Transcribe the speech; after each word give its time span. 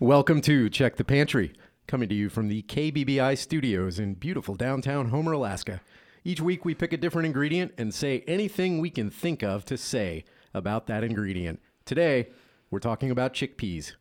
Welcome 0.00 0.42
to 0.42 0.70
Check 0.70 0.94
the 0.94 1.02
Pantry, 1.02 1.52
coming 1.88 2.08
to 2.08 2.14
you 2.14 2.28
from 2.28 2.46
the 2.46 2.62
KBBI 2.62 3.36
studios 3.36 3.98
in 3.98 4.14
beautiful 4.14 4.54
downtown 4.54 5.08
Homer, 5.08 5.32
Alaska. 5.32 5.80
Each 6.22 6.40
week 6.40 6.64
we 6.64 6.72
pick 6.72 6.92
a 6.92 6.96
different 6.96 7.26
ingredient 7.26 7.72
and 7.76 7.92
say 7.92 8.22
anything 8.28 8.78
we 8.78 8.90
can 8.90 9.10
think 9.10 9.42
of 9.42 9.64
to 9.64 9.76
say 9.76 10.22
about 10.54 10.86
that 10.86 11.02
ingredient. 11.02 11.60
Today, 11.84 12.28
we're 12.70 12.78
talking 12.78 13.10
about 13.10 13.34
chickpeas. 13.34 13.94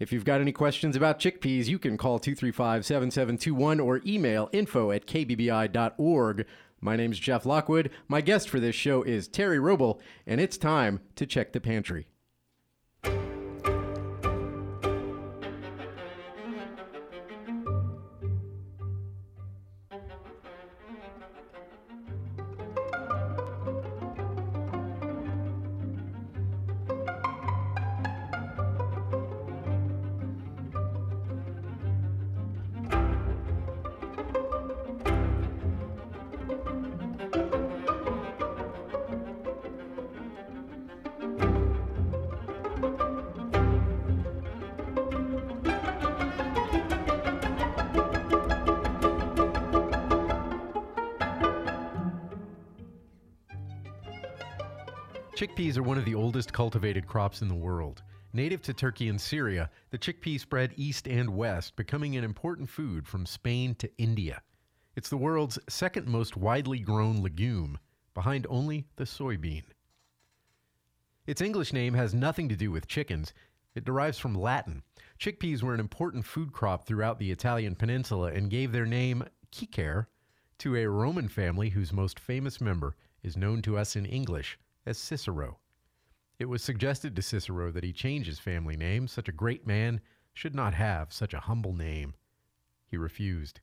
If 0.00 0.12
you've 0.12 0.24
got 0.24 0.40
any 0.40 0.50
questions 0.50 0.96
about 0.96 1.20
chickpeas, 1.20 1.68
you 1.68 1.78
can 1.78 1.96
call 1.96 2.18
235 2.18 2.84
7721 2.84 3.78
or 3.78 4.00
email 4.04 4.50
info 4.52 4.90
at 4.90 5.06
kbbi.org. 5.06 6.44
My 6.80 6.96
name's 6.96 7.20
Jeff 7.20 7.46
Lockwood. 7.46 7.90
My 8.08 8.20
guest 8.20 8.48
for 8.48 8.58
this 8.58 8.74
show 8.74 9.04
is 9.04 9.28
Terry 9.28 9.58
Roble, 9.58 10.00
and 10.26 10.40
it's 10.40 10.58
time 10.58 10.98
to 11.14 11.24
check 11.24 11.52
the 11.52 11.60
pantry. 11.60 12.08
Chickpeas 55.70 55.78
are 55.78 55.82
one 55.84 55.98
of 55.98 56.04
the 56.04 56.16
oldest 56.16 56.52
cultivated 56.52 57.06
crops 57.06 57.42
in 57.42 57.48
the 57.48 57.54
world. 57.54 58.02
Native 58.32 58.60
to 58.62 58.74
Turkey 58.74 59.08
and 59.08 59.20
Syria, 59.20 59.70
the 59.90 59.98
chickpea 59.98 60.40
spread 60.40 60.74
east 60.74 61.06
and 61.06 61.30
west, 61.30 61.76
becoming 61.76 62.16
an 62.16 62.24
important 62.24 62.68
food 62.68 63.06
from 63.06 63.24
Spain 63.24 63.76
to 63.76 63.88
India. 63.96 64.42
It's 64.96 65.08
the 65.08 65.16
world's 65.16 65.60
second 65.68 66.08
most 66.08 66.36
widely 66.36 66.80
grown 66.80 67.22
legume, 67.22 67.78
behind 68.14 68.48
only 68.50 68.88
the 68.96 69.04
soybean. 69.04 69.62
Its 71.24 71.40
English 71.40 71.72
name 71.72 71.94
has 71.94 72.14
nothing 72.14 72.48
to 72.48 72.56
do 72.56 72.72
with 72.72 72.88
chickens. 72.88 73.32
It 73.76 73.84
derives 73.84 74.18
from 74.18 74.34
Latin. 74.34 74.82
Chickpeas 75.20 75.62
were 75.62 75.74
an 75.74 75.78
important 75.78 76.24
food 76.24 76.52
crop 76.52 76.84
throughout 76.84 77.20
the 77.20 77.30
Italian 77.30 77.76
peninsula 77.76 78.32
and 78.32 78.50
gave 78.50 78.72
their 78.72 78.86
name, 78.86 79.22
Cicer, 79.52 80.08
to 80.58 80.74
a 80.74 80.88
Roman 80.88 81.28
family 81.28 81.68
whose 81.68 81.92
most 81.92 82.18
famous 82.18 82.60
member 82.60 82.96
is 83.22 83.36
known 83.36 83.62
to 83.62 83.78
us 83.78 83.94
in 83.94 84.04
English 84.04 84.58
as 84.84 84.98
Cicero. 84.98 85.59
It 86.40 86.48
was 86.48 86.62
suggested 86.62 87.14
to 87.14 87.22
Cicero 87.22 87.70
that 87.70 87.84
he 87.84 87.92
change 87.92 88.26
his 88.26 88.38
family 88.38 88.74
name. 88.74 89.06
Such 89.06 89.28
a 89.28 89.32
great 89.32 89.66
man 89.66 90.00
should 90.32 90.54
not 90.54 90.72
have 90.72 91.12
such 91.12 91.34
a 91.34 91.40
humble 91.40 91.74
name. 91.74 92.14
He 92.86 92.96
refused. 92.96 93.60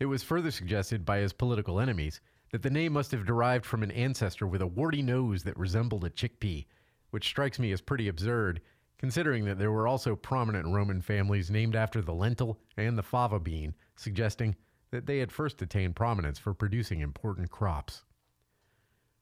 It 0.00 0.06
was 0.06 0.24
further 0.24 0.50
suggested 0.50 1.04
by 1.04 1.18
his 1.18 1.32
political 1.32 1.78
enemies 1.78 2.20
that 2.50 2.62
the 2.62 2.70
name 2.70 2.94
must 2.94 3.12
have 3.12 3.24
derived 3.24 3.64
from 3.64 3.84
an 3.84 3.92
ancestor 3.92 4.44
with 4.44 4.60
a 4.60 4.66
warty 4.66 5.02
nose 5.02 5.44
that 5.44 5.56
resembled 5.56 6.04
a 6.04 6.10
chickpea, 6.10 6.66
which 7.10 7.28
strikes 7.28 7.60
me 7.60 7.70
as 7.70 7.80
pretty 7.80 8.08
absurd, 8.08 8.60
considering 8.98 9.44
that 9.44 9.60
there 9.60 9.70
were 9.70 9.86
also 9.86 10.16
prominent 10.16 10.66
Roman 10.66 11.00
families 11.00 11.48
named 11.48 11.76
after 11.76 12.02
the 12.02 12.12
lentil 12.12 12.58
and 12.76 12.98
the 12.98 13.04
fava 13.04 13.38
bean, 13.38 13.76
suggesting 13.94 14.56
that 14.90 15.06
they 15.06 15.18
had 15.18 15.30
first 15.30 15.62
attained 15.62 15.94
prominence 15.94 16.40
for 16.40 16.54
producing 16.54 16.98
important 16.98 17.52
crops. 17.52 18.02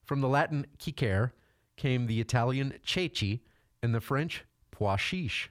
From 0.03 0.21
the 0.21 0.27
Latin 0.27 0.65
cicer 0.79 1.33
came 1.81 2.05
the 2.05 2.21
Italian 2.21 2.71
ceci 2.85 3.41
and 3.81 3.95
the 3.95 3.99
French 3.99 4.45
pois 4.69 4.99
chiche, 4.99 5.49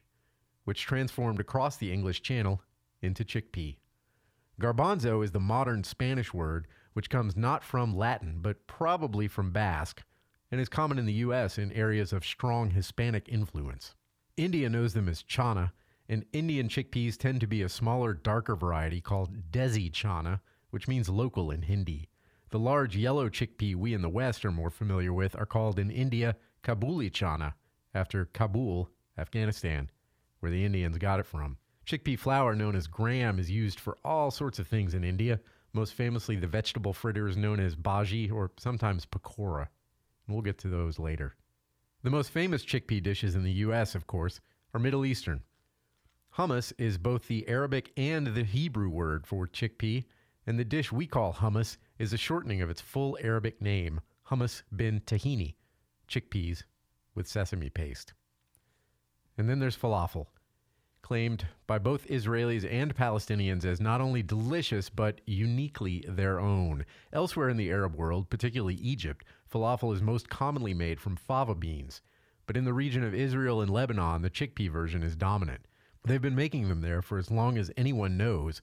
which 0.62 0.86
transformed 0.86 1.40
across 1.40 1.76
the 1.76 1.92
English 1.92 2.22
Channel 2.22 2.62
into 3.02 3.24
chickpea. 3.24 3.78
Garbanzo 4.60 5.24
is 5.24 5.32
the 5.32 5.40
modern 5.40 5.82
Spanish 5.82 6.32
word, 6.32 6.68
which 6.92 7.10
comes 7.10 7.36
not 7.36 7.64
from 7.64 7.96
Latin, 7.96 8.38
but 8.40 8.68
probably 8.68 9.26
from 9.26 9.50
Basque, 9.50 10.04
and 10.52 10.60
is 10.60 10.68
common 10.68 11.00
in 11.00 11.06
the 11.06 11.14
U.S. 11.14 11.58
in 11.58 11.72
areas 11.72 12.12
of 12.12 12.24
strong 12.24 12.70
Hispanic 12.70 13.28
influence. 13.28 13.96
India 14.36 14.68
knows 14.68 14.94
them 14.94 15.08
as 15.08 15.24
chana, 15.24 15.72
and 16.08 16.26
Indian 16.32 16.68
chickpeas 16.68 17.16
tend 17.16 17.40
to 17.40 17.48
be 17.48 17.62
a 17.62 17.68
smaller, 17.68 18.14
darker 18.14 18.54
variety 18.54 19.00
called 19.00 19.50
desi 19.50 19.90
chana, 19.90 20.38
which 20.70 20.86
means 20.86 21.08
local 21.08 21.50
in 21.50 21.62
Hindi. 21.62 22.08
The 22.50 22.58
large 22.58 22.96
yellow 22.96 23.28
chickpea 23.28 23.76
we 23.76 23.94
in 23.94 24.02
the 24.02 24.08
West 24.08 24.44
are 24.44 24.50
more 24.50 24.70
familiar 24.70 25.12
with 25.12 25.36
are 25.36 25.46
called 25.46 25.78
in 25.78 25.88
India 25.88 26.34
Kabuli 26.64 27.08
chana, 27.08 27.54
after 27.94 28.24
Kabul, 28.24 28.90
Afghanistan, 29.16 29.88
where 30.40 30.50
the 30.50 30.64
Indians 30.64 30.98
got 30.98 31.20
it 31.20 31.26
from. 31.26 31.58
Chickpea 31.86 32.18
flour, 32.18 32.56
known 32.56 32.74
as 32.74 32.88
gram, 32.88 33.38
is 33.38 33.52
used 33.52 33.78
for 33.78 33.98
all 34.04 34.32
sorts 34.32 34.58
of 34.58 34.66
things 34.66 34.94
in 34.94 35.04
India, 35.04 35.38
most 35.72 35.94
famously 35.94 36.34
the 36.34 36.48
vegetable 36.48 36.92
fritters 36.92 37.36
known 37.36 37.60
as 37.60 37.76
bhaji 37.76 38.32
or 38.32 38.50
sometimes 38.58 39.06
pakora. 39.06 39.68
We'll 40.26 40.42
get 40.42 40.58
to 40.58 40.68
those 40.68 40.98
later. 40.98 41.36
The 42.02 42.10
most 42.10 42.30
famous 42.30 42.64
chickpea 42.64 43.00
dishes 43.00 43.36
in 43.36 43.44
the 43.44 43.52
U.S., 43.52 43.94
of 43.94 44.08
course, 44.08 44.40
are 44.74 44.80
Middle 44.80 45.04
Eastern. 45.06 45.42
Hummus 46.36 46.72
is 46.78 46.98
both 46.98 47.28
the 47.28 47.48
Arabic 47.48 47.92
and 47.96 48.28
the 48.28 48.44
Hebrew 48.44 48.88
word 48.88 49.24
for 49.24 49.46
chickpea, 49.46 50.04
and 50.46 50.58
the 50.58 50.64
dish 50.64 50.90
we 50.90 51.06
call 51.06 51.34
hummus 51.34 51.76
is 52.00 52.14
a 52.14 52.16
shortening 52.16 52.62
of 52.62 52.70
its 52.70 52.80
full 52.80 53.18
Arabic 53.22 53.60
name, 53.60 54.00
hummus 54.30 54.62
bin 54.74 55.02
tahini, 55.02 55.56
chickpeas 56.08 56.62
with 57.14 57.28
sesame 57.28 57.68
paste. 57.68 58.14
And 59.36 59.50
then 59.50 59.58
there's 59.58 59.76
falafel, 59.76 60.28
claimed 61.02 61.46
by 61.66 61.78
both 61.78 62.08
Israelis 62.08 62.66
and 62.68 62.96
Palestinians 62.96 63.66
as 63.66 63.82
not 63.82 64.00
only 64.00 64.22
delicious 64.22 64.88
but 64.88 65.20
uniquely 65.26 66.02
their 66.08 66.40
own. 66.40 66.86
Elsewhere 67.12 67.50
in 67.50 67.58
the 67.58 67.70
Arab 67.70 67.94
world, 67.94 68.30
particularly 68.30 68.76
Egypt, 68.76 69.22
falafel 69.52 69.94
is 69.94 70.00
most 70.00 70.30
commonly 70.30 70.72
made 70.72 71.00
from 71.00 71.16
fava 71.16 71.54
beans, 71.54 72.00
but 72.46 72.56
in 72.56 72.64
the 72.64 72.72
region 72.72 73.04
of 73.04 73.14
Israel 73.14 73.60
and 73.60 73.70
Lebanon, 73.70 74.22
the 74.22 74.30
chickpea 74.30 74.70
version 74.70 75.02
is 75.02 75.16
dominant. 75.16 75.66
They've 76.06 76.22
been 76.22 76.34
making 76.34 76.70
them 76.70 76.80
there 76.80 77.02
for 77.02 77.18
as 77.18 77.30
long 77.30 77.58
as 77.58 77.70
anyone 77.76 78.16
knows, 78.16 78.62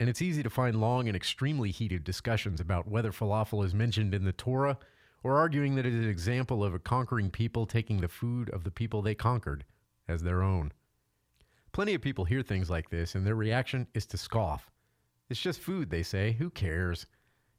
and 0.00 0.08
it's 0.08 0.22
easy 0.22 0.42
to 0.42 0.50
find 0.50 0.80
long 0.80 1.08
and 1.08 1.16
extremely 1.16 1.70
heated 1.70 2.04
discussions 2.04 2.60
about 2.60 2.88
whether 2.88 3.10
falafel 3.10 3.64
is 3.64 3.74
mentioned 3.74 4.14
in 4.14 4.24
the 4.24 4.32
Torah 4.32 4.78
or 5.24 5.36
arguing 5.36 5.74
that 5.74 5.86
it 5.86 5.92
is 5.92 6.04
an 6.04 6.10
example 6.10 6.62
of 6.62 6.74
a 6.74 6.78
conquering 6.78 7.30
people 7.30 7.66
taking 7.66 8.00
the 8.00 8.08
food 8.08 8.48
of 8.50 8.64
the 8.64 8.70
people 8.70 9.02
they 9.02 9.14
conquered 9.14 9.64
as 10.06 10.22
their 10.22 10.42
own. 10.42 10.72
Plenty 11.72 11.94
of 11.94 12.02
people 12.02 12.24
hear 12.24 12.42
things 12.42 12.70
like 12.70 12.88
this, 12.90 13.14
and 13.14 13.26
their 13.26 13.34
reaction 13.34 13.86
is 13.94 14.06
to 14.06 14.16
scoff. 14.16 14.70
It's 15.28 15.40
just 15.40 15.60
food, 15.60 15.90
they 15.90 16.02
say. 16.02 16.32
Who 16.32 16.50
cares? 16.50 17.06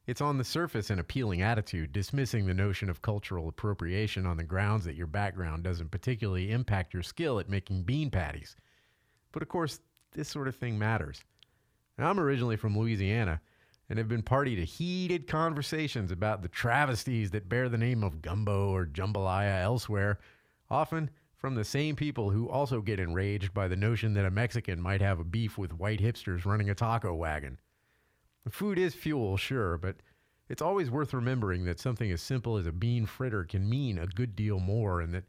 It's 0.08 0.22
on 0.22 0.38
the 0.38 0.44
surface 0.44 0.90
an 0.90 0.98
appealing 0.98 1.44
attitude, 1.44 1.92
dismissing 1.92 2.48
the 2.48 2.54
notion 2.54 2.90
of 2.90 3.02
cultural 3.02 3.48
appropriation 3.48 4.26
on 4.26 4.38
the 4.38 4.44
grounds 4.44 4.86
that 4.86 4.96
your 4.96 5.06
background 5.06 5.64
doesn't 5.64 5.92
particularly 5.92 6.52
impact 6.52 6.94
your 6.94 7.04
skill 7.04 7.40
at 7.40 7.50
making 7.50 7.84
bean 7.84 8.10
patties. 8.10 8.56
But 9.32 9.44
of 9.44 9.50
course, 9.50 9.82
this 10.14 10.28
sort 10.28 10.48
of 10.48 10.56
thing 10.56 10.80
matters. 10.80 11.24
I'm 12.06 12.20
originally 12.20 12.56
from 12.56 12.78
Louisiana 12.78 13.42
and 13.90 13.98
have 13.98 14.08
been 14.08 14.22
party 14.22 14.56
to 14.56 14.64
heated 14.64 15.28
conversations 15.28 16.12
about 16.12 16.42
the 16.42 16.48
travesties 16.48 17.32
that 17.32 17.50
bear 17.50 17.70
the 17.70 17.78
name 17.78 18.04
of 18.04 18.22
gumbo 18.22 18.70
or 18.70 18.86
jambalaya 18.86 19.62
elsewhere, 19.64 20.20
often 20.70 21.10
from 21.36 21.56
the 21.56 21.64
same 21.64 21.96
people 21.96 22.30
who 22.30 22.50
also 22.50 22.82
get 22.82 23.00
enraged 23.00 23.54
by 23.54 23.68
the 23.68 23.76
notion 23.76 24.14
that 24.14 24.26
a 24.26 24.32
Mexican 24.32 24.80
might 24.80 25.02
have 25.02 25.20
a 25.20 25.24
beef 25.24 25.58
with 25.58 25.74
white 25.74 26.00
hipsters 26.00 26.46
running 26.46 26.70
a 26.70 26.76
taco 26.76 27.16
wagon. 27.16 27.58
Food 28.50 28.78
is 28.78 28.94
fuel, 28.94 29.38
sure, 29.38 29.78
but 29.78 29.98
it's 30.50 30.62
always 30.62 30.90
worth 30.90 31.14
remembering 31.14 31.66
that 31.66 31.80
something 31.80 32.12
as 32.12 32.22
simple 32.22 32.58
as 32.58 32.66
a 32.66 32.72
bean 32.72 33.06
fritter 33.06 33.44
can 33.44 33.70
mean 33.70 33.98
a 33.98 34.08
good 34.08 34.36
deal 34.36 34.60
more, 34.60 35.02
and 35.02 35.14
that 35.14 35.26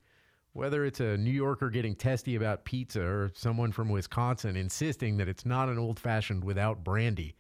whether 0.52 0.84
it's 0.84 1.00
a 1.00 1.16
New 1.16 1.30
Yorker 1.30 1.70
getting 1.70 1.94
testy 1.94 2.34
about 2.34 2.64
pizza 2.64 3.02
or 3.02 3.30
someone 3.34 3.70
from 3.70 3.88
Wisconsin 3.88 4.56
insisting 4.56 5.16
that 5.16 5.28
it's 5.28 5.46
not 5.46 5.68
an 5.68 5.78
old 5.78 6.00
fashioned 6.00 6.42
without 6.42 6.82
brandy, 6.82 7.36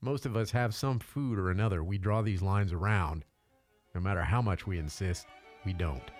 most 0.00 0.26
of 0.26 0.36
us 0.36 0.52
have 0.52 0.74
some 0.74 0.98
food 0.98 1.38
or 1.38 1.50
another 1.50 1.82
we 1.82 1.98
draw 1.98 2.22
these 2.22 2.42
lines 2.42 2.72
around. 2.72 3.24
No 3.94 4.00
matter 4.00 4.22
how 4.22 4.40
much 4.40 4.66
we 4.66 4.78
insist, 4.78 5.26
we 5.64 5.72
don't. 5.72 6.10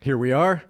Here 0.00 0.18
we 0.18 0.32
are 0.32 0.62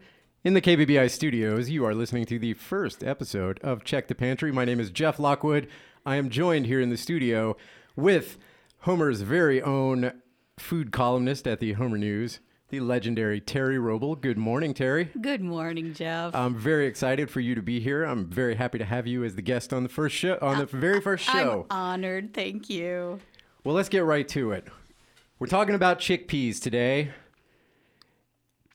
in 0.45 0.55
the 0.55 0.61
KBBI 0.61 1.11
studios. 1.11 1.69
You 1.69 1.85
are 1.85 1.95
listening 1.95 2.27
to 2.27 2.39
the 2.39 2.55
first 2.55 3.03
episode 3.03 3.59
of 3.65 3.83
Check 3.83 4.07
the 4.07 4.15
Pantry. 4.15 4.53
My 4.53 4.65
name 4.65 4.79
is 4.79 4.91
Jeff 4.91 5.19
Lockwood. 5.19 5.69
I 6.07 6.17
am 6.17 6.29
joined 6.29 6.67
here 6.67 6.83
in 6.83 6.91
the 6.91 6.99
studio 6.99 7.57
with 7.97 8.37
Homer's 8.81 9.23
very 9.23 9.63
own 9.63 10.13
food 10.59 10.93
columnist 10.93 11.47
at 11.47 11.61
the 11.61 11.73
Homer 11.73 11.97
News, 11.97 12.41
the 12.69 12.81
legendary 12.81 13.41
Terry 13.41 13.79
Roble. 13.79 14.21
Good 14.21 14.37
morning, 14.37 14.75
Terry. 14.75 15.09
Good 15.19 15.41
morning, 15.41 15.95
Jeff. 15.95 16.35
I'm 16.35 16.59
very 16.59 16.87
excited 16.87 17.31
for 17.31 17.41
you 17.41 17.55
to 17.55 17.63
be 17.63 17.81
here. 17.81 18.05
I'm 18.05 18.27
very 18.27 18.55
happy 18.55 18.77
to 18.77 18.85
have 18.85 19.07
you 19.07 19.25
as 19.25 19.35
the 19.35 19.41
guest 19.41 19.73
on 19.73 19.83
the 19.83 19.89
first 19.89 20.15
show, 20.15 20.37
on 20.43 20.59
the 20.59 20.67
very 20.67 21.01
first 21.01 21.25
show. 21.25 21.67
I'm 21.71 21.79
honored. 21.79 22.35
Thank 22.35 22.69
you. 22.69 23.19
Well, 23.65 23.75
let's 23.75 23.89
get 23.89 24.05
right 24.05 24.29
to 24.29 24.53
it. 24.53 24.67
We're 25.39 25.47
talking 25.47 25.75
about 25.75 26.01
chickpeas 26.01 26.61
today, 26.61 27.13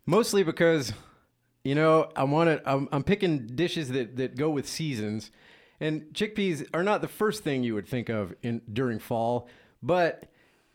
mostly 0.07 0.41
because, 0.41 0.93
you 1.63 1.75
know, 1.75 2.09
I 2.15 2.23
want 2.23 2.49
to. 2.49 2.67
I'm, 2.67 2.89
I'm 2.91 3.03
picking 3.03 3.45
dishes 3.45 3.89
that 3.89 4.17
that 4.17 4.35
go 4.35 4.49
with 4.49 4.67
seasons, 4.67 5.29
and 5.79 6.03
chickpeas 6.13 6.67
are 6.73 6.83
not 6.83 7.01
the 7.01 7.07
first 7.07 7.43
thing 7.43 7.63
you 7.63 7.75
would 7.75 7.87
think 7.87 8.09
of 8.09 8.33
in 8.41 8.61
during 8.71 8.99
fall, 8.99 9.47
but 9.81 10.25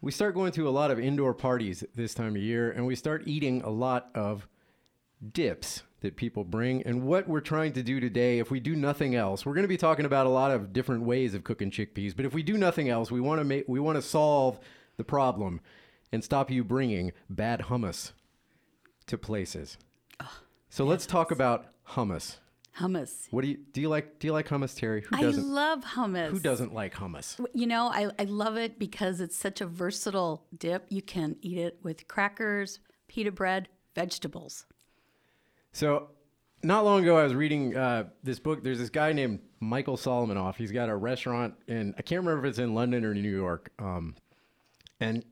we 0.01 0.13
start 0.13 0.35
going 0.35 0.53
to 0.53 0.69
a 0.69 0.71
lot 0.71 0.91
of 0.91 1.01
indoor 1.01 1.35
parties 1.35 1.85
this 1.95 2.15
time 2.15 2.37
of 2.37 2.43
year, 2.43 2.71
and 2.71 2.87
we 2.87 2.95
start 2.95 3.23
eating 3.27 3.63
a 3.63 3.71
lot 3.71 4.11
of 4.15 4.47
dips 5.33 5.83
that 6.01 6.17
people 6.17 6.45
bring. 6.45 6.83
And 6.83 7.05
what 7.05 7.27
we're 7.27 7.41
trying 7.41 7.73
to 7.73 7.83
do 7.83 7.99
today, 7.99 8.39
if 8.39 8.51
we 8.51 8.61
do 8.61 8.77
nothing 8.77 9.15
else, 9.15 9.47
we're 9.47 9.55
going 9.55 9.65
to 9.65 9.69
be 9.69 9.79
talking 9.79 10.05
about 10.05 10.27
a 10.27 10.31
lot 10.31 10.51
of 10.51 10.75
different 10.75 11.05
ways 11.05 11.33
of 11.33 11.45
cooking 11.45 11.71
chickpeas. 11.71 12.15
But 12.15 12.27
if 12.27 12.35
we 12.35 12.43
do 12.43 12.59
nothing 12.59 12.91
else, 12.91 13.11
we 13.11 13.21
want 13.21 13.41
to 13.41 13.45
make 13.45 13.65
we 13.67 13.81
want 13.81 13.97
to 13.97 14.03
solve 14.03 14.61
the 14.99 15.05
problem 15.05 15.61
and 16.13 16.23
stop 16.23 16.51
you 16.51 16.63
bringing 16.63 17.13
bad 17.31 17.61
hummus 17.61 18.13
to 19.07 19.17
places. 19.17 19.79
so 20.69 20.85
let's 20.85 21.07
talk 21.07 21.31
about 21.31 21.67
hummus. 21.93 22.37
Hummus. 22.79 23.29
What 23.31 23.43
do 23.43 23.49
you 23.49 23.59
do? 23.73 23.81
You 23.81 23.89
like 23.89 24.19
do 24.19 24.27
you 24.27 24.33
like 24.33 24.49
hummus, 24.49 24.77
Terry? 24.77 25.03
Who 25.03 25.17
I 25.17 25.23
doesn't? 25.23 25.49
love 25.49 25.85
hummus. 25.85 26.31
Who 26.31 26.41
doesn't 26.41 26.75
like 26.75 26.95
hummus? 26.95 27.39
You 27.55 27.67
know, 27.67 27.87
I, 27.87 28.11
I 28.19 28.25
love 28.25 28.57
it 28.57 28.79
because 28.79 29.21
it's 29.21 29.37
such 29.37 29.61
a 29.61 29.67
versatile 29.67 30.45
dip. 30.57 30.87
You 30.89 31.01
can 31.01 31.37
eat 31.41 31.59
it 31.59 31.79
with 31.83 32.09
crackers, 32.09 32.81
pita 33.07 33.31
bread, 33.31 33.69
vegetables. 33.95 34.67
So, 35.71 36.09
not 36.65 36.85
long 36.85 37.03
ago, 37.03 37.17
I 37.17 37.23
was 37.23 37.35
reading 37.35 37.77
uh, 37.77 38.09
this 38.25 38.41
book. 38.41 38.65
There's 38.65 38.79
this 38.79 38.91
guy 38.91 39.13
named 39.13 39.41
Michael 39.61 39.97
Solomonov. 39.97 40.57
He's 40.57 40.73
got 40.73 40.89
a 40.89 40.97
restaurant 40.97 41.55
and 41.69 41.95
I 41.99 42.03
can't 42.03 42.25
remember 42.25 42.47
if 42.47 42.51
it's 42.51 42.59
in 42.59 42.75
London 42.75 43.05
or 43.05 43.15
New 43.15 43.35
York. 43.35 43.71
Um, 43.79 44.15
and, 45.01 45.25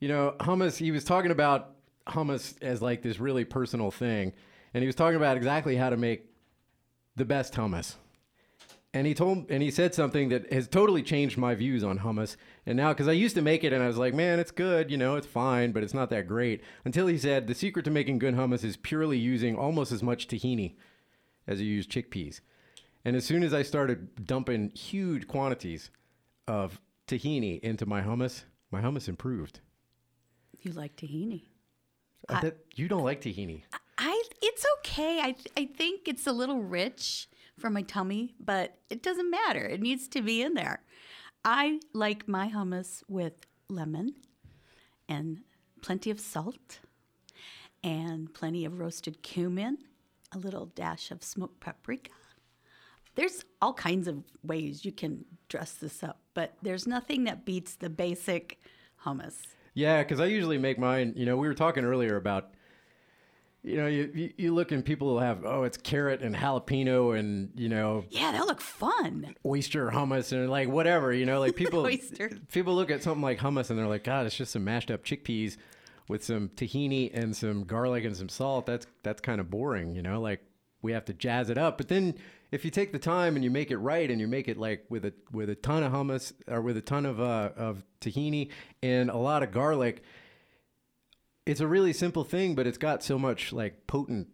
you 0.00 0.08
know, 0.08 0.36
hummus, 0.40 0.76
he 0.76 0.90
was 0.90 1.04
talking 1.04 1.30
about 1.30 1.70
hummus 2.06 2.54
as 2.62 2.82
like 2.82 3.02
this 3.02 3.18
really 3.18 3.44
personal 3.44 3.90
thing. 3.90 4.32
And 4.74 4.82
he 4.82 4.86
was 4.86 4.96
talking 4.96 5.16
about 5.16 5.36
exactly 5.36 5.76
how 5.76 5.88
to 5.88 5.96
make 5.96 6.26
the 7.16 7.24
best 7.24 7.54
hummus. 7.54 7.94
And 8.92 9.08
he 9.08 9.14
told 9.14 9.50
and 9.50 9.62
he 9.62 9.72
said 9.72 9.92
something 9.92 10.28
that 10.28 10.52
has 10.52 10.68
totally 10.68 11.02
changed 11.02 11.36
my 11.36 11.54
views 11.54 11.82
on 11.82 11.98
hummus. 12.00 12.36
And 12.64 12.76
now, 12.76 12.92
because 12.92 13.08
I 13.08 13.12
used 13.12 13.34
to 13.34 13.42
make 13.42 13.64
it 13.64 13.72
and 13.72 13.82
I 13.82 13.88
was 13.88 13.96
like, 13.96 14.14
man, 14.14 14.38
it's 14.38 14.52
good, 14.52 14.90
you 14.90 14.96
know, 14.96 15.16
it's 15.16 15.26
fine, 15.26 15.72
but 15.72 15.82
it's 15.82 15.94
not 15.94 16.10
that 16.10 16.28
great. 16.28 16.62
Until 16.84 17.08
he 17.08 17.18
said 17.18 17.46
the 17.46 17.54
secret 17.54 17.84
to 17.86 17.90
making 17.90 18.18
good 18.20 18.34
hummus 18.34 18.62
is 18.62 18.76
purely 18.76 19.18
using 19.18 19.56
almost 19.56 19.90
as 19.90 20.02
much 20.02 20.28
tahini 20.28 20.74
as 21.46 21.60
you 21.60 21.66
use 21.66 21.88
chickpeas. 21.88 22.40
And 23.04 23.16
as 23.16 23.24
soon 23.24 23.42
as 23.42 23.52
I 23.52 23.62
started 23.62 24.26
dumping 24.26 24.70
huge 24.70 25.26
quantities 25.26 25.90
of 26.46 26.80
tahini 27.08 27.60
into 27.60 27.86
my 27.86 28.00
hummus, 28.00 28.44
my 28.70 28.80
hummus 28.80 29.08
improved. 29.08 29.60
You 30.62 30.72
like 30.72 30.96
tahini? 30.96 31.42
Uh, 32.28 32.40
that, 32.40 32.58
you 32.76 32.86
don't 32.86 33.02
like 33.02 33.20
tahini. 33.20 33.64
I 33.72 33.78
it's 33.98 34.66
okay. 34.78 35.20
I 35.20 35.36
I 35.56 35.66
think 35.66 36.08
it's 36.08 36.26
a 36.26 36.32
little 36.32 36.62
rich 36.62 37.28
for 37.58 37.70
my 37.70 37.82
tummy, 37.82 38.34
but 38.40 38.78
it 38.90 39.02
doesn't 39.02 39.30
matter. 39.30 39.64
It 39.64 39.80
needs 39.80 40.08
to 40.08 40.22
be 40.22 40.42
in 40.42 40.54
there. 40.54 40.82
I 41.44 41.80
like 41.92 42.26
my 42.26 42.48
hummus 42.48 43.02
with 43.08 43.46
lemon 43.68 44.14
and 45.08 45.42
plenty 45.82 46.10
of 46.10 46.18
salt 46.18 46.80
and 47.82 48.32
plenty 48.32 48.64
of 48.64 48.78
roasted 48.78 49.22
cumin, 49.22 49.78
a 50.32 50.38
little 50.38 50.66
dash 50.66 51.10
of 51.10 51.22
smoked 51.22 51.60
paprika. 51.60 52.10
There's 53.14 53.44
all 53.60 53.74
kinds 53.74 54.08
of 54.08 54.24
ways 54.42 54.84
you 54.84 54.90
can 54.90 55.24
dress 55.48 55.74
this 55.74 56.02
up, 56.02 56.20
but 56.32 56.54
there's 56.62 56.86
nothing 56.86 57.24
that 57.24 57.44
beats 57.44 57.76
the 57.76 57.90
basic 57.90 58.58
hummus. 59.04 59.36
Yeah, 59.74 60.02
because 60.02 60.18
I 60.20 60.26
usually 60.26 60.58
make 60.58 60.78
mine. 60.78 61.12
You 61.14 61.26
know, 61.26 61.36
we 61.36 61.46
were 61.46 61.54
talking 61.54 61.84
earlier 61.84 62.16
about, 62.16 62.54
you 63.64 63.76
know, 63.78 63.86
you 63.86 64.32
you, 64.36 64.54
look 64.54 64.70
and 64.72 64.84
people 64.84 65.08
will 65.08 65.20
have 65.20 65.44
oh 65.44 65.64
it's 65.64 65.76
carrot 65.78 66.20
and 66.22 66.36
jalapeno 66.36 67.18
and 67.18 67.50
you 67.56 67.68
know 67.68 68.04
Yeah, 68.10 68.30
that 68.32 68.46
look 68.46 68.60
fun. 68.60 69.34
oyster 69.44 69.90
hummus 69.90 70.32
and 70.32 70.50
like 70.50 70.68
whatever. 70.68 71.12
You 71.12 71.24
know, 71.26 71.40
like 71.40 71.56
people 71.56 71.80
Oyster. 71.86 72.30
people 72.52 72.74
look 72.74 72.90
at 72.90 73.02
something 73.02 73.22
like 73.22 73.38
hummus 73.38 73.70
and 73.70 73.78
they're 73.78 73.86
like, 73.86 74.04
God, 74.04 74.26
it's 74.26 74.36
just 74.36 74.52
some 74.52 74.64
mashed 74.64 74.90
up 74.90 75.02
chickpeas 75.04 75.56
with 76.08 76.22
some 76.22 76.50
tahini 76.50 77.10
and 77.14 77.34
some 77.34 77.64
garlic 77.64 78.04
and 78.04 78.14
some 78.16 78.28
salt. 78.28 78.66
That's 78.66 78.86
that's 79.02 79.20
kind 79.22 79.40
of 79.40 79.50
boring. 79.50 79.94
You 79.94 80.02
know, 80.02 80.20
like 80.20 80.40
we 80.82 80.92
have 80.92 81.06
to 81.06 81.14
jazz 81.14 81.48
it 81.48 81.56
up. 81.56 81.78
But 81.78 81.88
then 81.88 82.14
if 82.52 82.64
you 82.64 82.70
take 82.70 82.92
the 82.92 82.98
time 82.98 83.34
and 83.34 83.42
you 83.44 83.50
make 83.50 83.70
it 83.70 83.78
right 83.78 84.08
and 84.10 84.20
you 84.20 84.28
make 84.28 84.46
it 84.46 84.58
like 84.58 84.84
with 84.90 85.06
a 85.06 85.14
with 85.32 85.48
a 85.48 85.54
ton 85.54 85.82
of 85.82 85.92
hummus 85.92 86.34
or 86.46 86.60
with 86.60 86.76
a 86.76 86.82
ton 86.82 87.06
of 87.06 87.18
uh, 87.20 87.50
of 87.56 87.82
tahini 88.02 88.50
and 88.82 89.08
a 89.08 89.16
lot 89.16 89.42
of 89.42 89.50
garlic, 89.50 90.02
it's 91.46 91.60
a 91.60 91.66
really 91.66 91.92
simple 91.92 92.24
thing, 92.24 92.54
but 92.54 92.66
it's 92.66 92.78
got 92.78 93.02
so 93.02 93.18
much 93.18 93.52
like 93.52 93.86
potent, 93.86 94.28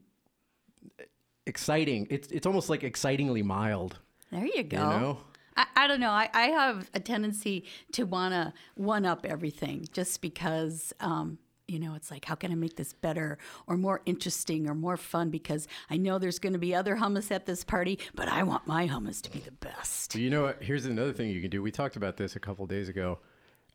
exciting. 1.47 2.07
It's 2.11 2.29
it's 2.29 2.47
almost 2.47 2.69
like 2.71 2.85
excitingly 2.85 3.43
mild. 3.43 3.99
There 4.31 4.47
you 4.47 4.63
go. 4.63 4.79
You 4.79 5.01
know. 5.01 5.19
I, 5.57 5.67
I 5.77 5.87
don't 5.89 6.01
know. 6.01 6.11
I, 6.11 6.29
I 6.33 6.43
have 6.49 6.89
a 6.95 7.01
tendency 7.01 7.65
to 7.93 8.05
want 8.05 8.33
to 8.33 8.53
one 8.77 9.05
up 9.05 9.27
everything 9.27 9.87
just 9.93 10.21
because, 10.21 10.93
um, 11.01 11.39
you 11.67 11.81
know, 11.81 11.95
it's 11.95 12.11
like, 12.11 12.25
how 12.25 12.37
can 12.37 12.53
I 12.53 12.55
make 12.55 12.77
this 12.77 12.93
better 12.93 13.39
or 13.67 13.77
more 13.77 14.01
interesting 14.07 14.69
or 14.69 14.75
more 14.75 14.97
fun? 14.97 15.31
Because 15.31 15.67
I 15.91 15.97
know 15.97 16.19
there's 16.19 16.39
going 16.39 16.53
to 16.53 16.59
be 16.59 16.75
other 16.75 16.97
hummus 16.97 17.33
at 17.33 17.47
this 17.47 17.65
party, 17.65 17.99
but 18.15 18.29
I 18.29 18.45
want 18.45 18.69
my 18.69 18.87
hummus 18.87 19.21
to 19.23 19.31
be 19.31 19.41
the 19.41 19.51
best. 19.53 20.15
You 20.15 20.31
know 20.31 20.43
what? 20.43 20.63
Here's 20.63 20.87
another 20.87 21.13
thing 21.13 21.31
you 21.31 21.41
can 21.41 21.51
do. 21.51 21.63
We 21.63 21.73
talked 21.73 21.97
about 21.97 22.17
this 22.17 22.37
a 22.37 22.41
couple 22.41 22.67
days 22.67 22.89
ago. 22.89 23.19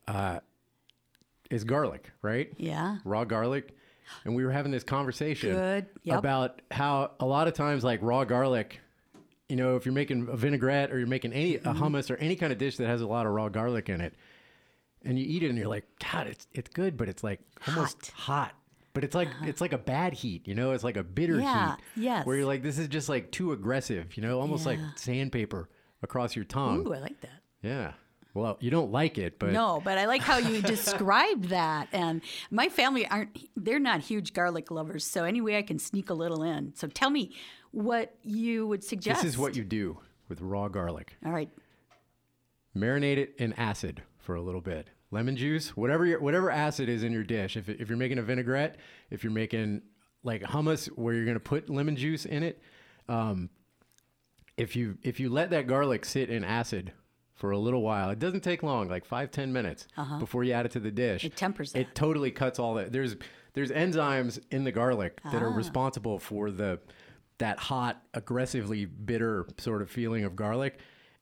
Uh, 0.08 0.40
is 1.50 1.64
garlic, 1.64 2.12
right? 2.22 2.52
Yeah. 2.58 2.98
Raw 3.06 3.24
garlic. 3.24 3.76
And 4.24 4.36
we 4.36 4.46
were 4.46 4.52
having 4.52 4.72
this 4.72 4.84
conversation 4.84 5.54
Good. 5.54 5.86
Yep. 6.04 6.20
about 6.20 6.62
how 6.72 7.12
a 7.20 7.26
lot 7.26 7.48
of 7.48 7.54
times, 7.56 7.84
like 7.84 8.00
raw 8.04 8.24
garlic, 8.24 8.80
you 9.50 9.56
know, 9.56 9.76
if 9.78 9.86
you're 9.86 9.94
making 9.94 10.28
a 10.32 10.36
vinaigrette 10.38 10.92
or 10.92 10.98
you're 11.00 11.08
making 11.08 11.34
any 11.34 11.54
Mm-hmm. 11.58 11.68
a 11.68 11.74
hummus 11.74 12.12
or 12.12 12.16
any 12.18 12.36
kind 12.36 12.52
of 12.52 12.60
dish 12.60 12.78
that 12.78 12.88
has 12.88 13.02
a 13.02 13.08
lot 13.08 13.26
of 13.26 13.32
raw 13.34 13.50
garlic 13.50 13.90
in 13.90 14.02
it, 14.02 14.14
and 15.04 15.18
you 15.20 15.26
eat 15.28 15.44
it 15.44 15.50
and 15.50 15.58
you're 15.58 15.68
like, 15.68 15.86
God, 16.12 16.28
it's 16.28 16.48
it's 16.54 16.70
good, 16.70 16.98
but 16.98 17.10
it's 17.10 17.24
like 17.24 17.40
almost 17.68 18.12
hot. 18.12 18.54
But 18.94 19.04
it's 19.04 19.14
like 19.16 19.28
it's 19.44 19.60
like 19.62 19.74
a 19.74 19.78
bad 19.78 20.14
heat, 20.14 20.48
you 20.48 20.56
know. 20.56 20.72
It's 20.72 20.84
like 20.84 20.98
a 20.98 21.04
bitter 21.04 21.36
Uh-huh. 21.40 21.44
Yeah, 21.44 21.75
heat. 21.75 21.84
yes. 22.04 22.25
Where 22.25 22.38
you're 22.38 22.46
like, 22.46 22.64
this 22.64 22.78
is 22.78 22.88
just 22.88 23.10
like 23.10 23.32
too 23.32 23.52
aggressive, 23.54 24.16
you 24.18 24.24
know, 24.24 24.40
almost 24.40 24.66
like 24.66 24.80
sandpaper 24.96 25.68
across 26.02 26.36
your 26.36 26.46
tongue. 26.46 26.86
Ooh, 26.88 26.94
I 26.94 27.00
like 27.00 27.20
that. 27.22 27.42
Yeah. 27.62 27.94
Well, 28.36 28.58
you 28.60 28.70
don't 28.70 28.92
like 28.92 29.18
it, 29.18 29.39
but 29.39 29.51
No, 29.54 29.82
but 29.82 29.98
I 29.98 30.06
like 30.08 30.22
how 30.22 30.38
you 30.38 30.62
described 30.62 31.46
that. 31.46 31.88
And 31.94 32.22
my 32.51 32.68
family 32.68 33.08
aren't, 33.08 33.38
they're 33.56 33.80
not 33.80 34.01
huge 34.01 34.34
garlic 34.34 34.70
lovers. 34.70 35.06
So, 35.06 35.24
anyway, 35.24 35.58
I 35.58 35.62
can 35.62 35.80
sneak 35.80 36.10
a 36.10 36.13
little 36.13 36.44
in. 36.44 36.74
So, 36.75 36.88
tell 36.88 37.10
me 37.10 37.34
what 37.72 38.13
you 38.24 38.68
would 38.68 38.84
suggest. 38.84 39.22
this 39.22 39.32
is 39.34 39.38
what 39.38 39.56
you 39.56 39.63
do 39.63 40.00
with 40.27 40.42
raw 40.42 40.68
garlic. 40.68 41.15
All 41.25 41.32
right. 41.32 41.50
Marinate 42.75 43.18
it 43.18 43.36
in 43.38 43.54
acid 43.54 44.04
for 44.20 44.36
a 44.36 44.42
little 44.42 44.62
bit. 44.62 44.89
Lemon 45.12 45.38
juice, 45.38 45.77
whatever 45.77 46.06
your, 46.06 46.20
whatever 46.20 46.51
acid 46.51 46.89
is 46.89 47.04
in 47.04 47.13
your 47.13 47.24
dish. 47.24 47.56
If, 47.56 47.70
if 47.70 47.88
you're 47.88 47.98
making 47.98 48.18
a 48.18 48.22
vinaigrette, 48.22 48.75
if 49.10 49.24
you're 49.24 49.32
making 49.32 49.82
like 50.24 50.42
hummus 50.42 50.88
where 50.88 51.13
you're 51.13 51.24
going 51.24 51.36
to 51.36 51.39
put 51.39 51.70
lemon 51.70 51.96
juice 51.96 52.25
in 52.25 52.44
it, 52.44 52.62
um, 53.08 53.50
if 54.58 54.75
you 54.75 54.98
if 55.04 55.22
you 55.22 55.30
let 55.30 55.51
that 55.51 55.68
garlic 55.68 56.04
sit 56.04 56.30
in 56.30 56.44
acid 56.44 56.92
for 57.36 57.51
a 57.51 57.58
little 57.58 57.82
while, 57.82 58.10
it 58.10 58.20
doesn't 58.20 58.42
take 58.42 58.63
long, 58.63 58.88
like 58.88 59.06
five 59.06 59.30
ten 59.30 59.51
minutes 59.54 59.88
before 60.20 60.44
you 60.44 60.54
add 60.54 60.65
it 60.65 60.72
to 60.72 60.80
the 60.80 60.92
dish. 60.92 61.24
Uh-huh. 61.25 61.27
It 61.34 61.38
tempers 61.38 61.74
that. 61.74 61.80
It 61.80 61.96
totally 61.96 62.32
cuts 62.32 62.60
all 62.60 62.74
that. 62.75 62.92
There's 62.92 63.15
there's 63.54 63.72
enzymes 63.72 64.39
in 64.51 64.63
the 64.63 64.72
garlic 64.72 65.22
that 65.32 65.42
Ah. 65.42 65.46
are 65.46 65.51
responsible 65.51 66.18
for 66.20 66.50
the 66.51 66.80
that 67.38 67.60
hot, 67.60 68.01
aggressively 68.13 68.86
bitter 68.86 69.46
sort 69.58 69.82
of 69.82 69.89
feeling 69.89 70.24
of 70.24 70.36
garlic. 70.36 70.80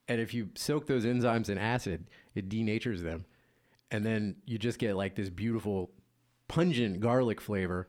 And 0.08 0.22
if 0.22 0.34
you 0.34 0.50
soak 0.56 0.86
those 0.86 1.06
enzymes 1.06 1.50
in 1.50 1.58
acid, 1.58 2.08
it 2.36 2.50
denatures 2.50 3.02
them. 3.02 3.26
And 3.90 4.06
then 4.06 4.36
you 4.46 4.58
just 4.60 4.78
get 4.80 4.96
like 4.96 5.16
this 5.16 5.30
beautiful 5.30 5.92
pungent 6.48 7.00
garlic 7.00 7.40
flavor, 7.42 7.88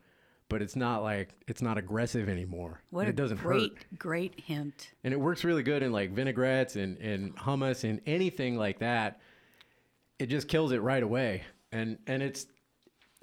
but 0.54 0.62
it's 0.62 0.76
not 0.76 1.02
like 1.02 1.30
it's 1.48 1.62
not 1.62 1.78
aggressive 1.78 2.28
anymore. 2.28 2.80
What 2.90 3.08
it 3.08 3.16
doesn't 3.16 3.38
great, 3.38 3.72
hurt. 3.72 3.98
great 3.98 4.38
hint. 4.38 4.92
And 5.02 5.12
it 5.12 5.16
works 5.18 5.42
really 5.42 5.64
good 5.64 5.82
in 5.82 5.90
like 5.90 6.12
vinaigrettes 6.12 6.76
and, 6.76 6.96
and 6.98 7.34
hummus 7.34 7.82
and 7.82 8.00
anything 8.06 8.56
like 8.56 8.78
that. 8.78 9.20
It 10.20 10.26
just 10.26 10.46
kills 10.46 10.70
it 10.70 10.80
right 10.80 11.02
away. 11.02 11.42
And 11.72 11.98
and 12.06 12.22
it's 12.22 12.46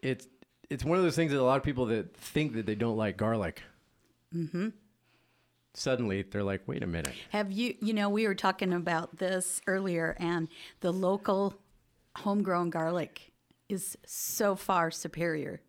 it's 0.04 0.28
it's 0.70 0.84
one 0.84 0.98
of 0.98 1.06
those 1.06 1.16
things 1.16 1.32
that 1.32 1.40
a 1.40 1.42
lot 1.42 1.56
of 1.56 1.64
people 1.64 1.86
that 1.86 2.14
think 2.18 2.52
that 2.56 2.66
they 2.66 2.76
don't 2.76 2.98
like 2.98 3.16
garlic. 3.16 3.64
Mm-hmm. 4.36 4.68
Suddenly 5.74 6.24
they're 6.24 6.44
like, 6.44 6.64
wait 6.68 6.84
a 6.84 6.88
minute. 6.88 7.14
Have 7.30 7.50
you, 7.50 7.76
you 7.80 7.94
know, 7.94 8.10
we 8.10 8.28
were 8.28 8.36
talking 8.36 8.74
about 8.74 9.20
this 9.20 9.62
earlier, 9.68 10.18
and 10.20 10.50
the 10.82 10.92
local 10.92 11.56
homegrown 12.18 12.72
garlic 12.72 13.32
is 13.70 13.98
so 14.06 14.58
far 14.58 14.92
superior. 14.92 15.62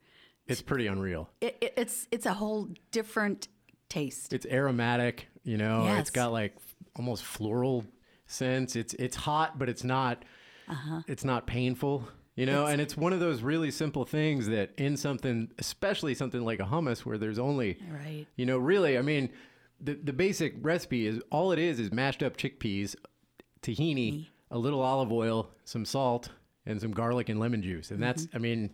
It's 0.47 0.63
pretty 0.63 0.87
unreal. 0.87 1.31
It, 1.41 1.57
it, 1.61 1.75
it's 1.77 2.09
it's 2.11 2.27
a 2.27 2.35
whole 2.35 2.69
different 2.91 3.49
taste. 3.89 4.33
It's 4.33 4.47
aromatic, 4.47 5.29
you 5.45 5.57
know. 5.57 5.85
Yes. 5.85 6.01
It's 6.01 6.11
got 6.11 6.33
like 6.33 6.55
almost 6.97 7.25
floral 7.25 7.85
sense. 8.27 8.77
It's 8.77 8.95
it's 8.95 9.17
hot, 9.17 9.59
but 9.59 9.69
it's 9.69 9.85
not 9.85 10.25
uh-huh. 10.69 11.03
it's 11.07 11.25
not 11.25 11.47
painful, 11.47 12.09
you 12.35 12.47
know. 12.47 12.67
and 12.67 12.81
it's 12.81 12.97
one 12.97 13.13
of 13.13 13.21
those 13.21 13.43
really 13.43 13.71
simple 13.71 14.05
things 14.05 14.49
that 14.49 14.71
in 14.77 14.97
something, 14.97 15.51
especially 15.59 16.15
something 16.15 16.43
like 16.45 16.61
a 16.61 16.65
hummus, 16.65 17.01
where 17.01 17.19
there's 17.19 17.39
only 17.39 17.79
Right. 17.91 18.27
you 18.37 18.47
know, 18.47 18.59
really, 18.59 18.99
I 18.99 19.03
mean, 19.03 19.31
the 19.81 19.95
the 19.95 20.13
basic 20.13 20.55
recipe 20.61 21.07
is 21.07 21.21
all 21.31 21.53
it 21.53 21.59
is 21.59 21.79
is 21.79 21.93
mashed 21.93 22.23
up 22.23 22.37
chickpeas, 22.37 22.95
tahini, 23.63 24.27
a 24.51 24.59
little 24.59 24.81
olive 24.81 25.13
oil, 25.13 25.51
some 25.65 25.85
salt, 25.85 26.31
and 26.67 26.81
some 26.81 26.93
garlic 26.93 27.29
and 27.29 27.41
lemon 27.41 27.63
juice. 27.63 27.91
And 27.91 28.03
that's, 28.03 28.29
I 28.35 28.39
mean, 28.39 28.71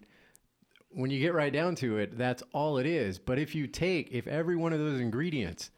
when 0.90 1.11
you 1.11 1.21
get 1.21 1.35
right 1.35 1.52
down 1.52 1.75
to 1.76 1.99
it, 1.99 2.16
that's 2.16 2.42
all 2.52 2.78
it 2.78 2.87
is. 2.87 3.18
But 3.18 3.38
if 3.38 3.54
you 3.54 3.66
take, 3.66 4.11
if 4.11 4.26
every 4.26 4.57
one 4.57 4.73
of 4.73 4.78
those 4.78 5.00
ingredients 5.00 5.71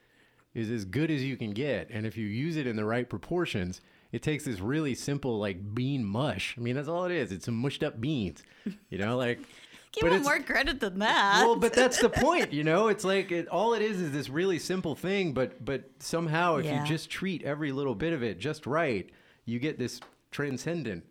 is 0.54 0.70
as 0.70 0.84
good 0.84 1.10
as 1.10 1.22
you 1.24 1.36
can 1.36 1.50
get, 1.50 1.88
and 1.90 2.06
if 2.06 2.16
you 2.16 2.26
use 2.26 2.56
it 2.56 2.66
in 2.66 2.76
the 2.76 2.84
right 2.84 3.08
proportions, 3.08 3.80
it 4.12 4.22
takes 4.22 4.44
this 4.44 4.60
really 4.60 4.94
simple 4.94 5.38
like 5.38 5.74
bean 5.74 6.04
mush. 6.04 6.54
I 6.58 6.60
mean, 6.60 6.74
that's 6.76 6.88
all 6.88 7.04
it 7.04 7.12
is. 7.12 7.32
It's 7.32 7.44
some 7.44 7.54
mushed 7.56 7.82
up 7.82 8.00
beans, 8.00 8.42
you 8.88 8.98
know, 8.98 9.16
like. 9.16 9.40
Give 9.92 10.02
but 10.02 10.12
him 10.12 10.22
more 10.22 10.38
credit 10.38 10.78
than 10.78 11.00
that. 11.00 11.42
well, 11.44 11.56
but 11.56 11.72
that's 11.72 11.98
the 11.98 12.08
point, 12.08 12.52
you 12.52 12.62
know. 12.62 12.86
It's 12.86 13.02
like 13.02 13.32
it, 13.32 13.48
all 13.48 13.74
it 13.74 13.82
is 13.82 14.00
is 14.00 14.12
this 14.12 14.28
really 14.28 14.60
simple 14.60 14.94
thing, 14.94 15.32
but 15.32 15.64
but 15.64 15.82
somehow 15.98 16.56
if 16.58 16.64
Yeah. 16.64 16.80
you 16.80 16.86
just 16.88 17.10
treat 17.10 17.42
every 17.42 17.72
little 17.72 17.96
bit 17.96 18.12
of 18.12 18.22
it 18.22 18.38
just 18.38 18.66
right, 18.68 19.10
you 19.46 19.58
get 19.58 19.80
this 19.80 20.00
transcendent. 20.30 21.04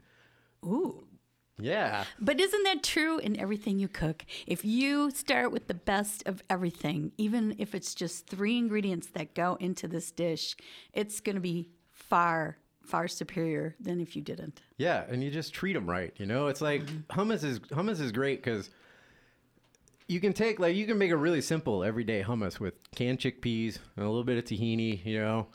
Ooh. 0.65 1.03
Yeah, 1.59 2.05
But 2.19 2.39
isn't 2.39 2.63
that 2.63 2.83
true 2.83 3.19
in 3.19 3.39
everything 3.39 3.79
you 3.79 3.87
cook? 3.87 4.25
If 4.47 4.63
you 4.63 5.11
start 5.11 5.51
with 5.51 5.67
the 5.67 5.73
best 5.73 6.23
of 6.27 6.43
everything, 6.49 7.11
even 7.17 7.55
if 7.57 7.75
it's 7.75 7.93
just 7.93 8.27
three 8.27 8.57
ingredients 8.57 9.07
that 9.13 9.33
go 9.33 9.57
into 9.59 9.87
this 9.87 10.11
dish, 10.11 10.55
it's 10.93 11.19
going 11.19 11.35
to 11.35 11.41
be 11.41 11.69
far, 11.91 12.57
far 12.81 13.07
superior 13.07 13.75
than 13.79 13.99
if 13.99 14.15
you 14.15 14.21
didn't. 14.21 14.61
yeah, 14.77 15.03
and 15.09 15.23
you 15.23 15.29
just 15.29 15.53
treat 15.53 15.73
them 15.73 15.89
right. 15.89 16.13
You 16.17 16.25
know, 16.25 16.47
it's 16.47 16.61
like 16.61 16.83
mm-hmm. 16.83 17.19
hummus 17.19 17.43
is 17.43 17.59
hummus 17.59 17.99
is 17.99 18.11
great 18.11 18.43
because 18.43 18.69
you 20.07 20.19
can 20.19 20.33
take 20.33 20.59
like 20.59 20.75
you 20.75 20.87
can 20.87 20.97
make 20.97 21.11
a 21.11 21.17
really 21.17 21.41
simple 21.41 21.83
everyday 21.83 22.23
hummus 22.23 22.59
with 22.59 22.73
canned 22.95 23.19
chickpeas 23.19 23.77
and 23.95 24.05
a 24.05 24.09
little 24.09 24.23
bit 24.23 24.37
of 24.37 24.43
tahini, 24.45 25.05
you 25.05 25.19
know, 25.19 25.47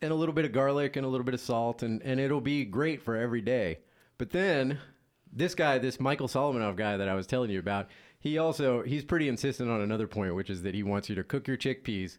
and 0.00 0.10
a 0.10 0.14
little 0.14 0.34
bit 0.34 0.44
of 0.44 0.52
garlic 0.52 0.96
and 0.96 1.04
a 1.04 1.08
little 1.08 1.24
bit 1.24 1.34
of 1.34 1.40
salt, 1.40 1.82
and 1.82 2.02
and 2.02 2.18
it'll 2.18 2.40
be 2.40 2.64
great 2.64 3.02
for 3.02 3.16
every 3.16 3.42
day. 3.42 3.78
But 4.18 4.30
then 4.30 4.78
this 5.32 5.54
guy, 5.54 5.78
this 5.78 5.98
Michael 6.00 6.28
Solomonov 6.28 6.76
guy 6.76 6.96
that 6.96 7.08
I 7.08 7.14
was 7.14 7.26
telling 7.26 7.50
you 7.50 7.58
about, 7.58 7.88
he 8.20 8.36
also 8.38 8.82
he's 8.82 9.04
pretty 9.04 9.28
insistent 9.28 9.70
on 9.70 9.80
another 9.80 10.06
point, 10.08 10.34
which 10.34 10.50
is 10.50 10.62
that 10.62 10.74
he 10.74 10.82
wants 10.82 11.08
you 11.08 11.14
to 11.14 11.24
cook 11.24 11.46
your 11.46 11.56
chickpeas 11.56 12.18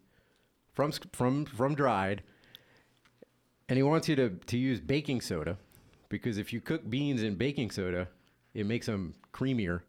from 0.74 0.92
from 1.14 1.46
from 1.46 1.76
dried, 1.76 2.24
and 3.68 3.78
he 3.78 3.84
wants 3.84 4.08
you 4.08 4.16
to 4.16 4.30
to 4.30 4.58
use 4.58 4.80
baking 4.80 5.22
soda 5.22 5.58
because 6.10 6.38
if 6.38 6.54
you 6.54 6.62
cook 6.62 6.90
beans 6.90 7.22
in 7.22 7.36
baking 7.36 7.72
soda, 7.72 8.08
it 8.54 8.66
makes 8.66 8.86
them 8.86 9.14
creamier. 9.34 9.82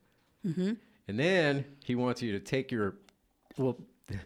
Mm-hmm. 0.46 0.72
And 1.08 1.18
then 1.18 1.64
he 1.84 1.94
wants 1.94 2.22
you 2.22 2.32
to 2.32 2.40
take 2.40 2.70
your 2.72 2.96
well. 3.56 3.76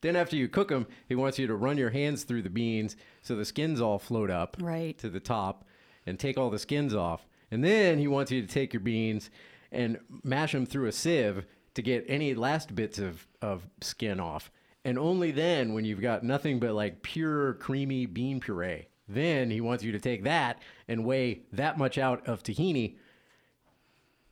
Then 0.00 0.16
after 0.16 0.34
you 0.34 0.48
cook 0.48 0.66
them, 0.66 0.88
he 1.08 1.14
wants 1.14 1.38
you 1.38 1.46
to 1.46 1.54
run 1.54 1.78
your 1.78 1.90
hands 1.90 2.24
through 2.24 2.42
the 2.42 2.50
beans 2.50 2.96
so 3.22 3.36
the 3.36 3.44
skins 3.44 3.80
all 3.80 4.00
float 4.00 4.30
up 4.30 4.56
Right. 4.60 4.98
to 4.98 5.08
the 5.08 5.20
top 5.20 5.64
and 6.04 6.18
take 6.18 6.36
all 6.36 6.50
the 6.50 6.58
skins 6.58 6.92
off. 6.92 7.24
And 7.52 7.62
then 7.62 7.98
he 7.98 8.08
wants 8.08 8.32
you 8.32 8.40
to 8.40 8.48
take 8.48 8.72
your 8.72 8.80
beans 8.80 9.30
and 9.70 9.98
mash 10.24 10.52
them 10.52 10.64
through 10.64 10.86
a 10.86 10.92
sieve 10.92 11.44
to 11.74 11.82
get 11.82 12.06
any 12.08 12.34
last 12.34 12.74
bits 12.74 12.98
of, 12.98 13.26
of 13.42 13.68
skin 13.82 14.18
off. 14.18 14.50
And 14.84 14.98
only 14.98 15.30
then, 15.30 15.74
when 15.74 15.84
you've 15.84 16.00
got 16.00 16.24
nothing 16.24 16.58
but 16.58 16.72
like 16.72 17.02
pure 17.02 17.52
creamy 17.54 18.06
bean 18.06 18.40
puree, 18.40 18.88
then 19.06 19.50
he 19.50 19.60
wants 19.60 19.84
you 19.84 19.92
to 19.92 20.00
take 20.00 20.24
that 20.24 20.60
and 20.88 21.04
weigh 21.04 21.42
that 21.52 21.76
much 21.76 21.98
out 21.98 22.26
of 22.26 22.42
tahini. 22.42 22.96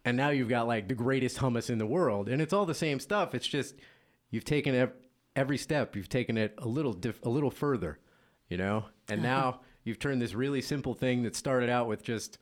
And 0.05 0.17
now 0.17 0.31
you've 0.31 0.49
got 0.49 0.67
like 0.67 0.89
the 0.89 0.95
greatest 0.95 1.37
hummus 1.37 1.69
in 1.69 1.77
the 1.77 1.87
world. 1.87 2.29
And 2.29 2.41
it's 2.41 2.55
all 2.55 2.67
the 2.67 2.75
same 2.75 2.99
stuff. 2.99 3.35
It's 3.35 3.47
just 3.47 3.75
you've 4.31 4.47
taken 4.47 4.75
ev- 4.75 4.95
every 5.37 5.59
step, 5.59 5.95
you've 5.95 6.09
taken 6.09 6.39
it 6.39 6.55
a 6.57 6.67
little 6.67 6.95
diff- 6.95 7.23
a 7.23 7.29
little 7.29 7.51
further, 7.51 7.99
you 8.49 8.57
know? 8.57 8.87
And 9.09 9.21
uh-huh. 9.21 9.29
now 9.29 9.61
you've 9.85 9.99
turned 9.99 10.23
this 10.23 10.35
really 10.35 10.63
simple 10.63 10.95
thing 10.95 11.23
that 11.25 11.37
started 11.37 11.69
out 11.69 11.87
with 11.87 12.03
just 12.03 12.39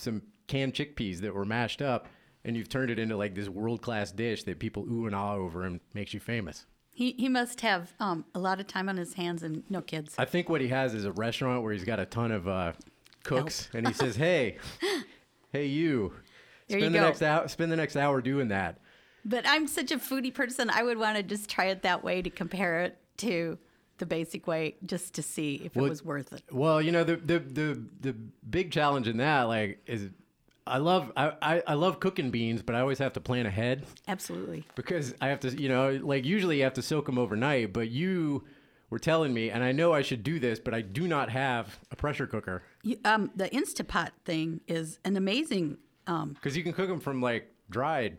some 0.00 0.22
canned 0.46 0.74
chickpeas 0.74 1.20
that 1.20 1.34
were 1.34 1.44
mashed 1.44 1.80
up 1.80 2.08
and 2.44 2.56
you've 2.56 2.68
turned 2.68 2.90
it 2.90 2.98
into 2.98 3.16
like 3.16 3.34
this 3.34 3.48
world-class 3.48 4.12
dish 4.12 4.44
that 4.44 4.58
people 4.58 4.84
ooh 4.90 5.06
and 5.06 5.14
ah 5.14 5.34
over 5.34 5.64
and 5.64 5.80
makes 5.94 6.14
you 6.14 6.20
famous. 6.20 6.66
He, 6.92 7.12
he 7.12 7.28
must 7.28 7.60
have 7.60 7.92
um, 8.00 8.24
a 8.34 8.38
lot 8.38 8.60
of 8.60 8.66
time 8.66 8.88
on 8.88 8.96
his 8.96 9.14
hands 9.14 9.42
and 9.42 9.62
no 9.70 9.80
kids. 9.80 10.14
I 10.18 10.24
think 10.24 10.48
what 10.48 10.60
he 10.60 10.68
has 10.68 10.92
is 10.94 11.04
a 11.04 11.12
restaurant 11.12 11.62
where 11.62 11.72
he's 11.72 11.84
got 11.84 12.00
a 12.00 12.06
ton 12.06 12.32
of 12.32 12.48
uh, 12.48 12.72
cooks, 13.22 13.70
and 13.72 13.86
he 13.86 13.94
says, 13.94 14.16
"Hey, 14.16 14.58
hey, 15.52 15.66
you, 15.66 16.12
spend 16.68 16.82
you 16.82 16.90
the 16.90 16.98
go. 16.98 17.04
next 17.04 17.22
hour, 17.22 17.48
spend 17.48 17.72
the 17.72 17.76
next 17.76 17.96
hour 17.96 18.20
doing 18.20 18.48
that." 18.48 18.78
But 19.24 19.44
I'm 19.46 19.66
such 19.66 19.92
a 19.92 19.98
foodie 19.98 20.34
person. 20.34 20.68
I 20.68 20.82
would 20.82 20.98
want 20.98 21.16
to 21.16 21.22
just 21.22 21.48
try 21.48 21.66
it 21.66 21.82
that 21.82 22.02
way 22.02 22.22
to 22.22 22.28
compare 22.28 22.82
it 22.82 22.98
to 23.18 23.56
the 24.00 24.06
basic 24.06 24.48
way, 24.48 24.74
just 24.84 25.14
to 25.14 25.22
see 25.22 25.62
if 25.64 25.76
Well, 25.76 25.86
it 25.86 25.90
was 25.90 26.04
worth 26.04 26.32
it. 26.32 26.42
Well, 26.50 26.82
you 26.82 26.90
know, 26.90 27.04
the 27.04 27.16
the 27.16 27.38
the 27.38 27.82
the 28.00 28.12
big 28.48 28.72
challenge 28.72 29.06
in 29.06 29.18
that, 29.18 29.44
like, 29.44 29.80
is 29.86 30.08
I 30.66 30.78
love 30.78 31.12
I, 31.16 31.32
I, 31.40 31.62
I 31.68 31.74
love 31.74 32.00
cooking 32.00 32.30
beans, 32.30 32.62
but 32.62 32.74
I 32.74 32.80
always 32.80 32.98
have 32.98 33.12
to 33.14 33.20
plan 33.20 33.46
ahead 33.46 33.86
Absolutely. 34.08 34.64
because 34.74 35.14
I 35.20 35.28
have 35.28 35.40
to, 35.40 35.50
you 35.50 35.68
know, 35.68 35.98
like 36.02 36.24
usually 36.24 36.58
you 36.58 36.64
have 36.64 36.74
to 36.74 36.82
soak 36.82 37.06
them 37.06 37.18
overnight, 37.18 37.72
but 37.72 37.88
you 37.88 38.44
were 38.88 38.98
telling 38.98 39.32
me, 39.32 39.50
and 39.50 39.62
I 39.62 39.72
know 39.72 39.92
I 39.92 40.02
should 40.02 40.22
do 40.22 40.38
this, 40.38 40.58
but 40.58 40.74
I 40.74 40.80
do 40.80 41.06
not 41.06 41.30
have 41.30 41.78
a 41.90 41.96
pressure 41.96 42.26
cooker 42.26 42.62
You, 42.82 42.98
um, 43.04 43.30
the 43.34 43.48
Instapot 43.48 44.10
thing 44.24 44.60
is 44.66 44.98
an 45.04 45.16
amazing. 45.16 45.78
Um, 46.06 46.32
because 46.34 46.56
you 46.56 46.62
can 46.62 46.72
cook 46.72 46.88
them 46.88 47.00
from 47.00 47.20
like 47.20 47.52
dried 47.68 48.18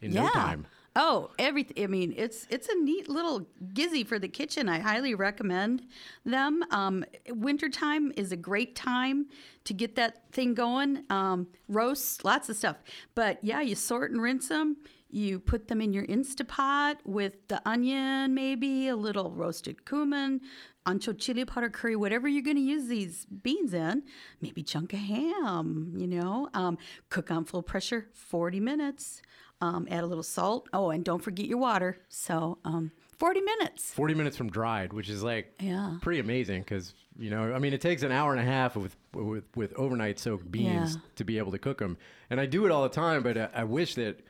in 0.00 0.12
yeah. 0.12 0.22
no 0.22 0.30
time. 0.30 0.66
Oh, 0.96 1.30
everything. 1.38 1.84
I 1.84 1.86
mean, 1.86 2.12
it's 2.16 2.46
it's 2.50 2.68
a 2.68 2.74
neat 2.74 3.08
little 3.08 3.46
gizzy 3.72 4.06
for 4.06 4.18
the 4.18 4.28
kitchen. 4.28 4.68
I 4.68 4.80
highly 4.80 5.14
recommend 5.14 5.86
them. 6.24 6.64
Um, 6.70 7.04
wintertime 7.28 8.12
is 8.16 8.32
a 8.32 8.36
great 8.36 8.74
time 8.74 9.26
to 9.64 9.74
get 9.74 9.94
that 9.96 10.32
thing 10.32 10.54
going. 10.54 11.04
Um, 11.10 11.48
roasts, 11.68 12.24
lots 12.24 12.48
of 12.48 12.56
stuff. 12.56 12.78
But 13.14 13.38
yeah, 13.42 13.60
you 13.60 13.74
sort 13.74 14.10
and 14.10 14.20
rinse 14.20 14.48
them. 14.48 14.76
You 15.10 15.38
put 15.38 15.68
them 15.68 15.80
in 15.80 15.92
your 15.92 16.06
Instapot 16.06 16.96
with 17.04 17.48
the 17.48 17.66
onion, 17.66 18.34
maybe 18.34 18.88
a 18.88 18.96
little 18.96 19.30
roasted 19.30 19.86
cumin, 19.86 20.42
ancho 20.84 21.16
chili 21.18 21.46
powder 21.46 21.70
curry, 21.70 21.96
whatever 21.96 22.28
you're 22.28 22.42
going 22.42 22.56
to 22.56 22.62
use 22.62 22.88
these 22.88 23.24
beans 23.24 23.72
in. 23.72 24.02
Maybe 24.42 24.62
chunk 24.62 24.92
of 24.92 24.98
ham, 24.98 25.94
you 25.96 26.06
know. 26.06 26.50
Um, 26.52 26.76
cook 27.08 27.30
on 27.30 27.46
full 27.46 27.62
pressure 27.62 28.08
40 28.12 28.60
minutes. 28.60 29.22
Um, 29.60 29.88
add 29.90 30.04
a 30.04 30.06
little 30.06 30.22
salt. 30.22 30.68
Oh, 30.72 30.90
and 30.90 31.04
don't 31.04 31.22
forget 31.22 31.46
your 31.46 31.58
water. 31.58 31.98
So, 32.08 32.58
um, 32.64 32.92
40 33.18 33.40
minutes. 33.40 33.92
40 33.92 34.14
minutes 34.14 34.36
from 34.36 34.48
dried, 34.50 34.92
which 34.92 35.08
is 35.08 35.22
like 35.24 35.52
Yeah. 35.60 35.96
pretty 36.00 36.20
amazing 36.20 36.62
because, 36.62 36.94
you 37.18 37.30
know, 37.30 37.52
I 37.52 37.58
mean, 37.58 37.72
it 37.72 37.80
takes 37.80 38.02
an 38.04 38.12
hour 38.12 38.30
and 38.32 38.40
a 38.40 38.44
half 38.44 38.76
with 38.76 38.96
with, 39.14 39.44
with 39.56 39.72
overnight 39.72 40.18
soaked 40.20 40.48
beans 40.52 40.94
Yeah. 40.94 41.00
to 41.16 41.24
be 41.24 41.38
able 41.38 41.50
to 41.50 41.58
cook 41.58 41.78
them. 41.78 41.96
And 42.30 42.40
I 42.40 42.46
do 42.46 42.66
it 42.66 42.70
all 42.70 42.84
the 42.84 42.88
time, 42.90 43.22
but 43.24 43.36
I, 43.36 43.48
I 43.54 43.64
wish 43.64 43.94
that. 43.96 44.20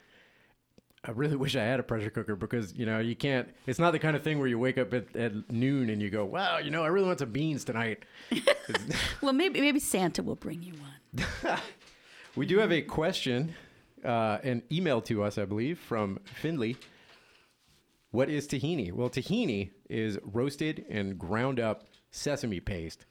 I 1.05 1.11
really 1.13 1.37
wish 1.37 1.55
I 1.57 1.63
had 1.63 1.79
a 1.79 1.83
pressure 1.85 2.11
cooker 2.11 2.35
because 2.35 2.75
you 2.75 2.85
know 2.87 2.99
you 2.99 3.15
can't. 3.15 3.49
It's 3.67 3.79
not 3.79 3.93
the 3.93 3.99
kind 3.99 4.17
of 4.17 4.23
thing 4.25 4.39
where 4.39 4.49
you 4.49 4.59
wake 4.59 4.79
up 4.79 4.93
at, 4.95 5.15
at 5.15 5.51
noon 5.53 5.91
and 5.91 6.01
you 6.03 6.11
go, 6.11 6.25
"Wow, 6.25 6.59
you 6.59 6.71
know, 6.71 6.83
I 6.83 6.89
really 6.89 7.07
want 7.07 7.19
some 7.21 7.31
beans 7.31 7.65
tonight." 7.65 8.05
Well, 9.23 9.33
maybe 9.33 9.61
maybe 9.61 9.79
Santa 9.81 10.23
will 10.23 10.35
bring 10.37 10.63
you 10.63 10.75
one. 10.75 11.59
We 12.37 12.47
do 12.47 12.59
have 12.59 12.71
a 12.73 12.83
question, 12.83 13.55
uh, 14.09 14.39
an 14.43 14.63
email 14.73 15.03
to 15.03 15.23
us, 15.23 15.37
I 15.37 15.45
believe, 15.45 15.79
from 15.79 16.19
Finley. 16.25 16.77
What 18.11 18.31
is 18.31 18.49
tahini? 18.49 18.91
Well, 18.91 19.11
tahini 19.11 19.71
is 19.91 20.19
roasted 20.25 20.87
and 20.89 21.19
ground 21.19 21.61
up 21.61 21.85
sesame 22.11 22.59
paste. 22.59 23.05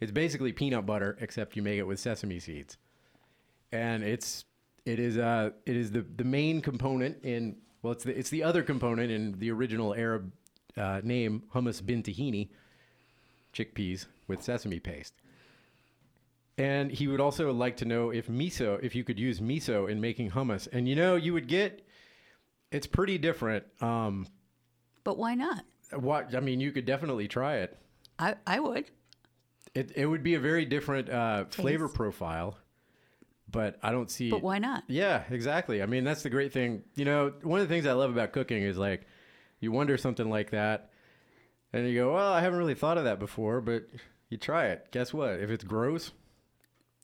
It's 0.00 0.12
basically 0.12 0.52
peanut 0.52 0.86
butter, 0.86 1.18
except 1.20 1.56
you 1.56 1.62
make 1.62 1.78
it 1.78 1.86
with 1.86 1.98
sesame 1.98 2.38
seeds, 2.38 2.76
and 3.72 4.04
it's 4.04 4.44
it 4.84 5.00
is 5.00 5.18
uh 5.18 5.50
it 5.66 5.76
is 5.76 5.90
the 5.90 6.02
the 6.02 6.24
main 6.24 6.60
component 6.60 7.24
in 7.24 7.56
well 7.82 7.92
it's 7.92 8.04
the 8.04 8.16
it's 8.16 8.30
the 8.30 8.42
other 8.42 8.62
component 8.62 9.10
in 9.10 9.38
the 9.38 9.50
original 9.50 9.94
Arab 9.94 10.30
uh, 10.76 11.00
name 11.02 11.42
hummus 11.52 11.84
bin 11.84 12.02
tahini, 12.02 12.48
chickpeas 13.52 14.06
with 14.28 14.42
sesame 14.42 14.78
paste. 14.78 15.14
And 16.56 16.90
he 16.90 17.08
would 17.08 17.20
also 17.20 17.52
like 17.52 17.78
to 17.78 17.84
know 17.84 18.10
if 18.10 18.28
miso, 18.28 18.78
if 18.82 18.94
you 18.94 19.02
could 19.02 19.18
use 19.18 19.40
miso 19.40 19.90
in 19.90 20.00
making 20.00 20.30
hummus. 20.30 20.68
And 20.72 20.88
you 20.88 20.94
know, 20.94 21.16
you 21.16 21.32
would 21.32 21.48
get, 21.48 21.84
it's 22.70 22.86
pretty 22.86 23.18
different. 23.18 23.64
Um, 23.80 24.26
But 25.02 25.18
why 25.18 25.34
not? 25.34 25.64
what 25.92 26.34
I 26.34 26.40
mean, 26.40 26.60
you 26.60 26.72
could 26.72 26.84
definitely 26.86 27.28
try 27.28 27.56
it. 27.58 27.76
I, 28.18 28.36
I 28.46 28.60
would. 28.60 28.90
It 29.74 29.92
it 29.96 30.06
would 30.06 30.22
be 30.22 30.34
a 30.34 30.40
very 30.40 30.64
different 30.64 31.08
uh, 31.10 31.46
flavor 31.46 31.88
profile. 31.88 32.56
but 33.50 33.76
I 33.82 33.90
don't 33.90 34.10
see. 34.10 34.30
But 34.30 34.42
why 34.42 34.58
not? 34.58 34.84
Yeah, 34.86 35.24
exactly. 35.30 35.82
I 35.82 35.86
mean, 35.86 36.04
that's 36.04 36.22
the 36.22 36.30
great 36.30 36.52
thing. 36.52 36.82
You 36.94 37.04
know, 37.04 37.32
one 37.42 37.60
of 37.60 37.68
the 37.68 37.74
things 37.74 37.86
I 37.86 37.92
love 37.92 38.10
about 38.10 38.32
cooking 38.32 38.62
is 38.62 38.76
like 38.78 39.06
you 39.60 39.72
wonder 39.72 39.96
something 39.98 40.30
like 40.30 40.50
that, 40.50 40.90
and 41.72 41.88
you 41.88 41.94
go, 41.96 42.14
"Well, 42.14 42.32
I 42.32 42.40
haven't 42.40 42.58
really 42.58 42.74
thought 42.74 42.98
of 42.98 43.04
that 43.04 43.18
before," 43.18 43.60
but 43.60 43.88
you 44.30 44.36
try 44.38 44.66
it. 44.68 44.88
Guess 44.92 45.12
what? 45.12 45.40
If 45.40 45.50
it's 45.50 45.64
gross, 45.64 46.12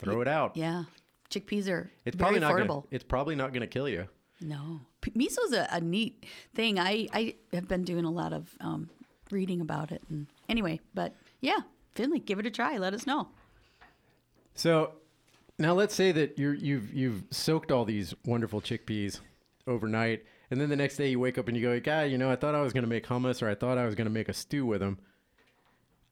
throw 0.02 0.20
it 0.20 0.28
out. 0.28 0.56
Yeah. 0.56 0.84
Chickpeas 1.30 1.68
are 1.68 1.90
It's 2.04 2.16
probably 2.16 2.40
not. 2.40 2.52
affordable. 2.52 2.68
Gonna, 2.68 2.86
it's 2.90 3.04
probably 3.04 3.36
not 3.36 3.52
going 3.52 3.60
to 3.60 3.66
kill 3.68 3.88
you. 3.88 4.08
No, 4.40 4.80
P- 5.00 5.12
miso's 5.14 5.52
a, 5.52 5.68
a 5.70 5.80
neat 5.80 6.24
thing. 6.54 6.78
I 6.78 7.06
I 7.12 7.34
have 7.52 7.68
been 7.68 7.84
doing 7.84 8.04
a 8.04 8.10
lot 8.10 8.32
of 8.32 8.48
um, 8.60 8.88
reading 9.30 9.60
about 9.60 9.92
it, 9.92 10.02
and 10.08 10.26
anyway, 10.48 10.80
but 10.94 11.14
yeah, 11.40 11.58
Finley, 11.94 12.18
give 12.20 12.38
it 12.38 12.46
a 12.46 12.50
try. 12.50 12.78
Let 12.78 12.94
us 12.94 13.06
know. 13.06 13.28
So 14.54 14.92
now 15.58 15.74
let's 15.74 15.94
say 15.94 16.10
that 16.12 16.38
you're, 16.38 16.54
you've 16.54 16.92
you've 16.92 17.22
soaked 17.30 17.70
all 17.70 17.84
these 17.84 18.14
wonderful 18.24 18.60
chickpeas 18.60 19.20
overnight, 19.66 20.24
and 20.50 20.60
then 20.60 20.68
the 20.68 20.76
next 20.76 20.96
day 20.96 21.08
you 21.10 21.20
wake 21.20 21.38
up 21.38 21.46
and 21.48 21.56
you 21.56 21.62
go, 21.62 21.78
"God, 21.78 22.10
you 22.10 22.18
know, 22.18 22.30
I 22.30 22.36
thought 22.36 22.54
I 22.54 22.62
was 22.62 22.72
going 22.72 22.82
to 22.84 22.88
make 22.88 23.06
hummus, 23.06 23.42
or 23.42 23.48
I 23.48 23.54
thought 23.54 23.78
I 23.78 23.84
was 23.86 23.94
going 23.94 24.06
to 24.06 24.12
make 24.12 24.28
a 24.28 24.34
stew 24.34 24.64
with 24.66 24.80
them. 24.80 24.98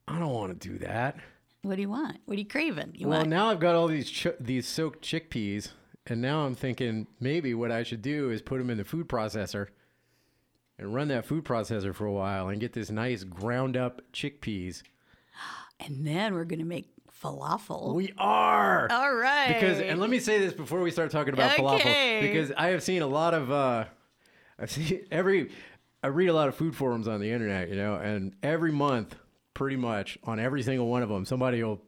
I 0.07 0.19
don't 0.19 0.33
want 0.33 0.59
to 0.61 0.69
do 0.69 0.79
that." 0.79 1.17
What 1.63 1.75
do 1.77 1.83
you 1.83 1.89
want? 1.91 2.19
What 2.25 2.37
are 2.37 2.41
you 2.41 2.47
craving? 2.47 2.93
You 2.95 3.09
Well, 3.09 3.19
want? 3.21 3.31
now 3.31 3.51
I've 3.51 3.61
got 3.61 3.75
all 3.75 3.89
these 3.89 4.11
ch- 4.11 4.29
these 4.41 4.67
soaked 4.67 5.03
chickpeas, 5.05 5.71
and 6.07 6.21
now 6.23 6.47
I'm 6.47 6.55
thinking 6.55 7.07
maybe 7.21 7.53
what 7.55 7.71
I 7.73 7.83
should 7.83 8.03
do 8.03 8.31
is 8.31 8.43
put 8.43 8.59
them 8.59 8.71
in 8.71 8.79
the 8.79 8.85
food 8.85 9.09
processor 9.09 9.69
and 10.79 10.95
run 10.95 11.09
that 11.09 11.25
food 11.27 11.45
processor 11.45 11.95
for 11.95 12.07
a 12.07 12.13
while 12.13 12.49
and 12.49 12.61
get 12.61 12.73
this 12.73 12.91
nice 12.91 13.25
ground 13.25 13.77
up 13.77 14.01
chickpeas. 14.13 14.83
and 15.81 16.07
then 16.07 16.35
we're 16.35 16.45
gonna 16.45 16.65
make 16.65 16.91
falafel. 17.23 17.95
We 17.95 18.13
are. 18.17 18.87
All 18.91 19.13
right. 19.15 19.49
because 19.49 19.81
and 19.81 19.99
let 20.01 20.09
me 20.11 20.21
say 20.21 20.39
this 20.39 20.53
before 20.53 20.81
we 20.81 20.93
start 20.93 21.11
talking 21.11 21.35
about 21.35 21.53
Okay. 21.59 21.63
falafel 21.63 22.21
because 22.23 22.53
I 22.57 22.69
have 22.69 22.83
seen 22.85 23.03
a 23.03 23.07
lot 23.09 23.35
of 23.35 23.51
uh 23.51 23.85
I've 24.61 24.71
seen 24.71 25.05
every 25.11 25.51
I 26.05 26.07
read 26.09 26.29
a 26.29 26.33
lot 26.33 26.47
of 26.49 26.55
food 26.55 26.77
forums 26.77 27.09
on 27.09 27.21
the 27.21 27.33
internet, 27.33 27.69
you 27.69 27.75
know, 27.75 27.97
and 27.97 28.37
every 28.45 28.71
month 28.71 29.17
pretty 29.59 29.77
much 29.77 30.17
on 30.23 30.39
every 30.39 30.63
single 30.63 30.87
one 30.87 31.03
of 31.03 31.09
them 31.09 31.25
somebody 31.25 31.63
will 31.63 31.83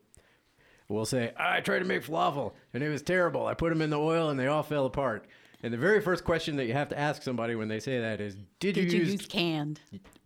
will 0.88 1.06
say, 1.06 1.32
"I 1.36 1.60
tried 1.60 1.78
to 1.78 1.84
make 1.84 2.04
falafel 2.04 2.52
and 2.74 2.82
it 2.82 2.88
was 2.88 3.00
terrible. 3.00 3.46
I 3.46 3.54
put 3.54 3.68
them 3.70 3.80
in 3.80 3.90
the 3.90 3.98
oil 3.98 4.28
and 4.30 4.38
they 4.38 4.48
all 4.48 4.64
fell 4.64 4.86
apart." 4.86 5.26
And 5.62 5.72
the 5.72 5.78
very 5.78 6.00
first 6.00 6.24
question 6.24 6.56
that 6.56 6.64
you 6.66 6.72
have 6.72 6.88
to 6.88 6.98
ask 6.98 7.22
somebody 7.22 7.54
when 7.54 7.68
they 7.68 7.78
say 7.80 8.00
that 8.00 8.20
is, 8.20 8.34
"Did, 8.58 8.74
Did 8.74 8.92
you, 8.92 8.98
you 9.00 9.04
use 9.12 9.26
canned? 9.26 9.78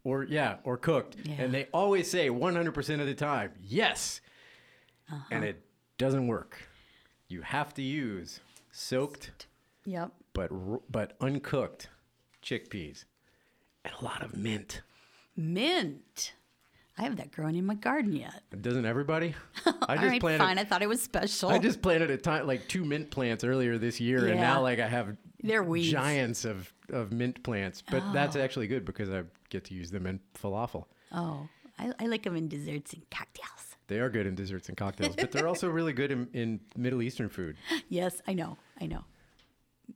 or 0.04 0.24
yeah, 0.24 0.56
or 0.64 0.78
cooked?" 0.78 1.16
Yeah. 1.24 1.34
And 1.38 1.52
they 1.52 1.66
always 1.72 2.10
say 2.10 2.30
100% 2.30 3.00
of 3.00 3.06
the 3.06 3.14
time, 3.14 3.52
"Yes." 3.60 4.20
Uh-huh. 5.12 5.22
And 5.30 5.44
it 5.44 5.62
doesn't 5.98 6.26
work. 6.26 6.66
You 7.28 7.42
have 7.42 7.74
to 7.74 7.82
use 7.82 8.40
soaked 8.72 9.46
Yep. 9.84 10.12
but 10.32 10.48
but 10.90 11.14
uncooked 11.20 11.90
chickpeas 12.42 13.04
and 13.84 13.92
a 14.00 14.04
lot 14.04 14.22
of 14.22 14.34
mint. 14.34 14.80
Mint. 15.36 16.32
I 16.96 17.02
have 17.02 17.16
that 17.16 17.32
growing 17.32 17.56
in 17.56 17.66
my 17.66 17.74
garden 17.74 18.12
yet. 18.14 18.42
Doesn't 18.60 18.86
everybody? 18.86 19.34
I 19.66 19.96
just 19.96 20.06
right, 20.08 20.20
planted 20.20 20.44
fine. 20.44 20.58
I 20.58 20.64
thought 20.64 20.82
it 20.82 20.88
was 20.88 21.02
special. 21.02 21.50
I 21.50 21.58
just 21.58 21.82
planted 21.82 22.10
a 22.10 22.16
ti- 22.16 22.42
like 22.42 22.68
two 22.68 22.84
mint 22.84 23.10
plants 23.10 23.42
earlier 23.42 23.78
this 23.78 24.00
year, 24.00 24.28
and 24.28 24.40
now 24.40 24.62
like 24.62 24.78
I 24.78 24.86
have 24.86 25.16
They're 25.42 25.64
weeds. 25.64 25.90
giants 25.90 26.44
of, 26.44 26.72
of 26.90 27.12
mint 27.12 27.42
plants. 27.42 27.82
But 27.90 28.12
that's 28.12 28.36
actually 28.36 28.68
good 28.68 28.84
because 28.84 29.10
I 29.10 29.24
get 29.50 29.64
to 29.64 29.74
use 29.74 29.90
them 29.90 30.06
in 30.06 30.20
falafel. 30.40 30.84
oh, 31.12 31.48
I, 31.78 31.92
I 31.98 32.06
like 32.06 32.22
them 32.22 32.36
in 32.36 32.46
desserts 32.46 32.92
and 32.92 33.02
cocktails. 33.10 33.50
They 33.88 33.98
are 33.98 34.08
good 34.08 34.26
in 34.26 34.34
desserts 34.36 34.68
and 34.68 34.76
cocktails, 34.78 35.16
but 35.16 35.32
they're 35.32 35.48
also 35.48 35.68
really 35.68 35.92
good 35.92 36.10
in, 36.12 36.28
in 36.32 36.60
Middle 36.76 37.02
Eastern 37.02 37.28
food. 37.28 37.56
Yes, 37.88 38.22
I 38.26 38.32
know. 38.32 38.56
I 38.80 38.86
know. 38.86 39.04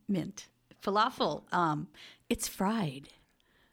Mint. 0.07 0.47
Falafel, 0.83 1.43
um, 1.53 1.87
it's 2.29 2.47
fried. 2.47 3.09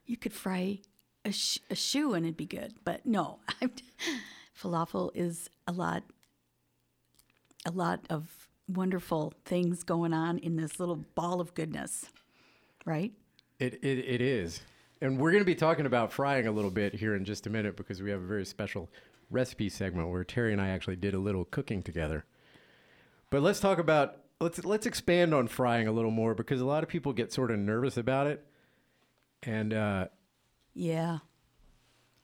You 0.07 0.17
could 0.17 0.33
fry 0.33 0.79
a, 1.27 1.33
sh- 1.33 1.59
a 1.71 1.75
shoe 1.75 2.15
and 2.15 2.25
it'd 2.25 2.37
be 2.37 2.47
good. 2.47 2.75
But 2.85 3.05
no, 3.05 3.39
falafel 4.59 5.11
is 5.15 5.51
a 5.67 5.73
lot, 5.73 6.05
a 7.67 7.71
lot 7.71 8.01
of 8.09 8.49
wonderful 8.69 9.35
things 9.45 9.83
going 9.83 10.15
on 10.15 10.39
in 10.39 10.57
this 10.57 10.81
little 10.81 11.05
ball 11.15 11.41
of 11.41 11.55
goodness, 11.55 12.07
right? 12.85 13.13
It, 13.59 13.75
it, 13.83 13.99
it 13.99 14.21
is. 14.21 14.61
And 15.01 15.19
we're 15.19 15.31
going 15.31 15.43
to 15.43 15.47
be 15.47 15.55
talking 15.55 15.87
about 15.87 16.13
frying 16.13 16.47
a 16.47 16.53
little 16.53 16.71
bit 16.71 16.95
here 16.95 17.15
in 17.15 17.25
just 17.25 17.47
a 17.47 17.51
minute 17.51 17.77
because 17.77 18.01
we 18.01 18.11
have 18.11 18.23
a 18.23 18.27
very 18.27 18.47
special 18.47 18.89
recipe 19.31 19.69
segment 19.69 20.09
where 20.09 20.25
Terry 20.25 20.53
and 20.53 20.61
I 20.61 20.69
actually 20.69 20.97
did 20.97 21.13
a 21.13 21.19
little 21.19 21.45
cooking 21.45 21.83
together. 21.83 22.25
But 23.31 23.43
let's 23.43 23.61
talk 23.61 23.79
about 23.79 24.19
let's 24.41 24.65
let's 24.65 24.87
expand 24.87 25.35
on 25.35 25.49
frying 25.49 25.89
a 25.89 25.93
little 25.93 26.11
more 26.11 26.35
because 26.35 26.61
a 26.61 26.65
lot 26.65 26.83
of 26.83 26.89
people 26.89 27.13
get 27.13 27.33
sort 27.33 27.51
of 27.51 27.59
nervous 27.59 27.97
about 27.97 28.27
it. 28.27 28.47
And 29.43 29.75
uh, 29.75 30.07
Yeah. 30.79 31.19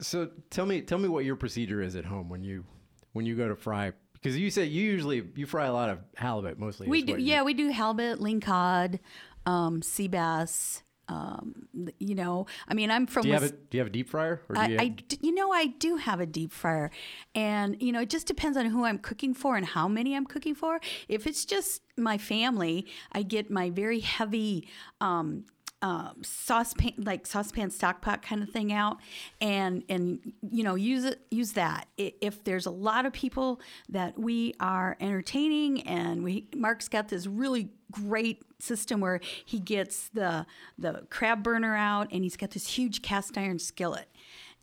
so 0.01 0.29
tell 0.51 0.67
me 0.67 0.83
tell 0.83 0.99
me 0.99 1.09
what 1.09 1.25
your 1.25 1.37
procedure 1.37 1.81
is 1.81 1.97
at 1.97 2.05
home 2.05 2.29
when 2.29 2.43
you 2.43 2.65
when 3.13 3.25
you 3.25 3.35
go 3.35 3.49
to 3.49 3.57
fry 3.57 3.93
because 4.15 4.37
you 4.37 4.51
say 4.51 4.65
you 4.67 4.83
usually 4.83 5.23
you 5.35 5.47
fry 5.47 5.67
a 5.67 5.73
lot 5.73 5.89
of 5.89 5.99
halibut 6.17 6.59
mostly. 6.59 6.87
We 6.89 7.03
do, 7.03 7.17
yeah, 7.19 7.43
we 7.43 7.55
do 7.55 7.71
halibut, 7.71 8.21
ling 8.21 8.41
cod, 8.41 9.01
um, 9.47 9.83
sea 9.83 10.09
bass. 10.09 10.83
Um, 11.09 11.67
you 11.99 12.15
know, 12.15 12.47
I 12.69 12.75
mean, 12.75 12.91
I'm 12.91 13.07
from. 13.07 13.23
Do 13.23 13.29
you 13.29 13.35
have 13.35 13.43
a 13.43 13.51
do 13.51 13.57
you 13.73 13.81
have 13.81 13.89
a 13.89 13.91
deep 13.91 14.09
fryer 14.09 14.41
or 14.49 14.55
do 14.55 14.61
I, 14.61 14.67
you 14.67 14.79
have, 14.79 15.09
d- 15.09 15.19
you 15.21 15.35
know, 15.35 15.51
I 15.51 15.67
do 15.67 15.97
have 15.97 16.21
a 16.21 16.27
deep 16.27 16.53
fryer, 16.53 16.91
and 17.35 17.77
you 17.83 17.91
know, 17.93 18.01
it 18.01 18.09
just 18.11 18.27
depends 18.27 18.57
on 18.57 18.67
who 18.67 18.85
I'm 18.85 18.99
cooking 18.99 19.35
for 19.35 19.57
and 19.57 19.67
how 19.67 19.89
many 19.89 20.15
I'm 20.15 20.25
cooking 20.25 20.55
for. 20.55 20.81
If 21.09 21.27
it's 21.27 21.45
just 21.45 21.83
my 21.99 22.17
family, 22.19 22.87
I 23.11 23.23
get 23.25 23.51
my 23.51 23.71
very 23.71 24.01
heavy. 24.01 24.69
Um, 25.01 25.45
uh, 25.83 26.13
saucepan 26.23 26.95
like 26.99 27.27
saucepan 27.27 27.69
stock 27.69 28.01
pot 28.01 28.23
kind 28.23 28.41
of 28.43 28.49
thing 28.49 28.73
out 28.73 28.99
and 29.41 29.83
and 29.89 30.33
you 30.49 30.63
know 30.63 30.77
use 30.77 31.05
it 31.05 31.21
use 31.31 31.53
that. 31.53 31.89
If 31.97 32.45
there's 32.45 32.67
a 32.67 32.71
lot 32.71 33.05
of 33.05 33.13
people 33.13 33.61
that 33.89 34.17
we 34.19 34.55
are 34.61 34.97
entertaining 35.01 35.83
and 35.83 36.23
we 36.23 36.47
Mark's 36.55 36.89
got 36.89 37.09
this 37.09 37.27
really 37.27 37.71
great 37.91 38.45
system 38.61 39.01
where 39.01 39.21
he 39.45 39.59
gets 39.59 40.09
the 40.11 40.47
the 40.79 41.05
crab 41.11 41.43
burner 41.43 41.75
out 41.75 42.09
and 42.13 42.23
he's 42.23 42.37
got 42.37 42.53
this 42.53 42.69
huge 42.69 43.03
cast 43.03 43.37
iron 43.37 43.59
skillet. 43.59 44.09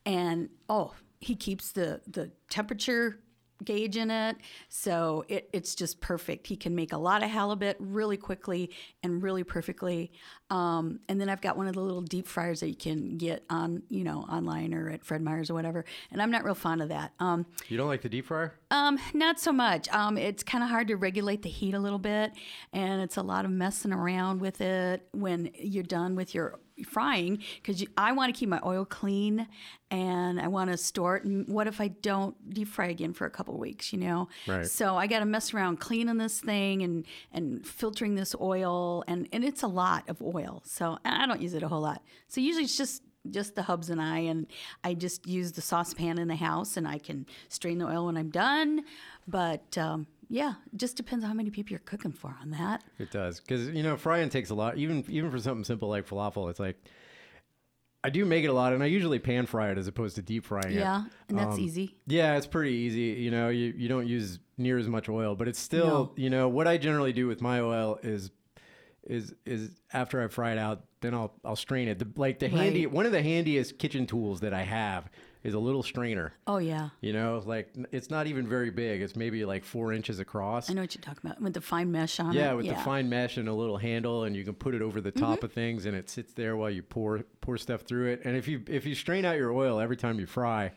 And 0.06 0.50
oh 0.70 0.94
he 1.20 1.36
keeps 1.36 1.74
the 1.74 2.02
the 2.08 2.32
temperature 2.50 3.20
gauge 3.64 3.98
in 3.98 4.10
it 4.10 4.38
so 4.70 5.26
it, 5.28 5.50
it's 5.54 5.76
just 5.76 6.00
perfect 6.02 6.48
he 6.48 6.56
can 6.56 6.76
make 6.76 6.94
a 6.94 6.98
lot 6.98 7.24
of 7.24 7.30
halibut 7.30 7.76
really 7.80 8.18
quickly 8.18 8.72
and 9.04 9.22
really 9.22 9.44
perfectly 9.44 10.12
um, 10.50 11.00
and 11.10 11.20
then 11.20 11.30
i've 11.30 11.42
got 11.42 11.58
one 11.58 11.68
of 11.68 11.74
the 11.74 11.82
little 11.82 12.02
deep 12.02 12.28
fryers 12.28 12.60
that 12.60 12.70
you 12.70 12.76
can 12.76 13.18
get 13.18 13.44
on 13.50 13.84
you 13.90 14.04
know 14.04 14.22
online 14.22 14.74
or 14.74 14.90
at 14.90 15.04
fred 15.04 15.22
meyer's 15.22 15.50
or 15.50 15.54
whatever 15.54 15.86
and 16.12 16.22
i'm 16.22 16.32
not 16.32 16.44
real 16.44 16.56
fond 16.56 16.82
of 16.82 16.90
that 16.90 17.14
um, 17.20 17.46
you 17.68 17.78
don't 17.78 17.88
like 17.88 18.02
the 18.02 18.10
deep 18.10 18.26
fryer? 18.26 18.54
um, 18.72 19.00
not 19.14 19.40
so 19.40 19.52
much. 19.52 19.90
Um, 19.90 20.18
it's 20.18 20.44
kind 20.44 20.64
of 20.64 20.70
hard 20.70 20.88
to 20.90 20.96
regulate 20.96 21.42
the 21.42 21.50
heat 21.50 21.74
a 21.74 21.80
little 21.80 22.00
bit, 22.00 22.32
and 22.74 23.02
it's 23.02 23.18
a 23.18 23.22
lot 23.22 23.46
of 23.46 23.52
messing 23.52 23.92
around 23.92 24.42
with 24.42 24.62
it 24.62 25.08
when 25.12 25.50
you're 25.56 25.84
done 25.84 26.16
with 26.16 26.36
your 26.36 26.60
frying 26.88 27.40
because 27.62 27.84
I 27.98 28.12
want 28.12 28.34
to 28.34 28.40
keep 28.40 28.50
my 28.50 28.60
oil 28.66 28.86
clean 28.86 29.48
and 29.92 30.40
I 30.40 30.48
want 30.48 30.70
to 30.72 30.78
store 30.78 31.18
it. 31.18 31.24
And 31.24 31.48
what 31.48 31.68
if 31.68 31.82
I 31.82 31.88
don't 31.90 32.36
deep 32.54 32.68
fry 32.68 32.88
again 32.88 33.14
for 33.14 33.26
a 33.26 33.30
couple 33.30 33.54
of 33.56 33.60
weeks? 33.60 33.92
You 33.92 34.00
know, 34.00 34.30
Right. 34.48 34.66
so 34.68 34.96
I 34.96 35.08
got 35.08 35.20
to 35.20 35.26
mess 35.26 35.54
around 35.54 35.80
cleaning 35.80 36.18
this 36.18 36.40
thing 36.40 36.82
and 36.84 37.06
and 37.34 37.66
filtering 37.66 38.16
this 38.16 38.36
oil, 38.40 39.04
and 39.08 39.28
and 39.34 39.44
it's 39.44 39.64
a 39.64 39.68
lot 39.68 40.08
of 40.10 40.22
oil. 40.22 40.62
So 40.66 40.98
I 41.06 41.26
don't 41.26 41.42
use 41.42 41.54
it 41.54 41.64
a 41.64 41.68
whole 41.68 41.82
lot. 41.82 42.02
So 42.28 42.42
usually 42.42 42.66
it's 42.66 42.78
just 42.78 43.04
just 43.30 43.54
the 43.56 43.64
hubs 43.64 43.90
and 43.90 44.02
I, 44.02 44.20
and 44.20 44.48
I 44.84 44.94
just 44.94 45.28
use 45.28 45.52
the 45.52 45.62
saucepan 45.62 46.18
in 46.20 46.28
the 46.30 46.36
house, 46.38 46.78
and 46.78 46.88
I 46.88 47.00
can 47.00 47.26
strain 47.50 47.78
the 47.78 47.86
oil 47.86 48.06
when 48.06 48.16
I'm 48.18 48.30
done. 48.30 48.84
But 49.28 49.78
um, 49.78 50.08
yeah, 50.30 50.54
just 50.76 50.96
depends 50.96 51.24
on 51.26 51.30
how 51.30 51.36
many 51.36 51.50
people 51.50 51.72
you're 51.72 51.80
cooking 51.80 52.12
for 52.12 52.36
on 52.42 52.52
that. 52.52 52.84
It 53.00 53.12
does 53.12 53.40
because 53.40 53.70
you 53.70 53.84
know 53.84 53.98
frying 53.98 54.30
takes 54.30 54.50
a 54.52 54.56
lot. 54.56 54.78
Even 54.78 55.04
even 55.10 55.32
for 55.32 55.40
something 55.40 55.64
simple 55.64 55.90
like 55.90 56.08
falafel, 56.08 56.50
it's 56.50 56.60
like 56.60 56.78
I 58.04 58.10
do 58.10 58.26
make 58.26 58.46
it 58.46 58.48
a 58.48 58.54
lot, 58.54 58.72
and 58.72 58.82
I 58.82 58.86
usually 58.86 59.20
pan 59.20 59.46
fry 59.46 59.72
it 59.72 59.78
as 59.78 59.88
opposed 59.88 60.16
to 60.16 60.22
deep 60.22 60.46
frying 60.46 60.72
it. 60.72 60.80
Yeah, 60.80 61.04
and 61.28 61.38
that's 61.38 61.56
Um, 61.56 61.60
easy. 61.60 61.98
Yeah, 62.08 62.38
it's 62.38 62.48
pretty 62.48 62.72
easy. 62.72 63.22
You 63.22 63.30
know, 63.30 63.50
you, 63.50 63.74
you 63.76 63.90
don't 63.90 64.08
use 64.08 64.40
near 64.58 64.78
as 64.78 64.88
much 64.88 65.10
oil, 65.10 65.36
but 65.36 65.50
it's 65.50 65.60
still 65.60 65.86
No. 65.86 66.14
you 66.16 66.30
know 66.30 66.48
what 66.48 66.66
I 66.68 66.78
generally 66.78 67.12
do 67.12 67.28
with 67.28 67.42
my 67.42 67.60
oil 67.60 68.00
is 68.04 68.32
is 69.06 69.34
is 69.46 69.72
after 69.92 70.24
I 70.24 70.28
fry 70.28 70.52
it 70.54 70.58
out, 70.58 70.84
then 71.02 71.14
I'll 71.14 71.34
I'll 71.44 71.56
strain 71.58 71.88
it. 71.90 72.00
The, 72.00 72.08
like 72.16 72.40
the 72.40 72.48
handy 72.48 72.86
Right. 72.86 72.94
one 72.96 73.06
of 73.06 73.12
the 73.12 73.24
handiest 73.24 73.80
kitchen 73.80 74.06
tools 74.06 74.40
that 74.42 74.54
I 74.54 74.62
have 74.64 75.10
is 75.44 75.54
a 75.54 75.60
little 75.60 75.82
strainer. 75.84 76.34
Oh 76.48 76.58
yeah, 76.58 76.90
You 77.02 77.14
know, 77.14 77.42
like 77.46 77.74
it's 77.92 78.10
not 78.10 78.28
even 78.28 78.46
very 78.48 78.70
big. 78.72 79.02
It's 79.02 79.16
maybe 79.16 79.46
like 79.46 79.64
four 79.64 79.94
inches 79.94 80.20
across. 80.20 80.70
I 80.70 80.74
know 80.74 80.82
what 80.82 80.94
you're 80.96 81.02
talking 81.02 81.22
about 81.30 81.42
with 81.42 81.54
the 81.54 81.62
fine 81.62 81.92
mesh 81.92 82.20
on 82.20 82.36
it. 82.36 82.40
Yeah, 82.40 82.54
with 82.54 82.68
the 82.68 82.76
fine 82.76 83.08
mesh 83.10 83.38
and 83.38 83.48
a 83.48 83.54
little 83.54 83.78
handle, 83.78 84.26
and 84.26 84.36
you 84.36 84.44
can 84.44 84.54
put 84.56 84.76
it 84.76 84.82
over 84.82 85.00
the 85.02 85.12
Mm-hmm. 85.12 85.26
top 85.26 85.44
of 85.44 85.52
things, 85.54 85.86
and 85.86 85.96
it 85.96 86.10
sits 86.10 86.34
there 86.34 86.56
while 86.58 86.70
you 86.70 86.84
pour 86.84 87.20
pour 87.42 87.58
stuff 87.58 87.82
through 87.82 88.08
it. 88.08 88.22
And 88.26 88.36
if 88.36 88.48
you 88.48 88.62
if 88.68 88.86
you 88.86 88.96
strain 88.96 89.24
out 89.26 89.38
your 89.38 89.52
oil 89.54 89.80
every 89.80 89.98
time 89.98 90.20
you 90.20 90.26
fry, 90.26 90.72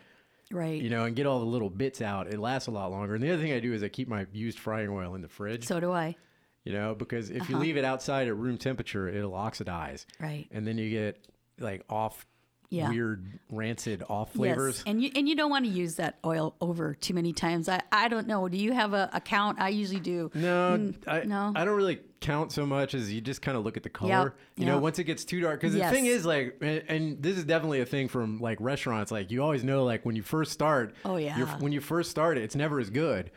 right. 0.51 0.81
you 0.81 0.91
know, 0.91 1.05
and 1.05 1.15
get 1.17 1.27
all 1.27 1.41
the 1.41 1.45
little 1.47 1.71
bits 1.71 2.01
out, 2.01 2.29
it 2.33 2.39
lasts 2.39 2.69
a 2.69 2.71
lot 2.71 2.91
longer. 2.91 3.15
And 3.15 3.23
the 3.23 3.33
other 3.33 3.43
thing 3.43 3.53
I 3.53 3.61
do 3.61 3.73
is 3.73 3.83
I 3.83 3.89
keep 3.89 4.09
my 4.09 4.27
used 4.33 4.59
frying 4.59 4.89
oil 4.89 5.15
in 5.15 5.23
the 5.23 5.29
fridge, 5.29 5.67
so 5.67 5.81
do 5.81 5.91
I. 5.93 6.17
You 6.65 6.73
know, 6.73 6.95
because 6.95 7.31
if 7.31 7.43
Uh-huh. 7.43 7.53
you 7.55 7.59
leave 7.59 7.77
it 7.77 7.85
outside 7.85 8.29
at 8.29 8.37
room 8.37 8.57
temperature, 8.59 9.09
it'll 9.09 9.35
oxidize. 9.35 10.07
Right. 10.21 10.47
And 10.53 10.65
then 10.67 10.79
you 10.79 10.89
get 10.91 11.27
like 11.59 11.85
off 11.91 12.25
Yeah. 12.73 12.89
weird 12.89 13.27
rancid 13.51 14.03
off 14.09 14.33
flavors. 14.33 14.79
Yes, 14.79 14.85
and 14.87 15.03
you 15.03 15.11
and 15.15 15.29
you 15.29 15.37
don't 15.37 15.51
want 15.51 15.65
to 15.67 15.71
use 15.71 15.97
that 15.97 16.19
oil 16.25 16.55
over 16.61 16.95
too 16.95 17.13
many 17.15 17.33
times. 17.33 17.69
I, 17.69 17.83
I 17.93 18.09
don't 18.09 18.27
know. 18.27 18.49
Do 18.49 18.57
you 18.57 18.73
have 18.73 18.95
a, 18.95 19.11
a 19.13 19.21
count? 19.21 19.61
I 19.61 19.69
usually 19.69 20.01
do. 20.01 20.31
No, 20.35 20.93
I, 21.07 21.21
Mm, 21.21 21.27
no. 21.27 21.53
I 21.55 21.65
don't 21.65 21.77
really 21.77 22.01
count 22.21 22.51
so 22.53 22.65
much 22.65 22.95
as 22.95 23.13
you 23.13 23.21
just 23.21 23.43
kind 23.43 23.59
of 23.59 23.65
look 23.65 23.77
at 23.77 23.83
the 23.83 23.91
color. 23.91 24.35
You 24.57 24.65
know, 24.67 24.79
once 24.79 24.99
it 24.99 25.05
gets 25.05 25.25
too 25.25 25.41
dark, 25.41 25.61
because 25.61 25.75
Yes. 25.75 25.91
the 25.91 25.97
thing 25.97 26.07
is 26.07 26.25
like, 26.25 26.57
and, 26.61 26.83
and 26.89 27.23
this 27.23 27.37
is 27.37 27.45
definitely 27.45 27.81
a 27.81 27.87
thing 27.87 28.09
from 28.09 28.39
like 28.41 28.59
restaurants. 28.61 29.11
Like 29.13 29.31
you 29.31 29.43
always 29.43 29.65
know, 29.65 29.85
like 29.85 30.05
when 30.07 30.17
you 30.17 30.23
first 30.23 30.53
start. 30.53 30.95
Oh, 31.05 31.17
yeah. 31.17 31.39
when 31.59 31.73
you 31.73 31.81
first 31.81 32.11
start, 32.11 32.39
it's 32.39 32.55
never 32.57 32.81
as 32.81 32.91
good. 32.91 33.31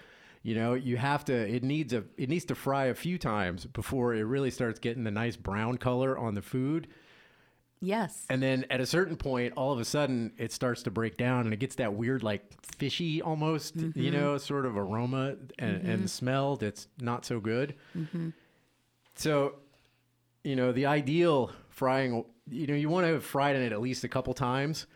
You 0.43 0.53
know, 0.55 0.75
you 0.75 0.95
have 0.97 1.25
to. 1.25 1.33
It 1.33 1.63
needs 1.63 1.91
a. 1.91 2.03
It 2.17 2.29
needs 2.29 2.45
to 2.45 2.55
fry 2.55 2.85
a 2.85 2.93
few 2.95 3.17
times 3.17 3.65
before 3.65 4.13
it 4.13 4.21
really 4.23 4.51
starts 4.51 4.79
getting 4.79 5.03
the 5.03 5.11
nice 5.11 5.35
brown 5.35 5.77
color 5.77 6.17
on 6.17 6.35
the 6.35 6.41
food. 6.43 6.87
Yes. 7.81 8.25
And 8.29 8.41
then 8.41 8.65
at 8.69 8.79
a 8.81 8.85
certain 8.85 9.15
point, 9.17 9.53
all 9.57 9.71
of 9.71 9.79
a 9.79 9.85
sudden, 9.85 10.31
it 10.37 10.51
starts 10.51 10.83
to 10.83 10.91
break 10.91 11.17
down 11.17 11.41
and 11.45 11.53
it 11.53 11.57
gets 11.57 11.75
that 11.75 11.93
weird, 11.93 12.23
like 12.23 12.43
fishy 12.63 13.21
almost, 13.21 13.77
Mm-hmm. 13.77 13.99
you 13.99 14.11
know, 14.11 14.37
sort 14.37 14.65
of 14.65 14.75
aroma 14.77 15.35
and, 15.59 15.81
and 15.87 16.09
smell 16.09 16.55
that's 16.55 16.87
not 16.99 17.25
so 17.25 17.39
good. 17.39 17.75
Mm-hmm. 17.95 18.29
So, 19.15 19.55
you 20.43 20.55
know, 20.55 20.71
the 20.71 20.85
ideal 20.87 21.51
frying, 21.69 22.25
you 22.49 22.67
know, 22.67 22.73
you 22.75 22.89
want 22.89 23.05
to 23.07 23.13
have 23.13 23.23
fried 23.23 23.55
in 23.55 23.61
it 23.61 23.71
at 23.71 23.81
least 23.81 24.03
a 24.03 24.07
couple 24.09 24.33
times 24.33 24.87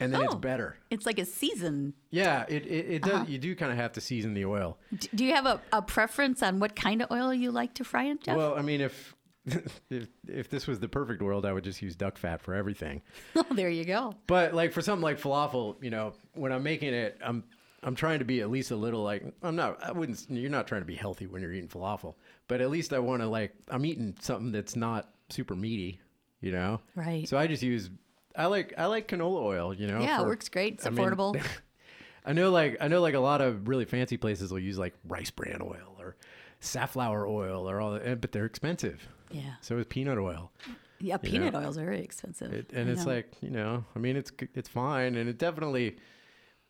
and 0.00 0.12
then 0.12 0.22
it's 0.22 0.34
Oh. 0.34 0.38
better. 0.38 0.76
It's 0.90 1.06
like 1.06 1.18
a 1.18 1.24
season. 1.24 1.94
Yeah, 2.10 2.44
it, 2.48 2.66
it, 2.66 2.90
it 2.90 3.02
does. 3.02 3.12
Uh-huh. 3.12 3.24
You 3.28 3.38
do 3.38 3.54
kind 3.54 3.70
of 3.70 3.78
have 3.78 3.92
to 3.92 4.00
season 4.00 4.34
the 4.34 4.44
oil. 4.46 4.78
Do 5.14 5.24
you 5.24 5.32
have 5.34 5.46
a, 5.46 5.60
a 5.72 5.80
preference 5.82 6.42
on 6.42 6.58
what 6.60 6.74
kind 6.74 7.02
of 7.02 7.10
oil 7.10 7.32
you 7.32 7.50
like 7.52 7.74
to 7.74 7.84
fry 7.84 8.04
in, 8.04 8.18
Jeff? 8.18 8.36
Well, 8.36 8.56
I 8.56 8.62
mean, 8.62 8.80
if. 8.80 9.14
If 9.46 10.08
if 10.28 10.48
this 10.48 10.66
was 10.66 10.78
the 10.80 10.88
perfect 10.88 11.22
world, 11.22 11.44
I 11.44 11.52
would 11.52 11.64
just 11.64 11.82
use 11.82 11.96
duck 11.96 12.16
fat 12.16 12.40
for 12.40 12.54
everything. 12.54 13.02
oh, 13.36 13.44
there 13.50 13.68
you 13.68 13.84
go. 13.84 14.14
But 14.26 14.54
like 14.54 14.72
for 14.72 14.80
something 14.80 15.02
like 15.02 15.20
falafel, 15.20 15.82
you 15.82 15.90
know, 15.90 16.14
when 16.34 16.52
I'm 16.52 16.62
making 16.62 16.94
it, 16.94 17.18
I'm 17.24 17.44
I'm 17.82 17.96
trying 17.96 18.20
to 18.20 18.24
be 18.24 18.40
at 18.40 18.50
least 18.50 18.70
a 18.70 18.76
little 18.76 19.02
like 19.02 19.24
I'm 19.42 19.56
not. 19.56 19.82
I 19.82 19.92
wouldn't. 19.92 20.24
You're 20.30 20.50
not 20.50 20.68
trying 20.68 20.82
to 20.82 20.86
be 20.86 20.94
healthy 20.94 21.26
when 21.26 21.42
you're 21.42 21.52
eating 21.52 21.68
falafel, 21.68 22.14
but 22.46 22.60
at 22.60 22.70
least 22.70 22.92
I 22.92 23.00
want 23.00 23.22
to 23.22 23.28
like 23.28 23.52
I'm 23.68 23.84
eating 23.84 24.14
something 24.20 24.52
that's 24.52 24.76
not 24.76 25.10
super 25.28 25.56
meaty, 25.56 26.00
you 26.40 26.52
know. 26.52 26.80
Right. 26.94 27.28
So 27.28 27.36
I 27.36 27.48
just 27.48 27.62
use. 27.62 27.90
I 28.36 28.46
like 28.46 28.74
I 28.78 28.86
like 28.86 29.08
canola 29.08 29.42
oil, 29.42 29.74
you 29.74 29.88
know. 29.88 30.00
Yeah, 30.00 30.22
it 30.22 30.26
works 30.26 30.48
great. 30.48 30.74
It's 30.74 30.86
I 30.86 30.90
mean, 30.90 31.04
affordable. 31.04 31.44
I 32.24 32.32
know 32.32 32.50
like 32.50 32.76
I 32.80 32.86
know 32.86 33.00
like 33.00 33.14
a 33.14 33.20
lot 33.20 33.40
of 33.40 33.66
really 33.66 33.84
fancy 33.86 34.16
places 34.16 34.52
will 34.52 34.60
use 34.60 34.78
like 34.78 34.94
rice 35.08 35.30
bran 35.30 35.60
oil 35.60 35.96
or 35.98 36.16
safflower 36.60 37.26
oil 37.26 37.68
or 37.68 37.80
all 37.80 37.92
that, 37.92 38.20
but 38.20 38.30
they're 38.30 38.44
expensive. 38.44 39.08
Yeah. 39.32 39.54
So 39.60 39.78
is 39.78 39.86
peanut 39.86 40.18
oil. 40.18 40.52
Yeah, 41.00 41.16
peanut 41.16 41.54
oils 41.54 41.76
are 41.78 41.84
very 41.84 42.02
expensive. 42.02 42.52
It, 42.52 42.70
and 42.72 42.88
I 42.88 42.92
it's 42.92 43.04
know. 43.06 43.12
like 43.12 43.32
you 43.40 43.50
know, 43.50 43.84
I 43.96 43.98
mean, 43.98 44.16
it's 44.16 44.30
it's 44.54 44.68
fine, 44.68 45.16
and 45.16 45.28
it 45.28 45.38
definitely 45.38 45.96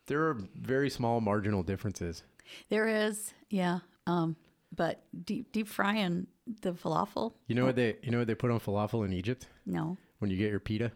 there 0.07 0.27
are 0.29 0.37
very 0.55 0.89
small 0.89 1.21
marginal 1.21 1.63
differences. 1.63 2.23
there 2.69 2.87
is, 2.87 3.33
yeah. 3.49 3.79
Um, 4.07 4.35
but 4.75 5.03
deep 5.23 5.51
deep 5.51 5.67
frying 5.67 6.27
the 6.61 6.73
falafel, 6.73 7.33
You 7.47 7.55
know 7.55 7.65
what 7.65 7.75
they 7.75 7.95
you 8.01 8.11
know 8.11 8.19
what 8.19 8.27
they 8.27 8.35
put 8.35 8.51
on 8.51 8.59
falafel 8.59 9.05
in 9.05 9.13
Egypt 9.13 9.47
no. 9.65 9.97
when 10.19 10.29
you 10.31 10.37
get 10.37 10.49
your 10.49 10.59
pita? 10.59 10.91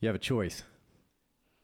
You 0.00 0.08
have 0.08 0.16
a 0.16 0.20
choice. 0.20 0.62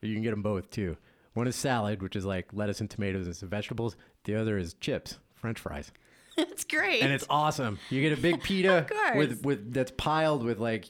You 0.01 0.15
can 0.15 0.23
get 0.23 0.31
them 0.31 0.43
both 0.43 0.71
too. 0.71 0.97
One 1.35 1.47
is 1.47 1.55
salad, 1.57 2.03
which 2.03 2.17
is 2.17 2.25
like 2.25 2.47
lettuce 2.53 2.81
and 2.81 2.91
tomatoes 2.91 3.27
and 3.27 3.37
some 3.37 3.49
vegetables. 3.49 3.97
The 4.25 4.35
other 4.35 4.59
is 4.59 4.75
chips, 4.75 5.19
French 5.35 5.61
fries, 5.61 5.93
it's 6.39 6.65
great. 6.65 7.03
and 7.03 7.13
it's 7.13 7.27
awesome. 7.29 7.79
You 7.91 8.01
get 8.01 8.17
a 8.17 8.21
big 8.21 8.43
pita 8.43 8.87
with 9.15 9.45
with 9.45 9.73
that's 9.73 9.93
piled 9.93 10.45
with 10.45 10.59
like 10.59 10.87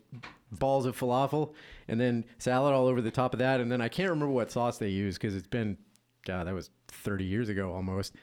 balls 0.52 0.86
of 0.86 0.98
falafel, 0.98 1.54
and 1.88 2.00
then 2.00 2.24
salad 2.38 2.74
all 2.74 2.86
over 2.86 3.00
the 3.00 3.10
top 3.10 3.32
of 3.32 3.38
that. 3.38 3.60
And 3.60 3.70
then 3.70 3.80
I 3.80 3.88
can't 3.88 4.10
remember 4.10 4.32
what 4.32 4.50
sauce 4.50 4.78
they 4.78 4.88
use 4.88 5.16
because 5.16 5.34
it's 5.34 5.46
been, 5.46 5.76
God, 6.24 6.46
that 6.46 6.54
was 6.54 6.70
30 6.88 7.24
years 7.24 7.48
ago 7.48 7.72
almost. 7.72 8.14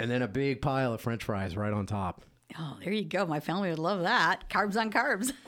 And 0.00 0.10
then 0.10 0.22
a 0.22 0.28
big 0.28 0.62
pile 0.62 0.92
of 0.92 1.00
French 1.00 1.24
fries 1.24 1.56
right 1.56 1.72
on 1.72 1.86
top. 1.86 2.24
oh, 2.58 2.76
there 2.84 2.92
you 2.92 3.04
go. 3.04 3.26
My 3.26 3.40
family 3.40 3.70
would 3.70 3.78
love 3.78 4.02
that. 4.02 4.48
Carbs 4.48 4.76
on 4.76 4.92
carbs. 4.92 5.32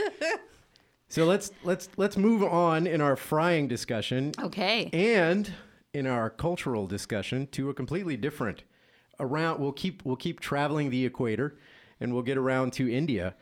So 1.10 1.24
let's 1.24 1.50
let's 1.64 1.88
let's 1.96 2.16
move 2.16 2.44
on 2.44 2.86
in 2.86 3.00
our 3.00 3.16
frying 3.16 3.66
discussion 3.66 4.30
okay. 4.40 4.88
and 4.92 5.52
in 5.92 6.06
our 6.06 6.30
cultural 6.30 6.86
discussion 6.86 7.48
to 7.48 7.68
a 7.68 7.74
completely 7.74 8.16
different 8.16 8.62
around 9.20 9.61
we'll 9.61 9.72
keep 9.72 10.04
we'll 10.04 10.16
keep 10.16 10.40
traveling 10.40 10.90
the 10.90 11.06
equator 11.06 11.56
and 12.00 12.12
we'll 12.12 12.22
get 12.22 12.38
around 12.38 12.72
to 12.74 12.92
India. 12.92 13.35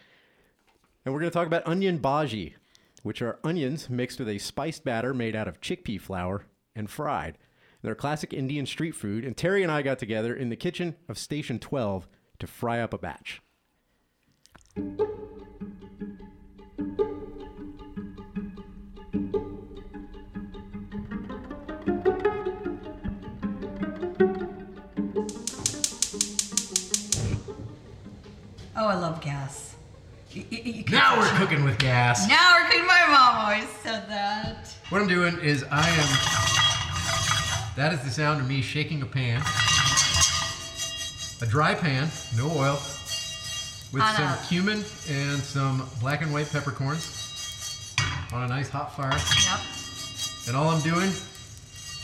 And 1.05 1.15
we're 1.15 1.21
going 1.21 1.31
to 1.31 1.35
talk 1.35 1.47
about 1.47 1.67
onion 1.67 2.01
bhaji, 2.01 2.55
which 3.03 3.23
are 3.23 3.39
onions 3.45 3.89
mixed 3.89 4.19
with 4.19 4.29
a 4.29 4.39
spiced 4.39 4.85
batter 4.85 5.15
made 5.15 5.37
out 5.37 5.49
of 5.49 5.61
chickpea 5.61 6.01
flour 6.01 6.45
and 6.75 6.91
fried. 6.91 7.39
They're 7.83 7.95
classic 7.95 8.33
Indian 8.33 8.67
street 8.67 8.95
food, 8.95 9.25
and 9.25 9.37
Terry 9.37 9.63
and 9.63 9.71
I 9.71 9.83
got 9.83 9.99
together 9.99 10.35
in 10.35 10.49
the 10.49 10.57
kitchen 10.57 10.97
of 11.09 11.17
Station 11.17 11.61
12 11.61 12.09
to 12.41 12.47
fry 12.47 12.81
up 12.81 12.93
a 12.93 12.99
batch. 12.99 13.41
Oh, 28.81 28.87
I 28.87 28.95
love 28.95 29.21
gas. 29.21 29.75
You- 30.31 30.45
you- 30.51 30.85
Now 30.89 31.19
we're 31.19 31.29
cooking 31.39 31.65
with 31.65 31.79
gas. 31.79 32.29
Now 32.29 32.55
we're 32.57 32.67
cooking. 32.69 32.87
My 32.87 33.07
mom 33.09 33.37
always 33.47 33.69
said 33.83 34.09
that. 34.09 34.69
What 34.91 35.01
I'm 35.03 35.09
doing 35.09 35.39
is 35.41 35.65
I 35.71 35.89
am. 35.89 36.09
That 37.77 37.93
is 37.93 38.01
the 38.01 38.11
sound 38.11 38.41
of 38.41 38.49
me 38.49 38.61
shaking 38.63 39.03
a 39.03 39.07
pan. 39.07 39.43
A 41.41 41.47
dry 41.47 41.75
pan, 41.75 42.09
no 42.37 42.51
oil, 42.51 42.75
with 43.93 44.03
On 44.03 44.15
some 44.15 44.25
a- 44.33 44.39
cumin 44.49 44.85
and 45.09 45.41
some 45.43 45.89
black 46.01 46.21
and 46.23 46.33
white 46.33 46.51
peppercorns 46.53 47.95
on 48.33 48.43
a 48.45 48.49
nice 48.49 48.69
hot 48.69 48.95
fire. 48.97 49.11
Yep. 49.13 49.61
And 50.49 50.57
all 50.57 50.69
I'm 50.71 50.83
doing 50.83 51.11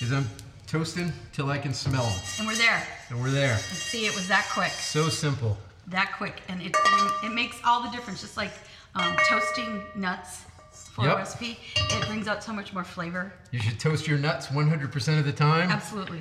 is 0.01 0.13
I'm 0.13 0.29
toasting 0.67 1.13
till 1.33 1.51
I 1.51 1.59
can 1.59 1.75
smell 1.75 2.05
them. 2.05 2.21
And 2.39 2.47
we're 2.49 2.55
there. 2.57 2.87
And 3.11 3.21
we're 3.23 3.31
there. 3.31 3.53
Let's 3.55 3.65
see, 3.79 4.07
it 4.07 4.15
was 4.15 4.29
that 4.29 4.47
quick. 4.53 4.71
So 4.73 5.09
simple. 5.09 5.57
That 5.89 6.13
quick. 6.17 6.43
And 6.49 6.63
it, 6.63 6.75
it 7.23 7.33
makes 7.33 7.57
all 7.65 7.83
the 7.83 7.91
difference. 7.91 8.21
Just 8.21 8.37
like 8.37 8.53
um, 8.95 9.17
toasting 9.29 9.83
nuts 9.95 10.43
for 10.73 11.05
Yep. 11.05 11.15
a 11.15 11.17
recipe, 11.19 11.59
it 11.77 12.07
brings 12.07 12.29
out 12.29 12.43
so 12.43 12.53
much 12.53 12.73
more 12.73 12.85
flavor. 12.85 13.33
You 13.51 13.61
should 13.61 13.79
toast 13.81 14.07
your 14.07 14.19
nuts 14.19 14.47
100% 14.49 15.19
of 15.19 15.25
the 15.25 15.33
time. 15.33 15.71
Absolutely. 15.71 16.21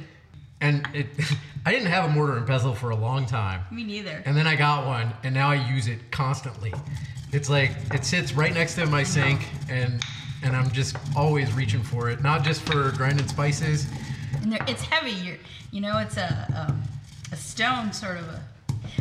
And 0.62 0.88
it, 0.94 1.08
I 1.66 1.72
didn't 1.72 1.88
have 1.90 2.06
a 2.06 2.10
mortar 2.10 2.38
and 2.38 2.48
pestle 2.48 2.74
for 2.74 2.90
a 2.90 2.96
long 2.96 3.26
time. 3.26 3.62
Me 3.72 3.84
neither. 3.84 4.22
And 4.26 4.36
then 4.36 4.48
I 4.48 4.56
got 4.56 4.86
one, 4.86 5.14
and 5.24 5.34
now 5.34 5.50
I 5.50 5.56
use 5.56 5.88
it 5.88 6.00
constantly. 6.12 6.74
It's 7.32 7.50
like 7.50 7.72
it 7.94 8.06
sits 8.06 8.34
right 8.34 8.54
next 8.54 8.76
to 8.76 8.86
my 8.86 9.04
sink, 9.04 9.48
and 9.70 10.04
and 10.44 10.56
I'm 10.56 10.70
just 10.72 10.98
always 11.16 11.52
reaching 11.54 11.82
for 11.82 12.10
it. 12.10 12.22
Not 12.22 12.44
just 12.44 12.62
for 12.64 12.92
grinding 12.92 13.28
spices. 13.28 13.88
And 14.42 14.54
it's 14.68 14.82
heavy. 14.84 15.12
You're, 15.12 15.38
you 15.72 15.80
know, 15.82 15.98
it's 16.00 16.18
a, 16.18 16.68
um, 16.70 16.82
a 17.32 17.36
stone 17.36 17.92
sort 17.94 18.18
of 18.18 18.28
a. 18.28 18.44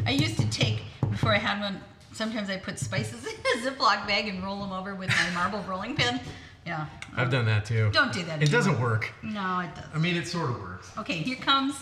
I 0.06 0.10
used 0.10 0.38
to 0.38 0.48
take 0.50 0.82
before 1.10 1.34
I 1.34 1.38
had 1.38 1.60
one. 1.60 1.80
Sometimes 2.12 2.50
I 2.50 2.56
put 2.58 2.78
spices 2.78 3.24
in 3.26 3.32
a 3.32 3.70
Ziploc 3.70 4.06
bag 4.06 4.28
and 4.28 4.42
roll 4.42 4.60
them 4.60 4.72
over 4.72 4.94
with 4.94 5.08
my 5.08 5.30
marble 5.34 5.60
rolling 5.68 5.96
pin. 5.96 6.20
Yeah. 6.66 6.86
I've 7.16 7.30
done 7.30 7.44
that 7.46 7.64
too. 7.64 7.90
Don't 7.92 8.12
do 8.12 8.22
that. 8.24 8.42
It 8.42 8.50
doesn't 8.50 8.80
work. 8.80 9.10
No, 9.22 9.60
it 9.60 9.74
doesn't. 9.74 9.94
I 9.94 9.98
mean, 9.98 10.16
it 10.16 10.26
sort 10.28 10.50
of 10.50 10.60
works. 10.60 10.90
Okay, 10.98 11.14
here 11.14 11.36
comes 11.36 11.74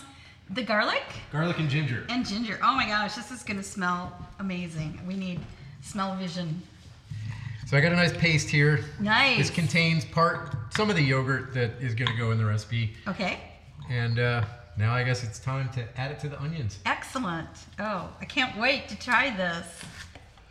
the 0.49 0.63
garlic 0.63 1.03
Garlic 1.31 1.59
and 1.59 1.69
ginger. 1.69 2.05
and 2.09 2.25
ginger. 2.25 2.59
Oh 2.63 2.75
my 2.75 2.85
gosh, 2.85 3.15
this 3.15 3.31
is 3.31 3.43
gonna 3.43 3.63
smell 3.63 4.11
amazing. 4.39 4.99
We 5.07 5.15
need 5.15 5.39
smell 5.81 6.15
vision. 6.15 6.61
So 7.67 7.77
I 7.77 7.81
got 7.81 7.93
a 7.93 7.95
nice 7.95 8.11
paste 8.11 8.49
here. 8.49 8.83
Nice. 8.99 9.37
This 9.37 9.49
contains 9.49 10.03
part 10.03 10.55
some 10.75 10.89
of 10.89 10.95
the 10.97 11.03
yogurt 11.03 11.53
that 11.53 11.71
is 11.79 11.95
going 11.95 12.11
to 12.11 12.17
go 12.17 12.31
in 12.31 12.37
the 12.37 12.43
recipe, 12.45 12.93
Okay, 13.07 13.39
and 13.89 14.19
uh, 14.19 14.43
now 14.77 14.93
I 14.93 15.03
guess 15.03 15.23
it's 15.23 15.39
time 15.39 15.69
to 15.73 15.83
add 15.99 16.11
it 16.11 16.19
to 16.21 16.29
the 16.29 16.41
onions. 16.41 16.79
excellent. 16.85 17.47
Oh, 17.79 18.09
I 18.19 18.25
can't 18.25 18.57
wait 18.57 18.87
to 18.89 18.97
try 18.97 19.29
this. 19.35 19.65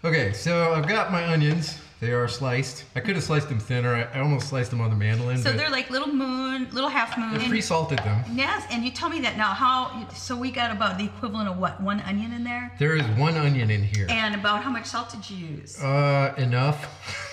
Okay, 0.05 0.33
so 0.33 0.73
I've 0.73 0.89
got 0.89 1.13
my 1.13 1.27
onions. 1.31 1.79
They 2.01 2.13
are 2.13 2.27
sliced. 2.29 2.85
I 2.97 3.01
could 3.01 3.15
have 3.17 3.25
sliced 3.25 3.51
them 3.51 3.59
thinner. 3.61 3.95
I, 3.95 4.03
I 4.17 4.21
almost 4.23 4.49
sliced 4.49 4.71
them 4.71 4.81
on 4.81 4.89
the 4.89 4.97
mandolin. 4.97 5.37
So 5.37 5.53
they're 5.53 5.69
like 5.69 5.91
little 5.91 6.09
moon, 6.09 6.67
little 6.73 6.89
half 6.89 7.19
moon. 7.19 7.35
I 7.39 7.47
pre-salted 7.47 7.99
them. 7.99 8.25
Yes, 8.33 8.65
and 8.71 8.83
you 8.83 8.91
tell 8.91 9.11
me 9.11 9.21
that 9.21 9.37
now. 9.37 9.53
How? 9.53 10.09
So 10.15 10.35
we 10.35 10.51
got 10.51 10.71
about 10.71 10.97
the 10.97 11.05
equivalent 11.05 11.51
of 11.51 11.59
what? 11.59 11.79
One 11.83 12.01
onion 12.01 12.33
in 12.33 12.43
there, 12.43 12.73
There 12.79 12.97
is 12.97 13.05
one 13.19 13.37
onion 13.37 13.71
in 13.71 13.83
here. 13.83 14.07
and 14.09 14.35
about 14.35 14.63
how 14.63 14.71
much 14.71 14.87
salt 14.87 15.11
did 15.11 15.29
you 15.29 15.37
use? 15.49 15.79
Uh, 15.83 16.35
enough. 16.39 17.27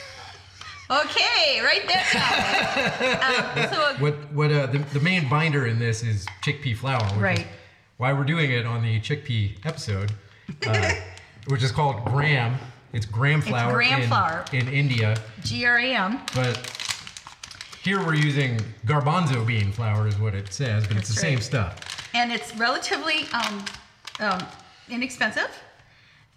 Okay, 0.90 1.60
right 1.62 1.84
there. 1.86 3.68
um, 3.68 3.74
so 3.74 4.02
What 4.04 4.14
what 4.34 4.52
uh, 4.52 4.68
the, 4.68 4.78
the 4.94 5.00
main 5.02 5.28
binder 5.30 5.66
in 5.68 5.80
this 5.80 6.02
is 6.04 6.26
chickpea 6.44 6.78
flour. 6.78 7.04
which 7.04 7.12
is 7.14 7.18
Right. 7.18 7.48
Why 7.98 8.14
we're 8.14 8.24
doing 8.24 8.52
it 8.52 8.66
on 8.66 8.84
the 8.84 9.00
chickpea 9.02 9.58
episode. 9.66 10.12
Uh, 10.66 10.92
which 11.48 11.64
is 11.64 11.72
called 11.72 12.06
gram. 12.06 12.56
It's 12.94 13.06
gram 13.06 13.42
flour. 13.42 13.82
It's 13.82 13.90
gram 13.90 14.02
in, 14.02 14.08
flour. 14.08 14.46
in 14.54 14.68
India, 14.70 15.18
G 15.44 15.66
R 15.66 15.78
A 15.78 15.94
M. 15.94 16.20
but 16.34 16.58
here 17.84 18.00
we're 18.06 18.16
using 18.16 18.60
garbanzo 18.86 19.46
bean 19.46 19.72
flour, 19.72 20.08
is 20.08 20.18
what 20.20 20.34
it 20.36 20.52
says, 20.54 20.88
but 20.88 20.96
it's 20.98 21.10
the 21.10 21.14
That's 21.16 21.22
same 21.22 21.42
stuff. 21.42 22.10
and 22.14 22.32
it's 22.32 22.56
relatively 22.56 23.28
um, 23.34 23.66
um, 24.20 24.40
inexpensive. 24.90 25.50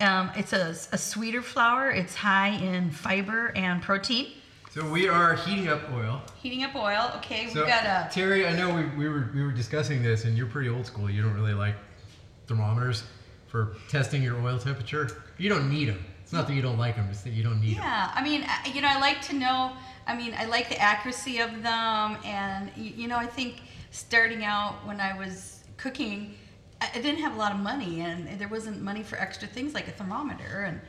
Um, 0.01 0.31
it's 0.35 0.53
a, 0.53 0.75
a 0.93 0.99
sweeter 0.99 1.43
flour. 1.43 1.91
It's 1.91 2.15
high 2.15 2.51
in 2.51 2.91
fiber 2.91 3.53
and 3.55 3.83
protein. 3.83 4.33
So 4.71 4.89
we 4.89 5.09
are 5.09 5.35
heating 5.35 5.69
up 5.69 5.83
oil. 5.93 6.23
Heating 6.41 6.63
up 6.63 6.75
oil. 6.77 7.11
Okay, 7.17 7.49
So 7.49 7.61
we've 7.61 7.69
got 7.69 7.85
a. 7.85 8.09
Terry, 8.11 8.47
I 8.47 8.57
know 8.57 8.75
we, 8.75 8.85
we 8.97 9.09
were 9.09 9.31
we 9.35 9.43
were 9.43 9.51
discussing 9.51 10.03
this, 10.03 10.25
and 10.25 10.37
you're 10.37 10.47
pretty 10.47 10.69
old 10.69 10.87
school. 10.87 11.11
You 11.11 11.23
don't 11.23 11.35
really 11.35 11.55
like 11.55 11.75
thermometers 12.47 13.03
for 13.49 13.77
testing 13.89 14.23
your 14.23 14.41
oil 14.41 14.59
temperature. 14.59 15.25
You 15.39 15.49
don't 15.49 15.69
need 15.69 15.89
them. 15.89 16.05
It's 16.23 16.33
not 16.33 16.47
that 16.47 16.55
you 16.55 16.63
don't 16.63 16.79
like 16.79 16.95
them; 16.95 17.09
it's 17.11 17.23
that 17.23 17.33
you 17.33 17.43
don't 17.43 17.61
need 17.61 17.77
them. 17.79 17.83
Yeah, 17.83 18.13
I 18.15 18.23
mean, 18.23 18.47
you 18.73 18.81
know, 18.81 18.89
I 18.89 19.01
like 19.01 19.21
to 19.23 19.35
know. 19.35 19.73
I 20.07 20.17
mean, 20.17 20.35
I 20.39 20.45
like 20.45 20.69
the 20.69 20.79
accuracy 20.79 21.41
of 21.41 21.51
them, 21.63 22.17
and 22.25 22.71
you 22.77 23.09
know, 23.09 23.17
I 23.17 23.27
think 23.27 23.63
starting 23.91 24.45
out 24.45 24.75
when 24.87 25.01
I 25.01 25.19
was 25.19 25.65
cooking, 25.79 26.37
I 26.81 26.91
didn't 26.95 27.21
have 27.21 27.35
a 27.35 27.39
lot 27.39 27.53
of 27.53 27.61
money, 27.61 28.01
and 28.01 28.41
there 28.41 28.49
wasn't 28.49 28.81
money 28.81 29.03
for 29.03 29.17
extra 29.17 29.47
things 29.47 29.75
like 29.75 29.89
a 29.89 29.93
thermometer, 29.93 30.65
and 30.65 30.81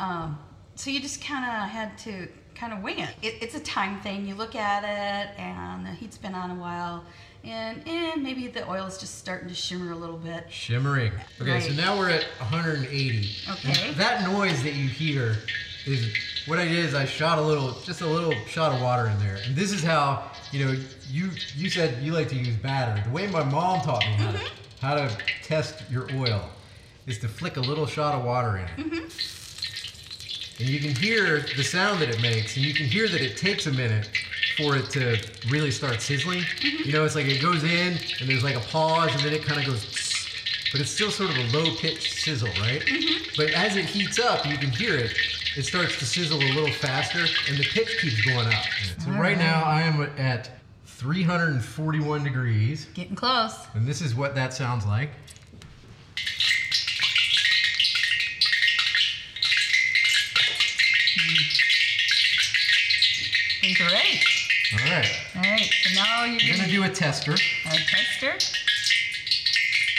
um, 0.00 0.38
so 0.74 0.90
you 0.90 1.00
just 1.00 1.22
kind 1.22 1.44
of 1.44 1.68
had 1.68 1.96
to 1.98 2.28
kind 2.54 2.72
of 2.72 2.82
wing 2.82 2.98
it. 2.98 3.10
it. 3.22 3.36
It's 3.40 3.54
a 3.54 3.60
time 3.60 4.00
thing. 4.00 4.26
You 4.26 4.34
look 4.34 4.56
at 4.56 4.82
it, 4.82 5.38
and 5.38 5.86
the 5.86 5.90
heat's 5.90 6.18
been 6.18 6.34
on 6.34 6.50
a 6.50 6.54
while, 6.56 7.04
and 7.44 7.86
and 7.86 8.22
maybe 8.22 8.48
the 8.48 8.68
oil 8.68 8.86
is 8.86 8.98
just 8.98 9.18
starting 9.18 9.48
to 9.48 9.54
shimmer 9.54 9.92
a 9.92 9.96
little 9.96 10.16
bit. 10.16 10.46
Shimmering. 10.50 11.12
Okay, 11.40 11.60
so 11.60 11.72
now 11.72 11.96
we're 11.96 12.10
at 12.10 12.24
180. 12.38 13.30
Okay. 13.50 13.92
That 13.92 14.28
noise 14.28 14.62
that 14.64 14.74
you 14.74 14.88
hear 14.88 15.36
is 15.86 16.12
what 16.46 16.58
I 16.58 16.64
did 16.64 16.84
is 16.84 16.94
I 16.94 17.04
shot 17.04 17.38
a 17.38 17.42
little, 17.42 17.72
just 17.84 18.00
a 18.00 18.06
little 18.06 18.34
shot 18.46 18.74
of 18.74 18.80
water 18.80 19.06
in 19.06 19.18
there. 19.20 19.38
And 19.44 19.54
this 19.54 19.72
is 19.72 19.82
how, 19.82 20.30
you 20.50 20.64
know, 20.64 20.76
you 21.08 21.30
you 21.56 21.70
said 21.70 22.02
you 22.02 22.12
like 22.12 22.28
to 22.30 22.36
use 22.36 22.56
batter. 22.56 23.02
The 23.04 23.14
way 23.14 23.26
my 23.28 23.44
mom 23.44 23.80
taught 23.82 24.00
me 24.00 24.12
how 24.14 24.32
to 24.32 24.40
how 24.80 24.94
to 24.94 25.10
test 25.42 25.82
your 25.90 26.06
oil 26.14 26.48
is 27.06 27.18
to 27.18 27.28
flick 27.28 27.56
a 27.56 27.60
little 27.60 27.86
shot 27.86 28.14
of 28.14 28.24
water 28.24 28.58
in 28.58 28.64
it. 28.64 28.70
Mm-hmm. 28.76 29.04
And 30.60 30.68
you 30.68 30.80
can 30.80 30.94
hear 30.94 31.46
the 31.56 31.62
sound 31.62 32.00
that 32.00 32.08
it 32.08 32.20
makes, 32.20 32.56
and 32.56 32.64
you 32.64 32.74
can 32.74 32.86
hear 32.86 33.08
that 33.08 33.20
it 33.20 33.36
takes 33.36 33.66
a 33.66 33.72
minute 33.72 34.10
for 34.56 34.76
it 34.76 34.90
to 34.90 35.16
really 35.50 35.70
start 35.70 36.02
sizzling. 36.02 36.40
Mm-hmm. 36.40 36.88
You 36.88 36.92
know, 36.92 37.04
it's 37.04 37.14
like 37.14 37.26
it 37.26 37.40
goes 37.40 37.62
in, 37.62 37.96
and 38.20 38.28
there's 38.28 38.42
like 38.42 38.56
a 38.56 38.60
pause, 38.60 39.12
and 39.14 39.20
then 39.20 39.32
it 39.32 39.44
kind 39.44 39.60
of 39.60 39.66
goes, 39.66 39.84
but 40.72 40.80
it's 40.80 40.90
still 40.90 41.10
sort 41.10 41.30
of 41.30 41.36
a 41.36 41.56
low 41.56 41.74
pitched 41.76 42.20
sizzle, 42.20 42.48
right? 42.60 42.82
Mm-hmm. 42.82 43.34
But 43.36 43.50
as 43.50 43.76
it 43.76 43.84
heats 43.84 44.18
up, 44.18 44.44
you 44.46 44.58
can 44.58 44.70
hear 44.70 44.96
it. 44.96 45.16
It 45.56 45.64
starts 45.64 45.96
to 45.98 46.04
sizzle 46.04 46.38
a 46.38 46.52
little 46.52 46.72
faster, 46.72 47.24
and 47.48 47.56
the 47.56 47.64
pitch 47.64 47.98
keeps 48.00 48.20
going 48.24 48.48
up. 48.48 48.64
So 48.98 49.10
right 49.12 49.38
now, 49.38 49.62
I 49.62 49.82
am 49.82 50.02
at 50.18 50.50
341 50.98 52.24
degrees, 52.24 52.86
Getting 52.94 53.14
close. 53.14 53.54
and 53.74 53.86
this 53.86 54.00
is 54.02 54.14
what 54.16 54.34
that 54.34 54.52
sounds 54.52 54.84
like. 54.84 55.10
Hmm. 61.16 61.34
Think 63.60 63.78
you're 63.78 63.88
ready. 63.88 64.20
All 64.72 64.78
right, 64.90 65.10
All 65.36 65.42
right, 65.42 65.60
so 65.82 65.94
now 65.94 66.24
you're 66.24 66.34
I'm 66.34 66.38
gonna 66.46 66.58
gonna 66.58 66.68
do 66.68 66.82
a 66.84 66.88
tester. 66.88 67.32
a 67.32 67.36
tester. 67.36 68.34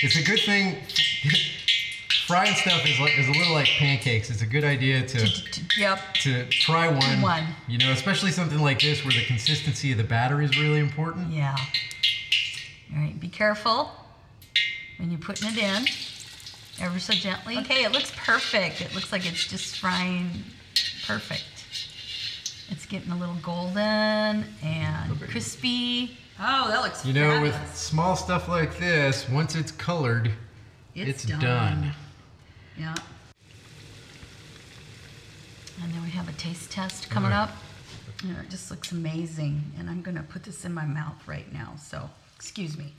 It's 0.03 0.15
a 0.17 0.23
good 0.23 0.39
thing. 0.45 0.77
Frying 2.29 2.53
stuff 2.53 2.85
is 2.85 2.99
like 2.99 3.17
is 3.17 3.27
a 3.27 3.31
little 3.31 3.53
like 3.55 3.65
pancakes. 3.65 4.29
It's 4.29 4.43
a 4.43 4.45
good 4.45 4.63
idea 4.63 5.03
to 5.03 5.27
Yep. 5.79 6.13
to 6.21 6.45
try 6.49 6.87
one. 6.87 7.23
One. 7.23 7.47
You 7.67 7.79
know, 7.79 7.91
especially 7.91 8.29
something 8.29 8.59
like 8.59 8.79
this 8.79 9.03
where 9.03 9.11
the 9.11 9.25
consistency 9.25 9.91
of 9.93 9.97
the 9.97 10.03
batter 10.03 10.39
is 10.39 10.55
really 10.59 10.77
important. 10.77 11.33
Yeah. 11.33 11.55
All 12.93 13.01
right, 13.01 13.19
be 13.19 13.29
careful 13.29 13.89
when 14.99 15.09
you're 15.09 15.19
putting 15.19 15.49
it 15.49 15.57
in. 15.57 15.87
Ever 16.79 16.99
so 16.99 17.13
gently. 17.13 17.57
Okay, 17.57 17.83
it 17.83 17.91
looks 17.91 18.11
perfect. 18.15 18.81
It 18.81 18.93
looks 18.93 19.11
like 19.11 19.25
it's 19.25 19.47
just 19.47 19.79
frying 19.79 20.29
perfect. 21.07 21.45
It's 22.69 22.85
getting 22.85 23.11
a 23.11 23.17
little 23.17 23.37
golden 23.41 24.45
and 24.61 25.19
crispy. 25.31 26.15
Oh, 26.39 26.67
that 26.67 26.83
looks 26.83 27.03
You 27.03 27.13
know, 27.13 27.41
with 27.41 27.57
small 27.75 28.15
stuff 28.15 28.47
like 28.47 28.77
this, 28.77 29.27
once 29.29 29.55
it's 29.55 29.71
colored, 29.71 30.31
it's, 30.93 31.23
done. 31.23 31.91
Yeah. 32.79 32.95
And 35.83 35.93
then 35.93 36.01
we 36.03 36.09
have 36.11 36.29
a 36.29 36.33
taste 36.33 36.71
test 36.71 37.09
coming 37.09 37.31
Right. 37.31 37.43
up. 37.43 37.51
You 38.23 38.33
know, 38.33 38.39
it 38.39 38.49
just 38.49 38.71
looks 38.71 38.91
amazing. 38.91 39.71
And 39.77 39.89
I'm 39.89 40.01
going 40.01 40.15
to 40.17 40.23
put 40.23 40.43
this 40.43 40.65
in 40.65 40.73
my 40.73 40.85
mouth 40.85 41.27
right 41.27 41.51
now. 41.51 41.75
So, 41.77 42.09
excuse 42.35 42.77
me. 42.77 42.93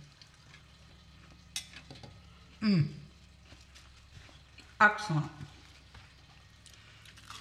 Mmm. 2.62 2.88
Excellent. 4.80 5.26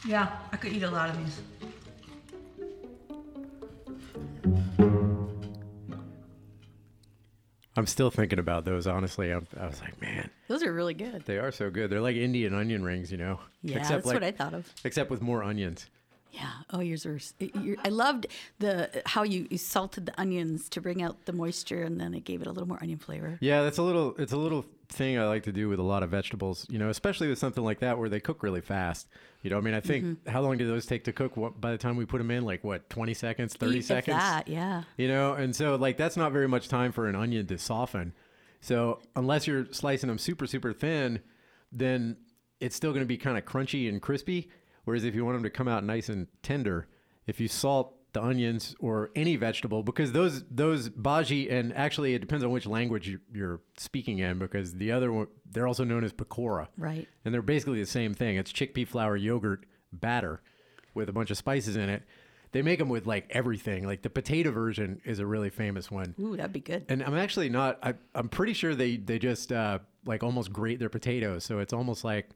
Yeah, 0.06 0.30
I 0.52 0.58
could 0.58 0.71
eat 0.71 0.84
a 0.84 0.89
lot 0.89 1.10
of 1.10 1.17
these. 1.17 1.41
I'm 7.80 7.88
still 7.88 8.12
thinking 8.12 8.39
about 8.39 8.65
those. 8.65 8.88
Honestly, 8.88 9.32
I'm, 9.32 9.48
I 9.58 9.68
was 9.68 9.80
like, 9.80 10.02
man, 10.02 10.30
Those 10.50 10.63
are 10.63 10.74
really 10.74 10.94
good. 10.94 11.24
they 11.26 11.38
are 11.38 11.50
so 11.50 11.70
good. 11.70 11.89
They're 11.89 12.02
like 12.02 12.18
Indian 12.18 12.54
onion 12.54 12.84
rings, 12.84 13.10
you 13.10 13.18
know. 13.18 13.39
Yeah, 13.63 13.88
that's 13.88 14.06
like, 14.06 14.15
what 14.15 14.24
I 14.24 14.32
thought 14.32 14.54
of. 14.54 14.70
Except 14.84 15.10
with 15.10 15.22
more 15.22 15.44
onions. 15.44 15.88
Yeah. 16.32 16.50
Oh, 16.72 16.80
yours 16.80 17.06
are. 17.06 17.20
I 17.84 17.89
loved 17.89 18.28
the 18.60 19.02
how 19.06 19.24
you, 19.24 19.48
you 19.50 19.58
salted 19.58 20.06
the 20.06 20.20
onions 20.22 20.70
to 20.70 20.82
bring 20.82 21.02
out 21.02 21.26
the 21.26 21.34
moisture, 21.34 21.82
and 21.84 22.00
then 22.00 22.13
it 22.13 22.24
gave 22.24 22.42
it 22.42 22.48
a 22.48 22.52
little 22.52 22.68
more 22.68 22.78
onion 22.82 23.00
flavor. 23.00 23.38
Yeah, 23.42 23.63
that's 23.63 23.80
a 23.80 23.84
little. 23.84 24.15
It's 24.20 24.32
a 24.32 24.38
little 24.38 24.65
thing 24.89 25.18
I 25.18 25.26
like 25.28 25.44
to 25.44 25.52
do 25.52 25.70
with 25.70 25.80
a 25.80 25.84
lot 25.84 26.04
of 26.04 26.10
vegetables. 26.12 26.68
You 26.70 26.78
know, 26.78 26.89
especially 26.89 27.28
with 27.30 27.39
something 27.39 27.63
like 27.63 27.80
that 27.80 27.98
where 27.98 28.10
they 28.10 28.20
cook 28.20 28.44
really 28.44 28.62
fast. 28.62 29.08
You 29.42 29.50
know, 29.50 29.58
I 29.58 29.62
mean, 29.62 29.74
I 29.74 29.80
think 29.80 30.06
Mm-hmm. 30.06 30.30
how 30.30 30.42
long 30.42 30.58
do 30.58 30.68
those 30.68 30.86
take 30.86 31.06
to 31.06 31.13
cook? 31.13 31.36
What, 31.36 31.60
by 31.60 31.72
the 31.72 31.78
time 31.78 31.96
we 31.98 32.06
put 32.06 32.20
them 32.20 32.30
in, 32.30 32.44
like 32.46 32.63
what, 32.63 32.89
twenty 32.89 33.13
seconds, 33.15 33.56
thirty 33.56 33.80
If 33.80 33.86
seconds? 33.86 34.18
that, 34.18 34.48
yeah. 34.48 34.84
You 34.98 35.08
know, 35.08 35.34
and 35.34 35.56
so 35.56 35.76
like 35.76 35.98
that's 35.98 36.15
not 36.18 36.32
very 36.32 36.48
much 36.48 36.68
time 36.68 36.92
for 36.92 37.08
an 37.08 37.15
onion 37.15 37.48
to 37.48 37.58
soften. 37.58 38.13
So 38.62 39.00
unless 39.15 39.48
you're 39.48 39.65
slicing 39.72 40.10
them 40.10 40.18
super 40.20 40.46
super 40.46 40.74
thin, 40.74 41.22
then 41.72 42.18
it's 42.60 42.76
still 42.76 42.92
going 42.92 43.02
to 43.04 43.08
be 43.08 43.18
kind 43.18 43.38
of 43.38 43.46
crunchy 43.46 43.89
and 43.89 44.00
crispy. 44.02 44.50
Whereas 44.86 45.04
if 45.04 45.15
you 45.15 45.26
want 45.26 45.36
them 45.36 45.44
to 45.44 45.50
come 45.50 45.68
out 45.68 45.84
nice 45.84 46.10
and 46.10 46.28
tender, 46.44 46.88
if 47.28 47.39
you 47.39 47.48
salt 47.48 47.96
the 48.13 48.24
onions 48.24 48.76
or 48.80 49.12
any 49.15 49.36
vegetable, 49.36 49.84
because 49.84 50.12
those 50.13 50.44
those 50.50 50.89
bhaji 50.89 51.52
and 51.52 51.72
actually 51.76 52.15
it 52.15 52.20
depends 52.20 52.44
on 52.44 52.50
which 52.50 52.65
language 52.65 53.08
you- 53.08 53.20
you're 53.32 53.62
speaking 53.78 54.18
in, 54.20 54.39
because 54.39 54.74
the 54.76 54.92
other 54.92 55.12
one 55.12 55.28
they're 55.52 55.68
also 55.68 55.84
known 55.84 56.04
as 56.04 56.12
pakora, 56.13 56.68
Right. 56.78 57.08
and 57.24 57.34
they're 57.34 57.42
basically 57.44 57.80
the 57.80 57.86
same 57.86 58.13
thing. 58.15 58.38
It's 58.38 58.52
chickpea 58.52 58.88
flour 58.88 59.15
yogurt 59.15 59.65
batter 59.94 60.42
with 60.96 61.08
a 61.10 61.13
bunch 61.13 61.30
of 61.32 61.38
spices 61.38 61.76
in 61.76 61.88
it. 61.89 62.04
They 62.52 62.63
make 62.63 62.80
them 62.80 62.89
with 62.89 63.06
like 63.06 63.28
everything. 63.30 63.86
Like 63.86 64.02
the 64.02 64.10
potato 64.10 64.50
version 64.50 65.02
is 65.06 65.20
a 65.20 65.26
really 65.28 65.52
famous 65.52 65.92
one. 65.92 66.15
Ooh, 66.20 66.36
that'd 66.36 66.52
be 66.52 66.60
good. 66.62 66.86
And 66.89 67.04
I'm 67.04 67.13
actually 67.13 67.50
not. 67.50 67.78
I, 67.84 67.94
I'm 68.15 68.28
pretty 68.28 68.54
sure 68.54 68.74
they 68.74 68.98
they 68.98 69.20
just 69.20 69.52
uh, 69.52 69.80
like 70.06 70.24
almost 70.24 70.52
grate 70.52 70.80
their 70.80 70.89
potatoes, 70.89 71.44
so 71.44 71.60
it's 71.60 71.74
almost 71.74 72.04
like 72.04 72.30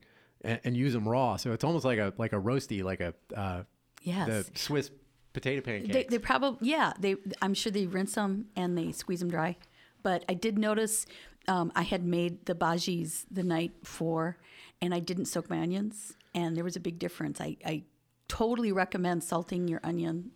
and, 0.44 0.60
and 0.64 0.78
use 0.78 0.94
them 0.94 1.08
raw. 1.08 1.36
So 1.38 1.52
it's 1.54 1.64
almost 1.64 1.86
like 1.86 2.00
a 2.00 2.14
like 2.18 2.34
a 2.34 2.40
roasty, 2.40 2.84
like 2.84 3.00
a 3.00 3.14
uh, 3.36 3.64
Yes. 4.02 4.28
the 4.28 4.60
Swiss 4.60 4.92
potato 5.32 5.62
pancakes. 5.62 5.94
They, 5.94 6.04
they 6.04 6.20
probably 6.20 6.68
yeah 6.68 6.94
they 7.00 7.16
I'm 7.42 7.54
sure 7.54 7.72
they 7.72 7.88
rinse 7.88 8.16
them 8.16 8.48
and 8.56 8.78
they 8.78 8.92
squeeze 8.92 9.20
them 9.20 9.30
dry, 9.30 9.58
but 10.04 10.26
I 10.28 10.34
did 10.34 10.58
notice 10.58 11.06
um, 11.48 11.72
I 11.76 11.82
had 11.84 12.06
made 12.06 12.46
the 12.46 12.56
bhajis 12.56 13.26
the 13.30 13.44
night 13.44 13.82
before, 13.82 14.38
and 14.82 14.94
I 14.94 15.00
didn't 15.00 15.26
soak 15.26 15.50
my 15.50 15.60
onions, 15.60 16.14
and 16.34 16.56
there 16.56 16.64
was 16.64 16.76
a 16.76 16.80
big 16.80 17.00
difference. 17.00 17.42
I, 17.42 17.58
I 17.66 17.84
totally 18.28 18.72
recommend 18.72 19.24
salting 19.24 19.68
your 19.68 19.82
onion, 19.84 20.32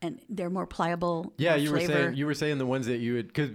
and 0.00 0.20
they're 0.28 0.50
more 0.50 0.66
pliable. 0.66 1.32
Yeah, 1.36 1.56
you 1.56 1.70
were 1.70 1.80
saying 1.80 2.14
you 2.14 2.26
were 2.26 2.34
saying 2.34 2.58
the 2.58 2.66
ones 2.66 2.86
that 2.86 2.98
you 2.98 3.14
would 3.14 3.26
because 3.28 3.50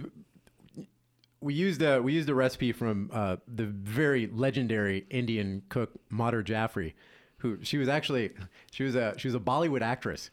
we 1.46 1.54
used 1.54 1.80
a 1.80 2.02
we 2.02 2.12
used 2.12 2.28
a 2.28 2.34
recipe 2.34 2.72
from 2.72 3.08
uh, 3.12 3.36
the 3.46 3.66
very 3.66 4.26
legendary 4.26 5.06
Indian 5.10 5.62
cook 5.68 5.92
Madhur 6.12 6.44
Jaffrey, 6.44 6.96
who 7.38 7.58
she 7.62 7.78
was 7.78 7.88
actually 7.88 8.32
she 8.72 8.82
was 8.82 8.96
a 8.96 9.14
she 9.16 9.28
was 9.28 9.36
a 9.36 9.38
Bollywood 9.38 9.80
actress, 9.80 10.30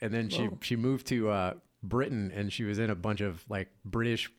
and 0.00 0.14
then 0.14 0.30
she 0.30 0.48
she 0.62 0.74
moved 0.74 1.06
to 1.08 1.28
uh, 1.28 1.54
Britain 1.82 2.32
and 2.34 2.50
she 2.50 2.64
was 2.64 2.78
in 2.78 2.88
a 2.88 2.94
bunch 2.94 3.20
of 3.20 3.44
like 3.50 3.68
British 3.84 4.32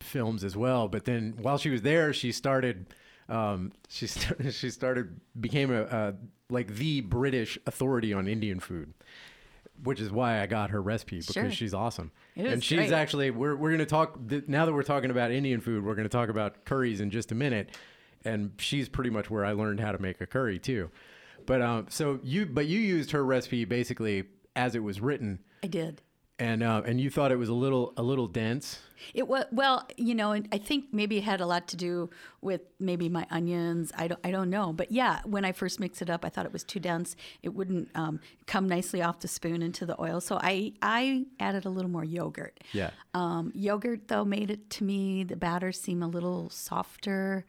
films 0.00 0.44
as 0.44 0.54
well. 0.54 0.86
But 0.86 1.06
then 1.06 1.38
while 1.40 1.56
she 1.56 1.70
was 1.70 1.80
there, 1.80 2.12
she 2.12 2.30
started 2.30 2.84
um, 3.30 3.72
she 3.88 4.06
started 4.06 4.52
she 4.54 4.68
started 4.68 5.18
became 5.40 5.72
a, 5.72 5.82
a 5.84 6.14
like 6.50 6.74
the 6.74 7.00
British 7.00 7.58
authority 7.66 8.12
on 8.12 8.28
Indian 8.28 8.60
food 8.60 8.92
which 9.84 10.00
is 10.00 10.10
why 10.10 10.40
I 10.42 10.46
got 10.46 10.70
her 10.70 10.80
recipe 10.82 11.18
because 11.20 11.34
Sure. 11.34 11.50
she's 11.50 11.74
awesome. 11.74 12.10
It 12.36 12.46
and 12.46 12.62
she's 12.64 12.78
great. 12.78 12.92
actually 12.92 13.30
we're 13.30 13.56
we're 13.56 13.70
going 13.70 13.78
to 13.78 13.86
talk 13.86 14.18
now 14.48 14.64
that 14.66 14.72
we're 14.72 14.82
talking 14.82 15.10
about 15.10 15.30
Indian 15.30 15.60
food, 15.60 15.84
we're 15.84 15.94
going 15.94 16.08
to 16.08 16.12
talk 16.12 16.28
about 16.28 16.64
curries 16.64 17.00
in 17.00 17.10
just 17.10 17.32
a 17.32 17.34
minute. 17.34 17.70
and 18.24 18.52
she's 18.58 18.88
pretty 18.88 19.10
much 19.10 19.30
where 19.30 19.44
I 19.44 19.52
learned 19.52 19.78
how 19.80 19.92
to 19.92 19.98
make 20.02 20.20
a 20.20 20.26
curry 20.26 20.58
too. 20.58 20.90
But 21.46 21.62
um, 21.62 21.86
so 21.88 22.18
you 22.22 22.46
but 22.46 22.66
you 22.66 22.78
used 22.80 23.12
her 23.12 23.24
recipe 23.24 23.64
basically 23.64 24.24
as 24.56 24.74
it 24.74 24.80
was 24.82 25.00
written, 25.00 25.38
I 25.62 25.68
did. 25.68 26.02
And 26.38 26.62
uh, 26.62 26.82
and 26.86 27.00
you 27.00 27.10
thought 27.10 27.32
it 27.32 27.36
was 27.36 27.48
a 27.48 27.54
little 27.54 27.92
a 27.96 28.02
little 28.02 28.26
dense. 28.26 28.80
It 29.14 29.28
was 29.28 29.44
well, 29.52 29.86
you 29.96 30.14
know, 30.14 30.32
and 30.32 30.48
I 30.52 30.58
think 30.58 30.86
maybe 30.92 31.18
it 31.18 31.24
had 31.24 31.40
a 31.40 31.46
lot 31.46 31.68
to 31.68 31.76
do 31.76 32.10
with 32.40 32.62
maybe 32.80 33.08
my 33.08 33.26
onions. 33.30 33.92
I 33.96 34.08
don't, 34.08 34.20
I 34.24 34.30
don't 34.30 34.50
know, 34.50 34.72
but 34.72 34.90
yeah, 34.90 35.20
when 35.24 35.44
I 35.44 35.52
first 35.52 35.78
mixed 35.78 36.02
it 36.02 36.10
up, 36.10 36.24
I 36.24 36.28
thought 36.28 36.46
it 36.46 36.52
was 36.52 36.64
too 36.64 36.80
dense. 36.80 37.16
It 37.42 37.50
wouldn't 37.50 37.90
um, 37.94 38.20
come 38.46 38.68
nicely 38.68 39.02
off 39.02 39.20
the 39.20 39.28
spoon 39.28 39.62
into 39.62 39.86
the 39.86 40.00
oil, 40.00 40.20
so 40.20 40.38
I 40.40 40.72
I 40.82 41.26
added 41.40 41.64
a 41.64 41.70
little 41.70 41.90
more 41.90 42.04
yogurt. 42.04 42.60
Yeah. 42.72 42.90
Um, 43.14 43.52
yogurt 43.54 44.08
though 44.08 44.24
made 44.24 44.50
it 44.50 44.70
to 44.70 44.84
me 44.84 45.24
the 45.24 45.36
batter 45.36 45.72
seem 45.72 46.02
a 46.02 46.08
little 46.08 46.50
softer. 46.50 47.46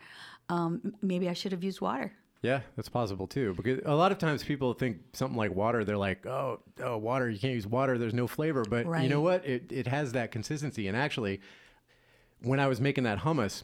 Um, 0.50 0.96
maybe 1.02 1.30
I 1.30 1.34
should 1.34 1.52
have 1.52 1.64
used 1.64 1.80
water. 1.82 2.14
Yeah, 2.42 2.62
that's 2.76 2.90
possible 2.90 3.28
too. 3.28 3.54
Because 3.54 3.82
a 3.86 3.96
lot 3.96 4.12
of 4.12 4.18
times 4.18 4.44
people 4.44 4.74
think 4.74 5.00
something 5.14 5.38
like 5.38 5.54
water, 5.54 5.84
they're 5.84 5.98
like, 5.98 6.26
oh, 6.26 6.62
oh, 6.82 6.98
water, 6.98 7.30
you 7.30 7.40
can't 7.40 7.54
use 7.54 7.68
water. 7.68 7.98
There's 7.98 8.14
no 8.14 8.28
flavor. 8.28 8.64
But 8.64 8.86
you 9.02 9.10
know 9.10 9.22
what? 9.22 9.46
It, 9.46 9.72
it 9.72 9.88
has 9.88 10.14
that 10.14 10.32
consistency. 10.32 10.88
And 10.88 10.96
actually, 10.96 11.42
when 12.42 12.60
I 12.60 12.68
was 12.68 12.80
making 12.80 13.04
that 13.04 13.20
hummus, 13.20 13.64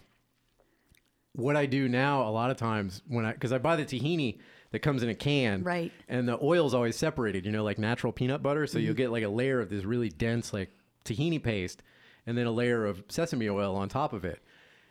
what 1.32 1.56
I 1.56 1.66
do 1.66 1.88
now 1.88 2.28
a 2.28 2.32
lot 2.32 2.52
of 2.52 2.58
times 2.58 3.02
when 3.08 3.26
I, 3.26 3.34
because 3.34 3.54
I 3.54 3.58
buy 3.58 3.76
the 3.76 3.86
tahini 3.86 4.40
that 4.72 4.80
comes 4.80 5.04
in 5.04 5.10
a 5.10 5.16
can. 5.16 5.64
Right. 5.64 5.92
And 6.10 6.28
the 6.28 6.38
oil's 6.44 6.74
always 6.74 6.98
separated, 6.98 7.46
you 7.46 7.52
know, 7.52 7.64
like 7.64 7.78
natural 7.78 8.12
peanut 8.12 8.44
butter. 8.44 8.68
So 8.68 8.78
you'll 8.78 8.92
mm-hmm. 8.92 8.98
get 8.98 9.12
like 9.12 9.24
a 9.24 9.30
layer 9.30 9.62
of 9.62 9.70
this 9.70 9.86
really 9.86 10.10
dense, 10.10 10.54
like 10.54 10.70
tahini 11.06 11.42
paste, 11.42 11.82
and 12.26 12.38
then 12.38 12.46
a 12.46 12.52
layer 12.52 12.86
of 12.86 13.04
sesame 13.08 13.50
oil 13.50 13.76
on 13.76 13.88
top 13.88 14.12
of 14.12 14.26
it. 14.26 14.42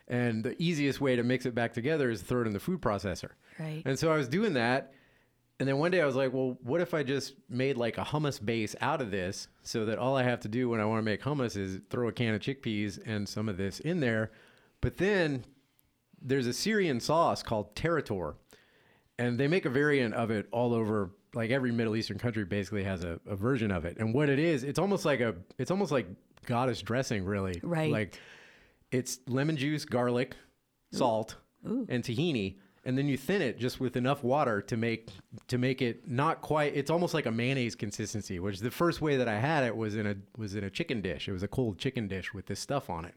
And 0.09 0.45
the 0.45 0.55
easiest 0.63 1.01
way 1.01 1.17
to 1.17 1.23
mix 1.23 1.47
it 1.47 1.55
back 1.55 1.73
together 1.73 2.11
is 2.11 2.23
throw 2.23 2.43
it 2.43 2.47
in 2.47 2.53
the 2.53 2.61
food 2.61 2.81
processor. 2.81 3.31
Right. 3.59 3.83
And 3.85 3.99
so 3.99 4.13
I 4.13 4.17
was 4.17 4.29
doing 4.29 4.55
that. 4.55 4.93
And 5.61 5.69
then 5.69 5.79
one 5.79 5.93
day 5.93 6.01
I 6.01 6.07
was 6.07 6.17
like, 6.17 6.33
well, 6.33 6.59
what 6.63 6.81
if 6.81 6.95
I 6.95 7.05
just 7.05 7.35
made 7.49 7.77
like 7.77 7.97
a 7.97 8.03
hummus 8.03 8.45
base 8.45 8.75
out 8.81 9.01
of 9.01 9.11
this 9.11 9.47
so 9.63 9.85
that 9.85 9.99
all 9.99 10.17
I 10.17 10.25
have 10.25 10.41
to 10.41 10.49
do 10.49 10.69
when 10.69 10.81
I 10.81 10.85
want 10.85 10.99
to 10.99 11.05
make 11.05 11.23
hummus 11.23 11.57
is 11.57 11.81
throw 11.91 12.09
a 12.09 12.13
can 12.13 12.35
of 12.35 12.41
chickpeas 12.41 12.99
and 13.07 13.29
some 13.29 13.49
of 13.49 13.57
this 13.57 13.79
in 13.81 14.01
there. 14.01 14.33
But 14.81 14.97
then 14.97 15.45
there's 16.21 16.47
a 16.47 16.53
Syrian 16.53 16.99
sauce 16.99 17.43
called 17.43 17.75
Tarator. 17.77 18.35
And 19.17 19.39
they 19.39 19.47
make 19.47 19.65
a 19.65 19.71
variant 19.71 20.15
of 20.15 20.33
it 20.33 20.49
all 20.51 20.75
over 20.75 21.13
like 21.35 21.51
every 21.51 21.71
Middle 21.71 21.95
Eastern 21.95 22.19
country 22.19 22.45
basically 22.45 22.85
has 22.85 23.05
a, 23.05 23.21
a 23.27 23.37
version 23.37 23.71
of 23.71 23.85
it. 23.85 23.97
And 23.99 24.13
what 24.13 24.29
it 24.29 24.39
is, 24.39 24.65
it's 24.65 24.79
almost 24.79 25.05
like 25.05 25.21
a 25.21 25.37
it's 25.59 25.71
almost 25.71 25.93
like 25.93 26.07
goddess 26.47 26.83
dressing, 26.83 27.25
really. 27.25 27.61
Right. 27.63 27.93
Like 27.93 28.19
it's 28.91 29.21
lemon 29.29 29.57
juice, 29.57 29.85
garlic, 29.85 30.37
salt, 30.93 31.37
and 31.65 32.03
tahini, 32.03 32.57
and 32.85 32.99
then 32.99 33.09
you 33.09 33.17
thin 33.17 33.43
it 33.43 33.59
just 33.59 33.81
with 33.81 33.97
enough 33.97 34.23
water 34.23 34.61
to 34.63 34.77
make 34.77 35.09
to 35.49 35.59
make 35.59 35.83
it 35.83 36.09
not 36.09 36.41
quite. 36.41 36.75
It's 36.77 36.91
almost 36.91 37.15
like 37.15 37.27
a 37.27 37.31
mayonnaise 37.31 37.75
consistency. 37.75 38.39
Which 38.39 38.61
the 38.61 38.71
first 38.71 39.01
way 39.01 39.17
that 39.17 39.29
I 39.29 39.39
had 39.39 39.65
it 39.65 39.77
was 39.77 39.97
in 39.97 40.07
a 40.07 40.17
was 40.37 40.55
in 40.55 40.65
a 40.65 40.71
chicken 40.71 41.01
dish. 41.01 41.29
It 41.29 41.33
was 41.33 41.43
a 41.43 41.49
cold 41.49 41.79
chicken 41.79 42.09
dish 42.09 42.35
with 42.35 42.47
this 42.47 42.61
stuff 42.61 42.91
on 42.91 43.05
it. 43.05 43.15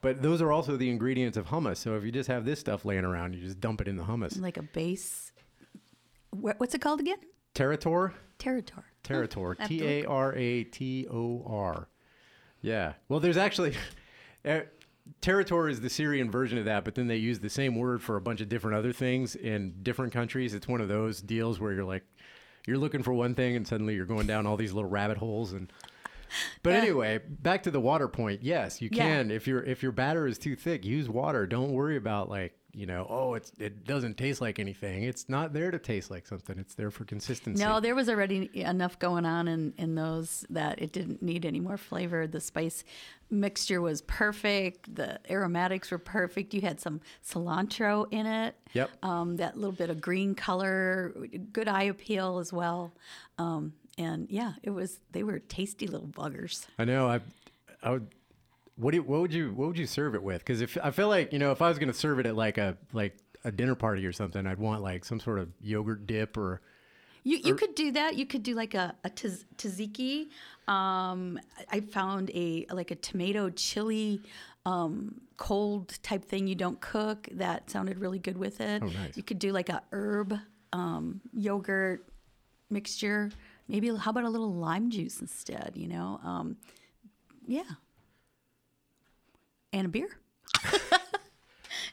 But 0.00 0.22
those 0.22 0.40
are 0.42 0.52
also 0.52 0.76
the 0.76 0.90
ingredients 0.90 1.36
of 1.36 1.48
hummus. 1.48 1.78
So 1.78 1.96
if 1.96 2.04
you 2.04 2.12
just 2.12 2.28
have 2.28 2.44
this 2.44 2.60
stuff 2.60 2.84
laying 2.84 3.04
around, 3.04 3.34
you 3.34 3.40
just 3.40 3.60
dump 3.60 3.80
it 3.80 3.88
in 3.88 3.96
the 3.96 4.04
hummus. 4.04 4.40
Like 4.40 4.56
a 4.56 4.62
base. 4.62 5.32
What's 6.30 6.74
it 6.74 6.80
called 6.80 7.00
again? 7.00 7.18
Tarator, 7.54 8.12
Tarator. 8.38 8.84
Tarator, 9.02 9.56
oh, 9.58 9.66
T 9.66 9.82
A 9.82 10.04
R 10.04 10.34
A 10.34 10.64
T 10.64 11.06
O 11.10 11.42
R. 11.46 11.88
Yeah. 12.60 12.94
Well, 13.08 13.20
there's 13.20 13.36
actually. 13.36 13.74
Eh, 14.44 14.62
uh, 15.06 15.10
Tarator 15.22 15.70
is 15.70 15.80
the 15.80 15.90
Syrian 15.90 16.30
version 16.30 16.58
of 16.58 16.64
that, 16.66 16.84
but 16.84 16.94
then 16.94 17.06
they 17.06 17.16
use 17.16 17.38
the 17.40 17.50
same 17.50 17.74
word 17.76 18.02
for 18.02 18.16
a 18.16 18.20
bunch 18.20 18.40
of 18.40 18.48
different 18.48 18.76
other 18.76 18.92
things 18.92 19.34
in 19.36 19.74
different 19.82 20.12
countries. 20.12 20.54
It's 20.54 20.68
one 20.68 20.80
of 20.80 20.88
those 20.88 21.20
deals 21.20 21.58
where 21.60 21.72
you're 21.72 21.84
like, 21.84 22.04
you're 22.66 22.78
looking 22.78 23.02
for 23.02 23.12
one 23.12 23.34
thing 23.34 23.54
and 23.56 23.66
suddenly 23.66 23.94
you're 23.94 24.06
going 24.06 24.26
down 24.26 24.46
all 24.46 24.56
these 24.56 24.72
little 24.72 24.90
rabbit 24.90 25.18
holes 25.18 25.52
and. 25.52 25.72
But 26.64 26.72
anyway, 26.74 27.20
back 27.28 27.62
to 27.62 27.70
the 27.70 27.80
water 27.80 28.08
point. 28.08 28.42
Yes, 28.42 28.82
you 28.82 28.88
Yeah. 28.90 29.04
can. 29.04 29.30
If 29.30 29.46
your 29.46 29.62
if 29.62 29.80
your 29.80 29.92
batter 29.92 30.26
is 30.26 30.38
too 30.38 30.56
thick, 30.56 30.84
use 30.84 31.08
water. 31.08 31.46
Don't 31.46 31.70
worry 31.70 31.96
about 31.96 32.28
like 32.28 32.58
you 32.76 32.84
know, 32.84 33.06
oh, 33.08 33.32
it's 33.32 33.52
it 33.58 33.86
doesn't 33.86 34.18
taste 34.18 34.42
like 34.42 34.58
anything. 34.58 35.04
It's 35.04 35.30
not 35.30 35.54
there 35.54 35.70
to 35.70 35.78
taste 35.78 36.10
like 36.10 36.26
something. 36.26 36.58
It's 36.58 36.74
there 36.74 36.90
for 36.90 37.06
consistency. 37.06 37.64
No, 37.64 37.80
there 37.80 37.94
was 37.94 38.10
already 38.10 38.50
enough 38.52 38.98
going 38.98 39.24
on 39.24 39.48
in, 39.48 39.72
in 39.78 39.94
those 39.94 40.44
that 40.50 40.80
it 40.82 40.92
didn't 40.92 41.22
need 41.22 41.46
any 41.46 41.58
more 41.58 41.78
flavor. 41.78 42.26
The 42.26 42.38
spice 42.38 42.84
mixture 43.30 43.80
was 43.80 44.02
perfect. 44.02 44.94
The 44.94 45.18
aromatics 45.30 45.90
were 45.90 45.98
perfect. 45.98 46.52
You 46.52 46.60
had 46.60 46.78
some 46.78 47.00
cilantro 47.24 48.06
in 48.10 48.26
it. 48.26 48.54
Yep. 48.74 48.90
Um, 49.02 49.36
that 49.36 49.56
little 49.56 49.72
bit 49.72 49.88
of 49.88 50.02
green 50.02 50.34
color, 50.34 51.14
good 51.54 51.68
eye 51.68 51.84
appeal 51.84 52.38
as 52.40 52.52
well. 52.52 52.92
Um, 53.38 53.72
and 53.96 54.28
yeah, 54.28 54.52
it 54.62 54.70
was. 54.70 55.00
They 55.12 55.22
were 55.22 55.38
tasty 55.38 55.86
little 55.86 56.08
buggers. 56.08 56.66
I 56.78 56.84
know. 56.84 57.08
I, 57.08 57.20
I 57.82 57.92
would. 57.92 58.08
What 58.76 58.90
do 58.90 58.98
you, 58.98 59.02
what 59.02 59.20
would 59.20 59.32
you 59.32 59.52
what 59.52 59.68
would 59.68 59.78
you 59.78 59.86
serve 59.86 60.14
it 60.14 60.22
with? 60.22 60.38
Because 60.40 60.60
if 60.60 60.76
I 60.82 60.90
feel 60.90 61.08
like 61.08 61.32
you 61.32 61.38
know 61.38 61.50
if 61.50 61.62
I 61.62 61.68
was 61.68 61.78
going 61.78 61.88
to 61.88 61.94
serve 61.94 62.18
it 62.18 62.26
at 62.26 62.36
like 62.36 62.58
a 62.58 62.76
like 62.92 63.16
a 63.44 63.50
dinner 63.50 63.74
party 63.74 64.04
or 64.04 64.12
something, 64.12 64.46
I'd 64.46 64.58
want 64.58 64.82
like 64.82 65.04
some 65.04 65.20
sort 65.20 65.38
of 65.38 65.48
yogurt 65.60 66.06
dip 66.06 66.36
or 66.36 66.60
You 67.22 67.38
you 67.38 67.54
could 67.54 67.74
do 67.74 67.92
that. 67.92 68.16
You 68.16 68.26
could 68.26 68.42
do 68.42 68.54
like 68.54 68.74
a, 68.74 68.94
a 69.04 69.10
tzatziki. 69.10 70.28
Um, 70.68 71.40
I 71.70 71.80
found 71.80 72.30
a 72.34 72.66
like 72.70 72.90
a 72.90 72.96
tomato 72.96 73.50
chili 73.50 74.20
um, 74.66 75.20
cold 75.36 75.96
type 76.02 76.24
thing 76.24 76.46
you 76.46 76.54
don't 76.54 76.80
cook. 76.80 77.28
That 77.32 77.70
sounded 77.70 77.98
really 77.98 78.18
good 78.18 78.36
with 78.36 78.60
it. 78.60 78.82
Oh, 78.82 78.88
nice. 78.88 79.16
You 79.16 79.22
could 79.22 79.38
do 79.38 79.52
like 79.52 79.68
a 79.68 79.82
herb 79.92 80.38
um, 80.72 81.20
yogurt 81.32 82.06
mixture. 82.68 83.30
Maybe 83.68 83.94
how 83.96 84.10
about 84.10 84.24
a 84.24 84.28
little 84.28 84.52
lime 84.52 84.90
juice 84.90 85.20
instead? 85.20 85.72
You 85.74 85.88
know, 85.88 86.20
um, 86.22 86.56
yeah, 87.46 87.62
and 89.76 89.86
a 89.86 89.88
beer. 89.90 90.08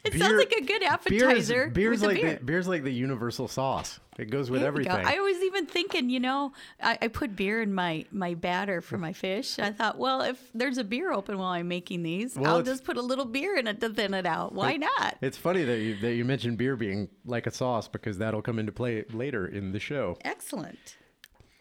it 0.04 0.12
sounds 0.18 0.38
like 0.38 0.52
a 0.52 0.60
good 0.64 0.80
beer's 0.80 0.90
appetizer. 0.90 1.68
beer's 1.68 2.00
with 2.00 2.10
a 2.10 2.12
like 2.14 2.22
beer. 2.22 2.34
the, 2.36 2.44
beer's 2.44 2.66
like 2.68 2.82
the 2.82 2.92
universal 2.92 3.46
sauce. 3.46 4.00
It 4.18 4.30
goes 4.30 4.50
with 4.50 4.62
There 4.62 4.72
we 4.72 4.84
go. 4.84 4.90
everything. 4.90 5.14
I 5.14 5.20
was 5.20 5.42
even 5.42 5.66
thinking, 5.66 6.08
you 6.08 6.20
know, 6.20 6.52
I, 6.82 6.98
I 7.02 7.08
put 7.08 7.36
beer 7.36 7.60
in 7.60 7.74
my 7.74 8.04
my 8.10 8.34
batter 8.34 8.80
for 8.80 8.96
my 8.96 9.12
fish. 9.12 9.58
I 9.58 9.70
thought, 9.70 9.98
well, 9.98 10.22
if 10.22 10.38
there's 10.54 10.78
a 10.78 10.84
beer 10.84 11.12
open 11.12 11.36
while 11.38 11.48
I'm 11.48 11.68
making 11.68 12.02
these, 12.02 12.36
Well, 12.36 12.56
I'll 12.56 12.62
just 12.62 12.84
put 12.84 12.96
a 12.96 13.02
little 13.02 13.24
beer 13.26 13.56
in 13.56 13.66
it 13.66 13.80
to 13.80 13.90
thin 13.90 14.14
it 14.14 14.24
out. 14.26 14.54
Why 14.54 14.76
not? 14.76 15.16
it's 15.20 15.36
funny 15.36 15.64
that 15.64 15.78
you 15.78 15.96
that 15.96 16.14
you 16.14 16.24
mentioned 16.24 16.56
beer 16.58 16.76
being 16.76 17.08
like 17.26 17.46
a 17.46 17.50
sauce 17.50 17.88
because 17.88 18.18
that'll 18.18 18.42
come 18.42 18.58
into 18.58 18.72
play 18.72 19.04
later 19.12 19.46
in 19.46 19.72
the 19.72 19.80
show. 19.80 20.16
Excellent. 20.24 20.96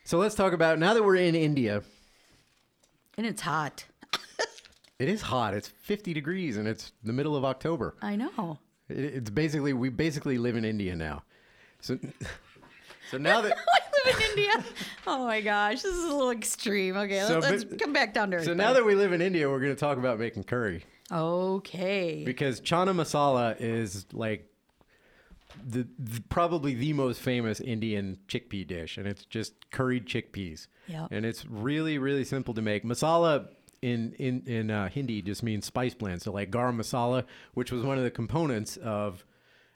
So 0.05 0.17
let's 0.17 0.35
talk 0.35 0.53
about 0.53 0.79
now 0.79 0.93
that 0.93 1.03
we're 1.03 1.15
in 1.15 1.35
India. 1.35 1.81
And 3.17 3.25
it's 3.25 3.41
hot. 3.41 3.85
It 4.99 5.09
is 5.09 5.21
hot. 5.21 5.53
It's 5.53 5.67
50 5.67 6.13
degrees 6.13 6.57
and 6.57 6.67
it's 6.67 6.91
the 7.03 7.13
middle 7.13 7.35
of 7.35 7.43
October. 7.43 7.95
I 8.01 8.15
know. 8.15 8.59
It, 8.89 8.97
it's 8.97 9.29
basically 9.29 9.73
we 9.73 9.89
basically 9.89 10.37
live 10.37 10.55
in 10.55 10.65
India 10.65 10.95
now. 10.95 11.23
So 11.81 11.97
so 13.11 13.17
now 13.17 13.41
that 13.41 13.57
I 13.73 14.09
live 14.09 14.15
in 14.15 14.29
India. 14.29 14.65
Oh 15.07 15.25
my 15.25 15.41
gosh, 15.41 15.81
this 15.81 15.93
is 15.95 16.03
a 16.05 16.13
little 16.13 16.31
extreme. 16.31 16.95
Okay, 16.95 17.21
So, 17.21 17.39
let's, 17.39 17.63
but- 17.63 17.79
come 17.79 17.93
back 17.93 18.13
down 18.13 18.31
to 18.31 18.37
earth. 18.37 18.45
so 18.45 18.53
now 18.53 18.73
that 18.73 18.85
we 18.85 18.95
live 18.95 19.13
in 19.13 19.21
India, 19.21 19.49
we're 19.49 19.59
going 19.59 19.75
to 19.75 19.79
talk 19.79 19.97
about 19.97 20.19
making 20.19 20.43
curry 20.43 20.83
okay, 21.11 22.23
because 22.25 22.59
chana 22.61 22.93
masala 22.95 23.55
is 23.59 24.05
like 24.13 24.49
the, 25.67 25.87
the 25.99 26.21
probably 26.29 26.73
the 26.73 26.93
most 26.93 27.21
famous 27.21 27.59
Indian 27.59 28.17
chickpea 28.27 28.65
dish, 28.65 28.97
and 28.97 29.07
it's 29.07 29.25
just 29.25 29.69
curried 29.71 30.05
chickpeas. 30.07 30.67
Yep. 30.87 31.09
And 31.11 31.25
it's 31.25 31.45
really 31.45 31.97
really 31.97 32.23
simple 32.23 32.53
to 32.55 32.61
make. 32.61 32.83
Masala 32.83 33.49
in 33.83 34.13
in 34.13 34.43
in 34.47 34.71
uh, 34.71 34.89
Hindi 34.89 35.21
just 35.21 35.43
means 35.43 35.65
spice 35.65 35.93
blend. 35.93 36.21
So 36.21 36.31
like 36.31 36.49
garam 36.49 36.77
masala, 36.77 37.25
which 37.53 37.71
was 37.71 37.83
one 37.83 37.97
of 37.97 38.03
the 38.03 38.11
components 38.11 38.77
of 38.77 39.25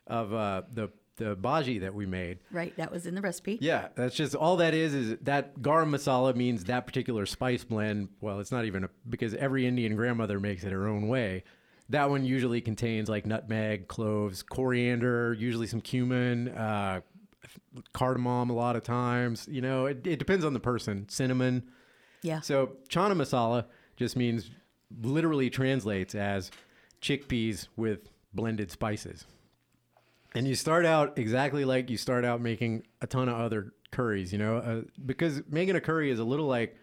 of 0.08 0.34
uh, 0.34 0.64
the 0.72 0.90
the 1.18 1.36
bhaji 1.36 1.82
that 1.82 1.94
we 1.94 2.06
made. 2.06 2.40
right, 2.52 2.76
that 2.78 2.92
was 2.92 3.06
in 3.06 3.16
the 3.16 3.22
recipe. 3.22 3.58
Yeah, 3.60 3.88
that's 3.96 4.16
just 4.16 4.36
all 4.36 4.58
that 4.58 4.74
is. 4.74 4.94
Is 4.94 5.18
that 5.24 5.60
garam 5.60 5.90
masala 5.90 6.36
means 6.36 6.64
that 6.66 6.86
particular 6.86 7.26
spice 7.26 7.64
blend? 7.64 8.10
Well, 8.22 8.40
it's 8.40 8.52
not 8.52 8.66
even 8.66 8.86
a, 8.86 8.90
because 9.10 9.34
every 9.34 9.68
Indian 9.68 9.96
grandmother 9.96 10.40
makes 10.40 10.64
it 10.64 10.72
her 10.72 10.88
own 10.88 11.08
way. 11.08 11.44
That 11.90 12.10
one 12.10 12.24
usually 12.24 12.62
contains 12.62 13.10
like 13.10 13.26
nutmeg, 13.26 13.88
cloves, 13.88 14.44
coriander, 14.44 15.34
usually 15.34 15.68
some 15.68 15.82
cumin, 15.82 16.50
uh, 16.50 17.02
cardamom. 17.94 18.50
A 18.50 18.54
lot 18.54 18.76
of 18.76 18.84
times, 18.84 19.48
you 19.50 19.62
know, 19.62 19.86
it, 19.86 20.06
it 20.06 20.20
depends 20.20 20.46
on 20.46 20.54
the 20.54 20.60
person. 20.60 21.08
Cinnamon. 21.10 21.64
Yeah. 22.22 22.42
So 22.42 22.78
chana 22.90 23.14
masala 23.14 23.66
just 23.98 24.16
means 24.16 24.50
literally 25.02 25.50
translates 25.50 26.16
as 26.16 26.50
chickpeas 27.02 27.68
with 27.76 28.10
blended 28.34 28.72
spices. 28.72 29.26
And 30.36 30.48
you 30.48 30.56
start 30.56 30.86
out 30.86 31.18
exactly 31.18 31.66
like 31.66 31.90
you 31.90 31.98
start 31.98 32.24
out 32.24 32.42
making 32.42 32.84
a 33.02 33.08
ton 33.08 33.28
of 33.28 33.36
other 33.38 33.74
curries, 33.92 34.32
you 34.32 34.38
know, 34.38 34.58
uh, 34.58 34.82
because 35.06 35.42
making 35.50 35.76
a 35.76 35.82
curry 35.82 36.12
is 36.12 36.20
a 36.20 36.24
little 36.24 36.46
like, 36.46 36.78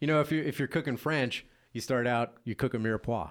you 0.00 0.06
know, 0.06 0.20
if 0.20 0.32
you 0.32 0.42
if 0.42 0.58
you're 0.58 0.68
cooking 0.68 0.96
French, 0.96 1.44
you 1.72 1.80
start 1.80 2.06
out 2.06 2.38
you 2.44 2.54
cook 2.54 2.74
a 2.74 2.78
mirepoix, 2.78 3.30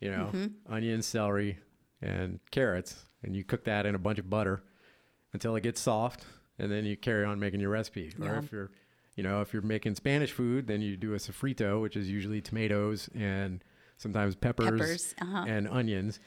you 0.00 0.10
know, 0.10 0.30
onion, 0.68 1.02
celery, 1.02 1.58
and 2.00 2.40
carrots, 2.50 3.04
and 3.22 3.36
you 3.36 3.44
cook 3.44 3.64
that 3.64 3.84
in 3.84 3.94
a 3.94 3.98
bunch 3.98 4.18
of 4.18 4.30
butter 4.30 4.62
until 5.34 5.54
it 5.56 5.62
gets 5.62 5.80
soft, 5.80 6.24
and 6.58 6.72
then 6.72 6.86
you 6.86 6.96
carry 6.96 7.24
on 7.24 7.38
making 7.38 7.60
your 7.60 7.70
recipe. 7.70 8.10
Or 8.20 8.36
if 8.38 8.52
you're, 8.52 8.70
you 9.18 9.24
know, 9.24 9.40
if 9.40 9.52
you're 9.52 9.62
making 9.62 9.96
Spanish 9.96 10.30
food, 10.30 10.68
then 10.68 10.80
you 10.80 10.96
do 10.96 11.12
a 11.12 11.16
sofrito, 11.16 11.82
which 11.82 11.96
is 11.96 12.08
usually 12.08 12.40
tomatoes 12.40 13.10
and 13.16 13.64
sometimes 13.96 14.36
peppers, 14.36 14.70
Peppers, 14.70 15.14
uh-huh. 15.20 15.44
and 15.48 15.66
onions. 15.66 16.20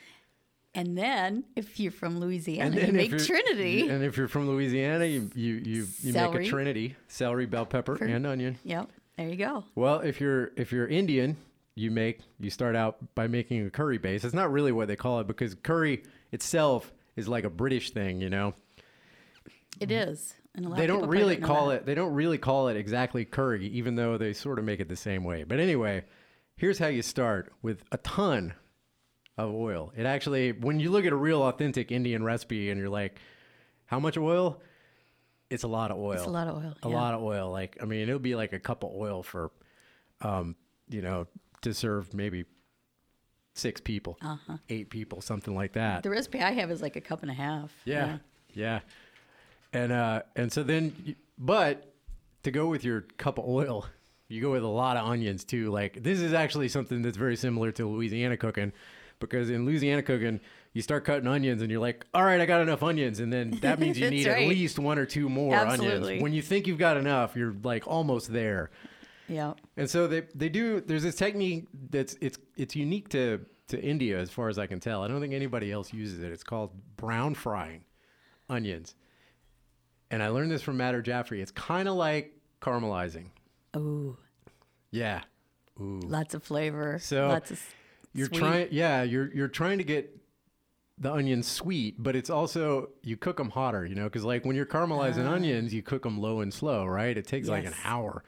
And 0.76 0.98
then 0.98 1.46
if 1.56 1.80
you're 1.80 1.94
from 1.94 2.20
Louisiana, 2.20 2.82
you 2.82 2.92
make 2.92 3.18
Trinity. 3.18 3.88
And 3.88 4.04
if 4.04 4.18
you're 4.18 4.28
from 4.28 4.46
Louisiana, 4.50 5.06
you 5.06 5.32
you 5.34 5.54
you, 5.56 5.88
you 6.02 6.12
make 6.12 6.36
a 6.36 6.46
Trinity: 6.46 6.98
celery, 7.08 7.46
bell 7.46 7.66
pepper, 7.66 7.96
For- 7.96 8.04
and 8.04 8.28
onion. 8.28 8.58
Yep. 8.66 8.92
There 9.16 9.30
you 9.30 9.38
go. 9.38 9.64
Well, 9.74 10.02
if 10.02 10.20
you're 10.20 10.52
if 10.58 10.74
you're 10.74 10.88
Indian, 10.88 11.38
you 11.76 11.92
make 11.92 12.20
you 12.42 12.50
start 12.50 12.76
out 12.76 12.98
by 13.16 13.28
making 13.28 13.66
a 13.66 13.70
curry 13.70 14.00
base. 14.00 14.26
It's 14.26 14.34
not 14.34 14.52
really 14.52 14.74
what 14.74 14.90
they 14.90 14.98
call 14.98 15.22
it 15.22 15.28
because 15.28 15.56
curry 15.56 16.04
itself 16.34 16.92
is 17.16 17.30
like 17.30 17.46
a 17.46 17.50
British 17.50 17.92
thing, 17.92 18.20
you 18.20 18.30
know. 18.30 18.54
It 19.80 19.92
is. 19.92 20.36
And 20.56 20.66
a 20.66 20.70
lot 20.70 20.78
They 20.78 20.88
don't 20.88 21.08
really 21.08 21.38
call 21.38 21.68
that. 21.68 21.76
it 21.82 21.86
they 21.86 21.96
don't 21.96 22.14
really 22.14 22.38
call 22.38 22.68
it 22.68 22.76
exactly 22.78 23.24
curry, 23.26 23.68
even 23.68 23.96
though 23.96 24.18
they 24.18 24.34
sort 24.34 24.60
of 24.60 24.66
make 24.66 24.80
it 24.80 24.90
the 24.90 24.96
same 24.98 25.24
way. 25.24 25.44
But 25.44 25.60
anyway, 25.60 26.04
here's 26.58 26.78
how 26.80 26.88
you 26.88 27.02
start 27.02 27.54
with 27.62 27.84
a 27.92 27.98
ton 27.98 28.54
of 29.38 29.54
oil. 29.54 29.94
It 29.96 30.06
actually 30.06 30.52
when 30.52 30.80
you 30.80 30.90
look 30.92 31.06
at 31.06 31.14
a 31.14 31.16
real 31.18 31.42
authentic 31.44 31.92
Indian 31.92 32.24
recipe 32.24 32.70
and 32.70 32.80
you're 32.80 32.90
like, 32.90 33.18
how 33.86 34.00
much 34.00 34.18
oil? 34.18 34.62
It's 35.50 35.64
a 35.64 35.68
lot 35.68 35.92
of 35.92 35.98
oil. 35.98 36.12
It's 36.14 36.24
a 36.24 36.30
lot 36.30 36.48
of 36.48 36.56
oil. 36.64 36.74
a 36.84 36.90
yeah. 36.90 36.96
lot 36.96 37.14
of 37.14 37.22
oil. 37.22 37.50
Like 37.52 37.78
I 37.82 37.86
mean, 37.86 38.02
it'll 38.10 38.20
be 38.20 38.36
like 38.36 38.52
a 38.54 38.60
cup 38.60 38.84
of 38.84 38.92
oil 38.94 39.24
for, 39.24 39.52
um, 40.22 40.56
you 40.90 41.02
know, 41.02 41.28
to 41.62 41.74
serve 41.74 42.14
maybe 42.14 42.46
six 43.54 43.82
people, 43.82 44.18
Uh-huh. 44.22 44.58
eight 44.70 44.90
people, 44.90 45.22
something 45.22 45.54
like 45.56 45.74
that. 45.74 46.04
The 46.04 46.10
recipe 46.10 46.40
I 46.42 46.52
have 46.52 46.72
is 46.72 46.82
like 46.82 46.96
a 46.96 47.02
cup 47.02 47.22
and 47.22 47.30
a 47.32 47.34
half. 47.34 47.72
yeah, 47.86 48.18
yeah, 48.54 48.80
and 49.74 49.92
uh, 49.92 50.22
and 50.36 50.52
so 50.52 50.64
then, 50.64 51.16
but 51.38 51.94
to 52.44 52.52
go 52.52 52.68
with 52.68 52.84
your 52.84 53.02
cup 53.18 53.38
of 53.38 53.46
oil, 53.46 53.86
you 54.28 54.42
go 54.42 54.52
with 54.52 54.64
a 54.64 54.68
lot 54.68 54.98
of 54.98 55.08
onions 55.08 55.44
too. 55.44 55.72
Like 55.72 56.04
this 56.04 56.20
is 56.20 56.34
actually 56.34 56.70
something 56.70 57.02
that's 57.02 57.18
very 57.18 57.36
similar 57.36 57.72
to 57.74 57.88
Louisiana 57.88 58.38
cooking, 58.38 58.74
because 59.20 59.50
in 59.50 59.66
Louisiana 59.66 60.04
cooking. 60.04 60.40
You 60.74 60.82
start 60.82 61.04
cutting 61.04 61.28
onions 61.28 61.62
and 61.62 61.70
you're 61.70 61.82
like, 61.82 62.06
all 62.14 62.24
right, 62.24 62.40
I 62.40 62.46
got 62.46 62.62
enough 62.62 62.82
onions. 62.82 63.20
And 63.20 63.34
then 63.34 63.52
that 63.60 63.78
means 63.78 64.00
you 64.00 64.10
need 64.10 64.26
at 64.26 64.48
least 64.48 64.80
one 64.80 64.98
or 64.98 65.06
two 65.06 65.28
more 65.28 65.54
Absolutely. 65.54 65.96
onions. 65.96 66.24
When 66.24 66.32
you 66.32 66.42
think 66.42 66.66
you've 66.66 66.78
got 66.78 66.96
enough, 66.96 67.36
you're 67.36 67.54
like 67.62 67.86
almost 67.88 68.32
there. 68.32 68.72
Yeah. 69.28 69.54
And 69.76 69.90
so 69.90 70.08
they 70.08 70.22
they 70.34 70.48
do. 70.48 70.80
There's 70.80 71.04
this 71.04 71.16
technique 71.16 71.68
that's 71.90 72.16
it's 72.22 72.38
it's 72.56 72.74
unique 72.74 73.10
to 73.10 73.46
to 73.68 73.82
India 73.82 74.20
as 74.20 74.30
far 74.30 74.50
as 74.50 74.60
I 74.60 74.68
can 74.68 74.80
tell. 74.80 75.04
I 75.04 75.08
don't 75.08 75.20
think 75.20 75.34
anybody 75.34 75.72
else 75.72 75.94
uses 75.94 76.20
it. 76.20 76.32
It's 76.32 76.44
called 76.44 76.72
brown 76.96 77.36
frying 77.36 77.84
onions. 78.50 78.96
And 80.12 80.22
I 80.22 80.28
learned 80.28 80.52
this 80.52 80.62
from 80.62 80.78
Madhur 80.78 81.02
Jaffrey. 81.04 81.42
It's 81.42 81.52
kind 81.52 81.88
of 81.88 81.96
like 81.96 82.38
caramelizing. 82.62 83.28
Oh, 83.74 84.18
Yeah. 84.92 85.22
Ooh. 85.80 86.02
lots 86.04 86.34
of 86.34 86.44
flavor. 86.44 87.00
So, 87.00 87.30
lots 87.30 87.50
of 87.50 87.64
You're 88.14 88.28
sweet. 88.28 88.38
trying. 88.38 88.68
Yeah. 88.72 89.04
You're 89.04 89.34
you're 89.34 89.48
trying 89.48 89.78
to 89.80 89.84
get 89.84 90.16
the 90.98 91.12
onions 91.12 91.48
sweet, 91.48 91.96
but 91.98 92.16
it's 92.16 92.30
also 92.30 92.90
you 93.02 93.18
cook 93.18 93.38
them 93.38 93.50
hotter. 93.50 93.86
You 93.86 93.96
know, 93.96 94.04
because 94.04 94.26
like 94.26 94.46
when 94.46 94.56
you're 94.56 94.66
caramelizing 94.66 95.28
ah. 95.28 95.34
onions, 95.34 95.74
you 95.74 95.82
cook 95.82 96.04
them 96.04 96.20
low 96.20 96.42
and 96.42 96.54
slow, 96.54 96.86
right? 96.86 97.18
It 97.18 97.26
takes 97.26 97.48
like 97.48 97.66
an 97.66 97.74
hour. 97.84 98.24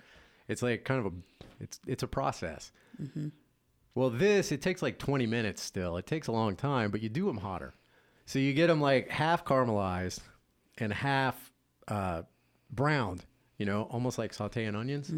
It's 0.48 0.62
like 0.64 0.86
kind 0.86 1.06
of 1.06 1.14
a 1.14 1.16
it's 1.60 1.80
it's 1.86 2.04
a 2.04 2.08
process. 2.08 2.72
Mm-hmm. 3.02 3.28
Well, 3.96 4.10
this 4.10 4.52
it 4.52 4.62
takes 4.62 4.82
like 4.82 4.98
20 4.98 5.28
minutes 5.28 5.62
still. 5.62 5.98
It 5.98 6.08
takes 6.08 6.28
a 6.28 6.32
long 6.32 6.56
time, 6.56 6.90
but 6.90 7.02
you 7.02 7.10
do 7.10 7.26
them 7.26 7.38
hotter. 7.38 7.76
So 8.26 8.40
you 8.40 8.54
get 8.54 8.68
them 8.68 8.82
like 8.82 9.10
half 9.10 9.46
caramelized 9.46 10.22
and 10.78 10.92
half 10.92 11.52
uh, 11.88 12.24
browned. 12.72 13.26
You 13.58 13.66
know, 13.68 13.84
almost 13.84 14.18
like 14.18 14.34
sautéing 14.34 14.76
onions. 14.76 15.10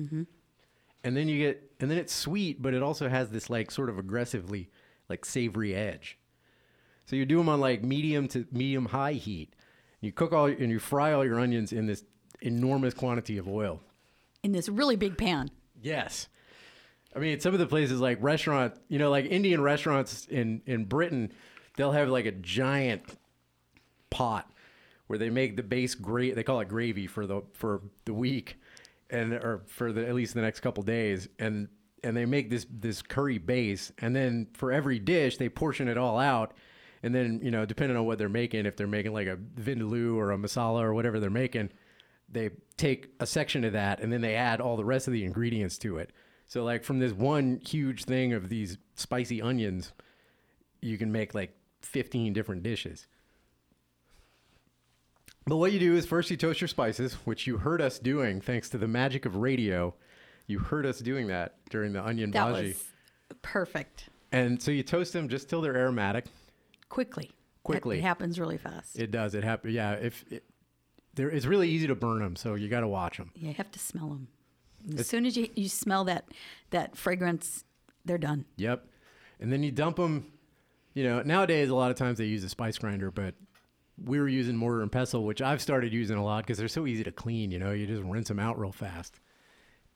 And 1.03 1.16
then 1.18 1.28
you 1.28 1.39
get 1.39 1.72
and 1.80 1.89
then 1.89 1.97
it's 1.97 2.13
sweet, 2.13 2.61
but 2.61 2.74
it 2.74 2.84
also 2.84 3.07
has 3.09 3.30
this 3.30 3.49
like 3.49 3.72
sort 3.72 3.89
of 3.89 3.97
aggressively 3.97 4.70
like 5.09 5.24
savory 5.26 5.74
edge. 5.76 6.18
So 7.05 7.16
you 7.16 7.26
do 7.26 7.38
them 7.38 7.49
on 7.49 7.59
like 7.59 7.84
medium 7.84 8.28
to 8.30 8.45
medium 8.51 8.88
high 8.88 9.13
heat. 9.13 9.53
You 10.01 10.11
cook 10.11 10.34
all 10.34 10.45
and 10.45 10.70
you 10.70 10.80
fry 10.80 11.13
all 11.13 11.24
your 11.24 11.39
onions 11.39 11.72
in 11.72 11.86
this 11.86 12.03
enormous 12.41 12.93
quantity 12.93 13.38
of 13.38 13.47
oil. 13.47 13.82
in 14.43 14.51
this 14.51 14.68
really 14.70 14.95
big 14.95 15.18
pan. 15.18 15.49
Yes. 15.82 16.28
I 17.16 17.20
mean, 17.20 17.39
some 17.39 17.53
of 17.53 17.59
the 17.59 17.68
places 17.68 18.01
like 18.01 18.18
restaurant, 18.22 18.74
you 18.89 18.99
know, 18.99 19.09
like 19.09 19.26
Indian 19.26 19.61
restaurants 19.61 20.26
in 20.26 20.61
in 20.66 20.86
Britain, 20.86 21.32
they'll 21.78 21.93
have 21.93 22.09
like 22.09 22.26
a 22.26 22.32
giant 22.32 23.03
pot 24.09 24.51
where 25.08 25.20
they 25.20 25.30
make 25.30 25.56
the 25.56 25.64
base 25.64 25.95
great. 25.95 26.36
They 26.36 26.43
call 26.43 26.60
it 26.60 26.68
gravy 26.68 27.08
for 27.08 27.26
the 27.26 27.41
for 27.53 27.82
the 28.06 28.14
week, 28.14 28.58
and 29.10 29.34
or 29.34 29.64
for 29.68 29.91
the 29.91 30.08
at 30.08 30.16
least 30.16 30.34
the 30.34 30.41
next 30.41 30.62
couple 30.62 30.84
days, 30.84 31.28
and 31.39 31.68
and 32.03 32.16
they 32.16 32.26
make 32.26 32.49
this 32.49 32.66
this 32.70 33.01
curry 33.01 33.38
base, 33.38 33.91
and 33.99 34.16
then 34.16 34.47
for 34.53 34.72
every 34.72 34.99
dish 34.99 35.38
they 35.38 35.49
portion 35.49 35.88
it 35.88 35.97
all 35.97 36.20
out, 36.20 36.53
and 37.03 37.14
then 37.14 37.39
you 37.43 37.51
know 37.51 37.66
depending 37.66 37.97
on 37.97 38.06
what 38.06 38.18
they're 38.18 38.30
making, 38.30 38.66
if 38.66 38.76
they're 38.76 38.88
making 38.88 39.14
like 39.14 39.28
a 39.28 39.38
vindaloo 39.38 40.16
or 40.16 40.32
a 40.32 40.38
masala 40.38 40.82
or 40.82 40.93
whatever 40.93 41.20
they're 41.20 41.30
making, 41.30 41.70
they 42.30 42.49
take 42.78 43.12
a 43.20 43.26
section 43.26 43.64
of 43.64 43.74
that 43.74 44.01
and 44.01 44.12
then 44.12 44.22
they 44.22 44.36
add 44.36 44.60
all 44.60 44.76
the 44.76 44.86
rest 44.86 45.08
of 45.08 45.14
the 45.14 45.24
ingredients 45.24 45.78
to 45.80 45.97
it. 45.97 46.12
So 46.47 46.64
like 46.64 46.84
from 46.84 46.99
this 46.99 47.14
one 47.14 47.60
huge 47.66 48.06
thing 48.06 48.34
of 48.34 48.49
these 48.49 48.78
spicy 48.95 49.41
onions, 49.41 49.93
you 50.82 50.97
can 50.97 51.12
make 51.12 51.34
like 51.34 51.56
15 51.82 52.34
different 52.34 52.64
dishes. 52.64 53.08
But 55.48 55.58
what 55.58 55.72
you 55.74 55.80
do 55.80 55.96
is 55.96 56.06
first 56.06 56.32
you 56.32 56.38
toast 56.38 56.60
your 56.62 56.68
spices, 56.68 57.14
which 57.26 57.46
you 57.46 57.58
heard 57.58 57.82
us 57.82 58.00
doing 58.00 58.41
thanks 58.41 58.70
to 58.70 58.78
the 58.78 58.88
magic 58.88 59.26
of 59.26 59.36
radio. 59.36 59.93
You 60.48 60.60
heard 60.60 60.86
us 60.86 61.00
doing 61.00 61.28
that 61.28 61.56
during 61.70 61.93
the 61.93 62.04
onion 62.04 62.32
That 62.32 62.48
bhaji. 62.48 62.68
was 62.70 62.84
perfect. 63.41 64.10
And 64.32 64.62
so 64.62 64.72
you 64.72 64.84
toast 64.84 65.14
them 65.14 65.30
just 65.30 65.48
till 65.50 65.62
they're 65.62 65.76
aromatic. 65.78 66.26
Quickly. 66.89 67.32
Quickly. 67.64 68.00
It 68.00 68.02
happens 68.02 68.39
really 68.39 68.58
fast. 68.58 68.98
It 68.98 69.12
does. 69.12 69.34
It 69.36 69.43
happens. 69.43 69.74
Yeah. 69.74 69.93
If 69.93 70.26
it, 70.32 70.43
there, 71.14 71.30
it's 71.30 71.46
really 71.46 71.70
easy 71.70 71.88
to 71.88 71.96
burn 71.96 72.20
them, 72.20 72.36
so 72.36 72.56
you 72.56 72.68
got 72.68 72.82
to 72.82 72.88
watch 72.88 73.18
them. 73.18 73.32
you 73.36 73.54
have 73.54 73.72
to 73.72 73.80
smell 73.80 74.10
them. 74.10 74.28
As 75.00 75.08
soon 75.08 75.26
as 75.26 75.36
you, 75.38 75.48
you 75.56 75.68
smell 75.70 76.04
that 76.04 76.26
that 76.70 76.96
fragrance, 76.96 77.64
they're 78.04 78.18
done. 78.20 78.46
Yep. 78.58 78.86
And 79.39 79.52
then 79.52 79.64
you 79.64 79.72
dump 79.72 79.96
them. 79.98 80.32
You 80.93 81.04
know, 81.06 81.22
nowadays 81.24 81.70
a 81.70 81.76
lot 81.76 81.89
of 81.91 81.98
times 81.98 82.18
they 82.20 82.26
use 82.26 82.43
a 82.43 82.50
spice 82.50 82.78
grinder, 82.78 83.10
but 83.12 83.34
we 84.04 84.20
were 84.20 84.28
using 84.28 84.56
mortar 84.56 84.82
and 84.82 84.91
pestle, 84.91 85.24
which 85.24 85.41
I've 85.41 85.62
started 85.62 85.93
using 85.93 86.18
a 86.18 86.24
lot 86.24 86.46
because 86.46 86.58
they're 86.58 86.68
so 86.68 86.86
easy 86.88 87.04
to 87.04 87.12
clean. 87.12 87.52
You 87.52 87.60
know, 87.60 87.72
you 87.72 87.88
just 87.88 88.04
rinse 88.04 88.28
them 88.28 88.39
out 88.39 88.60
real 88.60 88.72
fast, 88.72 89.20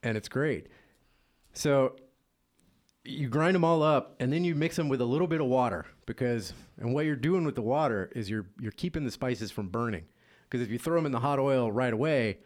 and 0.02 0.16
it's 0.16 0.28
great. 0.28 0.68
So 1.52 1.96
you 3.04 3.28
grind 3.28 3.54
them 3.54 3.64
all 3.64 3.82
up, 3.82 4.16
and 4.20 4.32
then 4.32 4.44
you 4.44 4.54
mix 4.54 4.76
them 4.76 4.88
with 4.88 5.00
a 5.00 5.04
little 5.04 5.26
bit 5.26 5.40
of 5.40 5.46
water 5.46 5.86
because, 6.06 6.52
and 6.78 6.94
what 6.94 7.04
you're 7.04 7.16
doing 7.16 7.44
with 7.44 7.54
the 7.54 7.62
water 7.62 8.10
is 8.14 8.30
you're 8.30 8.46
you're 8.58 8.72
keeping 8.72 9.04
the 9.04 9.10
spices 9.10 9.50
from 9.50 9.68
burning. 9.68 10.04
Because 10.48 10.66
if 10.66 10.72
you 10.72 10.78
throw 10.78 10.96
them 10.96 11.06
in 11.06 11.12
the 11.12 11.20
hot 11.20 11.38
oil 11.38 11.70
right 11.70 11.92
away, 11.92 12.38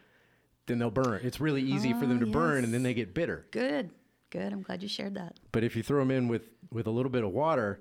then 0.67 0.79
they'll 0.79 0.91
burn. 0.91 1.21
It's 1.23 1.41
really 1.41 1.63
easy 1.63 1.93
for 1.93 2.07
them 2.07 2.19
oh, 2.19 2.21
to 2.21 2.27
burn, 2.27 2.65
and 2.65 2.75
then 2.75 2.83
they 2.83 2.95
get 2.95 3.15
bitter. 3.15 3.47
Good. 3.51 3.91
Good. 4.31 4.53
I'm 4.53 4.63
glad 4.63 4.83
you 4.83 4.89
shared 4.89 5.15
that. 5.15 5.39
But 5.53 5.65
if 5.65 5.77
you 5.77 5.83
throw 5.83 6.01
them 6.01 6.11
in 6.11 6.29
with 6.29 6.51
with 6.71 6.87
a 6.87 6.91
little 6.91 7.11
bit 7.11 7.25
of 7.25 7.31
water, 7.31 7.81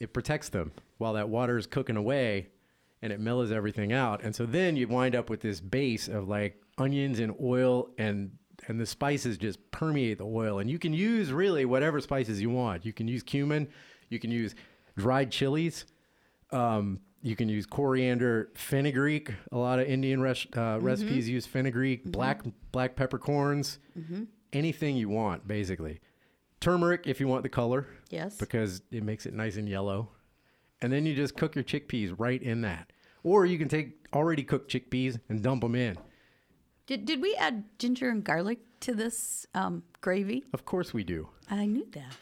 it 0.00 0.12
protects 0.12 0.48
them 0.48 0.72
while 0.98 1.14
that 1.14 1.28
water 1.28 1.56
is 1.58 1.66
cooking 1.66 1.96
away, 1.96 2.48
and 3.02 3.12
it 3.12 3.20
mellows 3.20 3.50
everything 3.52 3.92
out. 3.92 4.22
And 4.22 4.34
so 4.34 4.46
then 4.46 4.76
you 4.76 4.88
wind 4.88 5.14
up 5.14 5.28
with 5.28 5.40
this 5.40 5.60
base 5.60 6.08
of 6.08 6.28
like 6.28 6.56
onions 6.78 7.18
and 7.18 7.34
oil 7.42 7.90
and 7.98 8.32
and 8.68 8.80
the 8.80 8.86
spices 8.86 9.36
just 9.38 9.58
permeate 9.72 10.18
the 10.18 10.24
oil. 10.26 10.60
And 10.60 10.70
you 10.70 10.78
can 10.78 10.92
use 10.94 11.32
really 11.32 11.64
whatever 11.64 12.00
spices 12.00 12.40
you 12.40 12.48
want. 12.50 12.86
You 12.86 12.92
can 12.92 13.08
use 13.08 13.22
cumin, 13.24 13.66
you 14.08 14.20
can 14.20 14.30
use 14.30 14.54
dried 14.96 15.32
chilies. 15.32 15.84
Um, 16.52 17.00
you 17.22 17.34
can 17.34 17.48
use 17.48 17.66
coriander, 17.66 18.50
fenugreek. 18.54 19.30
A 19.52 19.56
lot 19.56 19.78
of 19.80 19.86
Indian 19.88 20.20
res- 20.20 20.46
uh, 20.56 20.78
recipes 20.80 21.28
use 21.28 21.46
fenugreek, 21.46 22.04
black 22.04 22.42
black 22.72 22.94
peppercorns, 22.94 23.78
anything 24.52 24.96
you 24.96 25.08
want, 25.08 25.46
basically. 25.46 26.00
Turmeric 26.60 27.06
if 27.06 27.18
you 27.20 27.26
want 27.28 27.42
the 27.42 27.48
color, 27.48 27.86
Yes. 28.10 28.36
because 28.36 28.82
it 28.92 29.02
makes 29.02 29.26
it 29.26 29.34
nice 29.34 29.56
and 29.56 29.68
yellow. 29.68 30.10
And 30.80 30.92
then 30.92 31.06
you 31.06 31.14
just 31.14 31.36
cook 31.36 31.54
your 31.56 31.64
chickpeas 31.64 32.14
right 32.18 32.40
in 32.42 32.60
that. 32.62 32.91
Or 33.22 33.46
you 33.46 33.58
can 33.58 33.68
take 33.68 34.06
already 34.12 34.42
cooked 34.42 34.70
chickpeas 34.70 35.20
and 35.28 35.42
dump 35.42 35.62
them 35.62 35.74
in. 35.74 35.96
Did, 36.86 37.04
did 37.04 37.22
we 37.22 37.34
add 37.36 37.64
ginger 37.78 38.10
and 38.10 38.24
garlic 38.24 38.58
to 38.80 38.94
this 38.94 39.46
um, 39.54 39.84
gravy? 40.00 40.44
Of 40.52 40.64
course 40.64 40.92
we 40.92 41.04
do. 41.04 41.28
I 41.48 41.66
knew 41.66 41.86
that. 41.92 42.16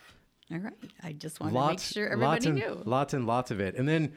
All 0.53 0.59
right. 0.59 0.75
I 1.03 1.13
just 1.13 1.41
wanted 1.41 1.55
lots, 1.55 1.69
to 1.69 1.73
make 1.73 2.05
sure 2.05 2.13
everybody 2.13 2.33
lots 2.33 2.47
and, 2.47 2.55
knew. 2.57 2.83
Lots 2.85 3.15
and 3.15 3.27
lots 3.27 3.51
of 3.51 3.61
it. 3.61 3.77
And 3.77 3.89
then 3.89 4.13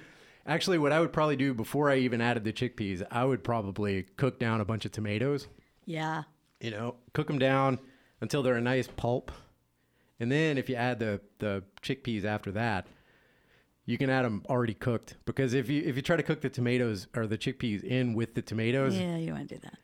actually 0.46 0.78
what 0.78 0.92
I 0.92 1.00
would 1.00 1.14
probably 1.14 1.38
do 1.38 1.54
before 1.54 1.90
I 1.90 1.98
even 1.98 2.20
added 2.20 2.44
the 2.44 2.52
chickpeas, 2.52 3.02
I 3.10 3.24
would 3.24 3.44
probably 3.44 4.04
cook 4.18 4.40
down 4.40 4.60
a 4.60 4.66
bunch 4.66 4.84
of 4.86 4.92
tomatoes. 4.92 5.48
Yeah. 5.86 6.24
you 6.64 6.72
know, 6.72 6.96
cook 7.12 7.28
them 7.28 7.40
down 7.40 7.78
until 8.22 8.42
they're 8.42 8.56
a 8.56 8.62
nice 8.62 8.88
pulp. 8.88 9.32
And 10.20 10.32
then 10.32 10.58
if 10.58 10.70
you 10.70 10.76
add 10.76 11.00
the, 11.00 11.20
the 11.40 11.64
chickpeas 11.82 12.24
after 12.24 12.52
that, 12.54 12.88
you 13.86 13.98
can 13.98 14.10
add 14.10 14.24
them 14.24 14.44
already 14.50 14.74
cooked 14.74 15.18
because 15.26 15.54
if 15.54 15.70
you 15.70 15.82
if 15.86 15.96
you 15.96 16.02
try 16.02 16.16
to 16.16 16.24
cook 16.24 16.42
the 16.42 16.50
tomatoes 16.50 17.08
or 17.16 17.28
the 17.28 17.38
chickpeas 17.38 17.84
in 17.84 18.14
with 18.14 18.34
the 18.36 18.42
tomatoes, 18.42 18.96
Yeah, 18.98 19.18
you 19.18 19.34
want 19.34 19.50
to 19.50 19.56
do 19.56 19.62
that. 19.64 19.78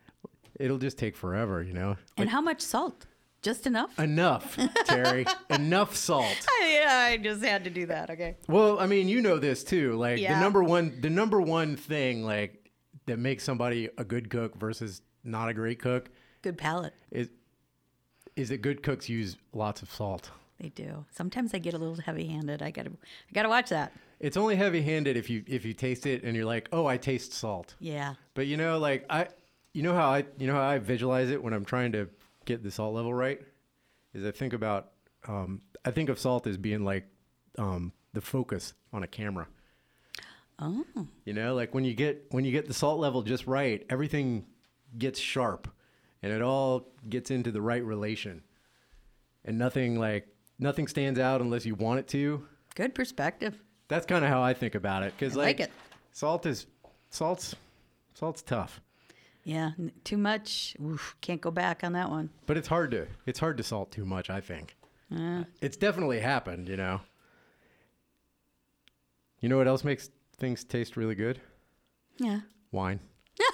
it'll 0.60 0.78
just 0.78 0.98
take 0.98 1.16
forever, 1.16 1.62
you 1.62 1.74
know. 1.74 1.98
And 2.18 2.30
how 2.30 2.42
much 2.42 2.62
salt? 2.62 3.06
Just 3.42 3.66
enough? 3.66 3.98
Enough, 3.98 4.58
Terry. 4.86 5.26
Enough 5.50 5.96
salt. 5.96 6.36
yeah, 6.62 7.08
I 7.10 7.16
just 7.16 7.42
had 7.42 7.64
to 7.64 7.70
do 7.70 7.86
that. 7.86 8.10
Okay. 8.10 8.36
Well, 8.50 8.78
I 8.80 8.86
mean, 8.86 9.08
you 9.08 9.22
know 9.22 9.38
this 9.38 9.64
too. 9.64 9.94
Like 9.96 10.18
the 10.20 10.38
number 10.40 10.62
one, 10.62 11.00
the 11.00 11.10
number 11.10 11.40
one 11.40 11.78
thing 11.78 12.26
like 12.26 12.70
that 13.06 13.18
makes 13.18 13.46
somebody 13.46 13.90
a 13.98 14.04
good 14.04 14.30
cook 14.30 14.56
versus 14.58 15.02
not 15.24 15.48
a 15.50 15.54
great 15.54 15.80
cook 15.80 16.10
Good 16.42 16.58
palate. 16.58 16.94
is 17.12 17.30
is 18.36 18.50
that 18.50 18.62
good 18.62 18.84
cooks 18.84 19.08
use 19.10 19.38
lots 19.54 19.82
of 19.82 19.90
salt. 19.92 20.32
They 20.60 20.70
do. 20.70 21.06
Sometimes 21.12 21.54
I 21.54 21.58
get 21.60 21.74
a 21.74 21.78
little 21.78 21.96
heavy-handed. 21.96 22.62
I 22.62 22.72
gotta, 22.72 22.90
I 22.90 23.34
gotta 23.34 23.50
watch 23.50 23.70
that. 23.70 23.94
It's 24.20 24.36
only 24.36 24.56
heavy-handed 24.56 25.16
if 25.16 25.30
you 25.30 25.44
if 25.48 25.64
you 25.64 25.74
taste 25.74 26.06
it 26.06 26.24
and 26.24 26.36
you're 26.36 26.46
like, 26.46 26.68
oh, 26.74 26.86
I 26.86 26.98
taste 26.98 27.32
salt. 27.32 27.76
Yeah. 27.80 28.16
But 28.34 28.48
you 28.48 28.58
know, 28.58 28.78
like 28.78 29.06
I, 29.10 29.28
you 29.74 29.84
know 29.84 29.94
how 29.94 30.10
I, 30.10 30.26
you 30.38 30.48
know 30.48 30.56
how 30.56 30.68
I 30.68 30.78
visualize 30.80 31.30
it 31.30 31.42
when 31.42 31.54
I'm 31.54 31.64
trying 31.64 31.94
to 31.94 32.10
get 32.46 32.64
the 32.64 32.72
salt 32.72 32.94
level 32.94 33.14
right, 33.14 33.42
is 34.14 34.26
I 34.26 34.32
think 34.32 34.54
about, 34.54 34.92
um, 35.28 35.62
I 35.86 35.92
think 35.92 36.10
of 36.10 36.20
salt 36.20 36.46
as 36.48 36.58
being 36.58 36.84
like, 36.84 37.08
um, 37.58 37.94
the 38.14 38.22
focus 38.22 38.74
on 38.92 39.04
a 39.04 39.08
camera. 39.08 39.48
Oh. 40.60 40.84
You 41.24 41.34
know, 41.34 41.56
like 41.56 41.74
when 41.74 41.86
you 41.86 41.94
get 41.94 42.26
when 42.32 42.44
you 42.44 42.52
get 42.52 42.68
the 42.68 42.74
salt 42.74 43.00
level 43.00 43.22
just 43.22 43.48
right, 43.48 43.86
everything 43.90 44.46
gets 44.98 45.20
sharp, 45.20 45.70
and 46.22 46.34
it 46.34 46.42
all 46.42 46.90
gets 47.08 47.32
into 47.32 47.52
the 47.52 47.62
right 47.62 47.84
relation, 47.84 48.42
and 49.46 49.58
nothing 49.58 49.98
like 49.98 50.28
nothing 50.60 50.88
stands 50.88 51.20
out 51.20 51.42
unless 51.42 51.66
you 51.66 51.74
want 51.76 52.00
it 52.00 52.08
to. 52.10 52.46
Good 52.76 52.94
perspective. 52.94 53.58
That's 53.88 54.06
kind 54.06 54.24
of 54.24 54.30
how 54.30 54.42
I 54.44 54.54
think 54.54 54.76
about 54.76 55.04
it. 55.04 55.14
Because 55.18 55.36
I 55.36 55.42
like 55.42 55.60
it. 55.60 55.72
salt 56.12 56.46
is 56.46 56.68
salt's 57.10 57.56
salt's 58.14 58.42
tough. 58.42 58.80
Yeah. 59.44 59.72
Too 60.04 60.18
much. 60.18 60.76
Oof, 60.84 61.16
can't 61.22 61.42
go 61.42 61.50
back 61.50 61.84
on 61.84 61.94
that 61.94 62.10
one. 62.10 62.30
But 62.46 62.58
it's 62.58 62.68
hard 62.68 62.92
to 62.92 63.08
it's 63.26 63.40
hard 63.40 63.58
to 63.58 63.64
salt 63.64 63.92
too 63.92 64.06
much. 64.06 64.30
I 64.30 64.42
think 64.42 64.76
Uh, 65.16 65.46
it's 65.62 65.78
definitely 65.78 66.20
happened. 66.20 66.70
You 66.70 66.78
know. 66.78 67.02
You 69.40 69.50
know 69.50 69.58
what 69.58 69.68
else 69.68 69.84
makes 69.84 70.10
things 70.38 70.64
taste 70.64 70.98
really 70.98 71.16
good? 71.16 71.40
yeah. 72.18 72.42
Wine. 72.72 73.00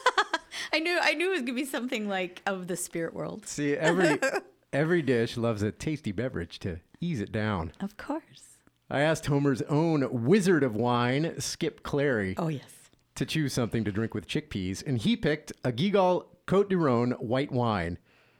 I 0.73 0.79
knew. 0.79 0.97
I 1.01 1.13
knew 1.13 1.27
it 1.29 1.31
was 1.31 1.41
gonna 1.41 1.53
be 1.53 1.63
something 1.65 2.09
like 2.09 2.41
of 2.45 2.67
the 2.67 2.75
spirit 2.75 3.13
world. 3.13 3.45
See, 3.47 3.73
every 3.77 4.19
every 4.73 5.01
dish 5.01 5.37
loves 5.37 5.61
a 5.61 5.71
tasty 5.71 6.11
beverage 6.11 6.59
to 6.59 6.79
ease 7.01 7.19
it 7.21 7.31
down. 7.31 7.71
Of 7.79 7.97
course. 7.97 8.57
I 8.89 8.99
asked 9.01 9.25
Homer's 9.25 9.61
own 9.63 10.07
wizard 10.25 10.63
of 10.63 10.75
wine, 10.75 11.39
Skip 11.39 11.81
Clary, 11.83 12.35
Oh 12.37 12.47
yes. 12.49 12.89
to 13.15 13.25
choose 13.25 13.53
something 13.53 13.83
to 13.83 13.91
drink 13.91 14.13
with 14.13 14.27
chickpeas, 14.27 14.85
and 14.85 14.97
he 14.99 15.15
picked 15.15 15.51
a 15.63 15.71
Guigal 15.71 16.25
Cote 16.45 16.69
du 16.69 16.77
Rhone 16.77 17.11
white 17.13 17.51
wine. 17.51 17.97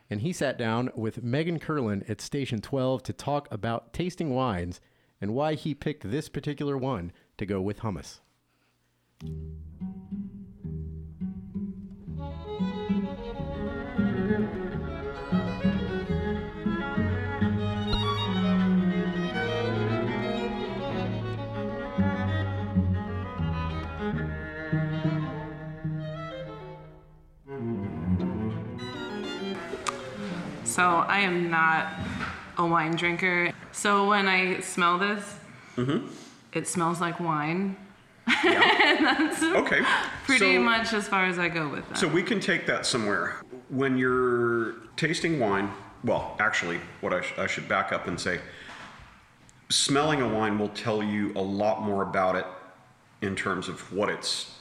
And 0.07 0.21
he 0.21 0.31
sat 0.33 0.59
down 0.59 0.91
with 0.95 1.23
Megan 1.23 1.57
Curlin 1.59 2.03
at 2.07 2.21
Station 2.21 2.61
12 2.61 3.01
to 3.03 3.13
talk 3.13 3.47
about 3.51 3.91
tasting 3.91 4.35
wines 4.35 4.79
and 5.19 5.33
why 5.33 5.55
he 5.55 5.73
picked 5.73 6.09
this 6.11 6.29
particular 6.29 6.77
one 6.77 7.11
to 7.37 7.45
go 7.47 7.59
with 7.59 7.79
hummus. 7.79 8.19
So 30.75 30.83
I 30.83 31.19
am 31.19 31.49
not 31.49 31.87
a 32.57 32.67
wine 32.67 32.97
drinker. 32.97 33.53
So 33.71 34.09
when 34.09 34.27
I 34.27 34.59
smell 34.59 34.97
this, 34.97 35.39
it 36.51 36.67
smells 36.67 36.99
like 36.99 37.19
wine. 37.21 37.77
Okay. 39.55 39.81
Pretty 40.25 40.55
so, 40.55 40.61
much 40.61 40.91
as 40.93 41.07
far 41.07 41.25
as 41.25 41.39
I 41.39 41.47
go 41.47 41.69
with 41.69 41.87
that. 41.87 41.97
So 41.97 42.07
we 42.07 42.21
can 42.21 42.39
take 42.39 42.65
that 42.67 42.85
somewhere. 42.85 43.41
When 43.69 43.97
you're 43.97 44.73
tasting 44.97 45.39
wine, 45.39 45.71
well, 46.03 46.35
actually, 46.39 46.79
what 47.01 47.13
I, 47.13 47.21
sh- 47.21 47.33
I 47.37 47.47
should 47.47 47.67
back 47.67 47.91
up 47.91 48.07
and 48.07 48.19
say, 48.19 48.39
smelling 49.69 50.21
a 50.21 50.27
wine 50.27 50.59
will 50.59 50.69
tell 50.69 51.01
you 51.01 51.31
a 51.35 51.41
lot 51.41 51.83
more 51.83 52.03
about 52.03 52.35
it 52.35 52.45
in 53.21 53.35
terms 53.35 53.69
of 53.69 53.79
what 53.93 54.09
its 54.09 54.53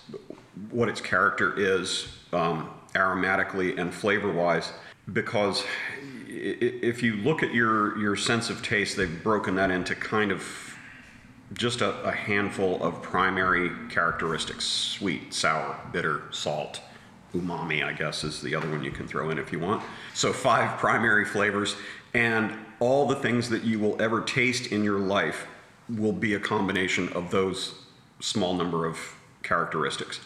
what 0.70 0.88
its 0.88 1.00
character 1.00 1.54
is 1.58 2.08
um, 2.32 2.70
aromatically 2.94 3.78
and 3.78 3.92
flavor 3.92 4.32
wise. 4.32 4.72
Because 5.12 5.64
if 6.28 7.02
you 7.02 7.16
look 7.16 7.42
at 7.42 7.52
your 7.52 7.98
your 7.98 8.16
sense 8.16 8.50
of 8.50 8.62
taste, 8.62 8.96
they've 8.96 9.22
broken 9.22 9.55
that 9.57 9.70
into 9.70 9.94
kind 9.94 10.32
of 10.32 10.74
just 11.52 11.80
a, 11.80 12.02
a 12.02 12.11
handful 12.11 12.82
of 12.82 13.02
primary 13.02 13.70
characteristics 13.90 14.64
sweet, 14.64 15.32
sour, 15.32 15.78
bitter, 15.92 16.22
salt. 16.30 16.80
Umami, 17.34 17.84
I 17.84 17.92
guess, 17.92 18.22
is 18.22 18.40
the 18.40 18.55
other 18.55 18.70
one 18.70 18.84
you 18.84 18.92
can 18.92 19.09
throw 19.09 19.30
in 19.30 19.38
if 19.38 19.50
you 19.50 19.59
want. 19.59 19.82
So, 20.14 20.32
five 20.32 20.78
primary 20.78 21.24
flavors, 21.24 21.74
and 22.14 22.52
all 22.78 23.07
the 23.07 23.16
things 23.16 23.50
that 23.50 23.64
you 23.64 23.80
will 23.80 24.00
ever 24.00 24.20
taste 24.20 24.70
in 24.70 24.84
your 24.84 25.00
life 25.00 25.48
will 25.88 26.12
be 26.12 26.34
a 26.34 26.40
combination 26.40 27.09
of 27.09 27.30
those 27.30 27.74
small 28.20 28.55
number 28.55 28.86
of 28.86 28.98
characteristics. 29.42 30.20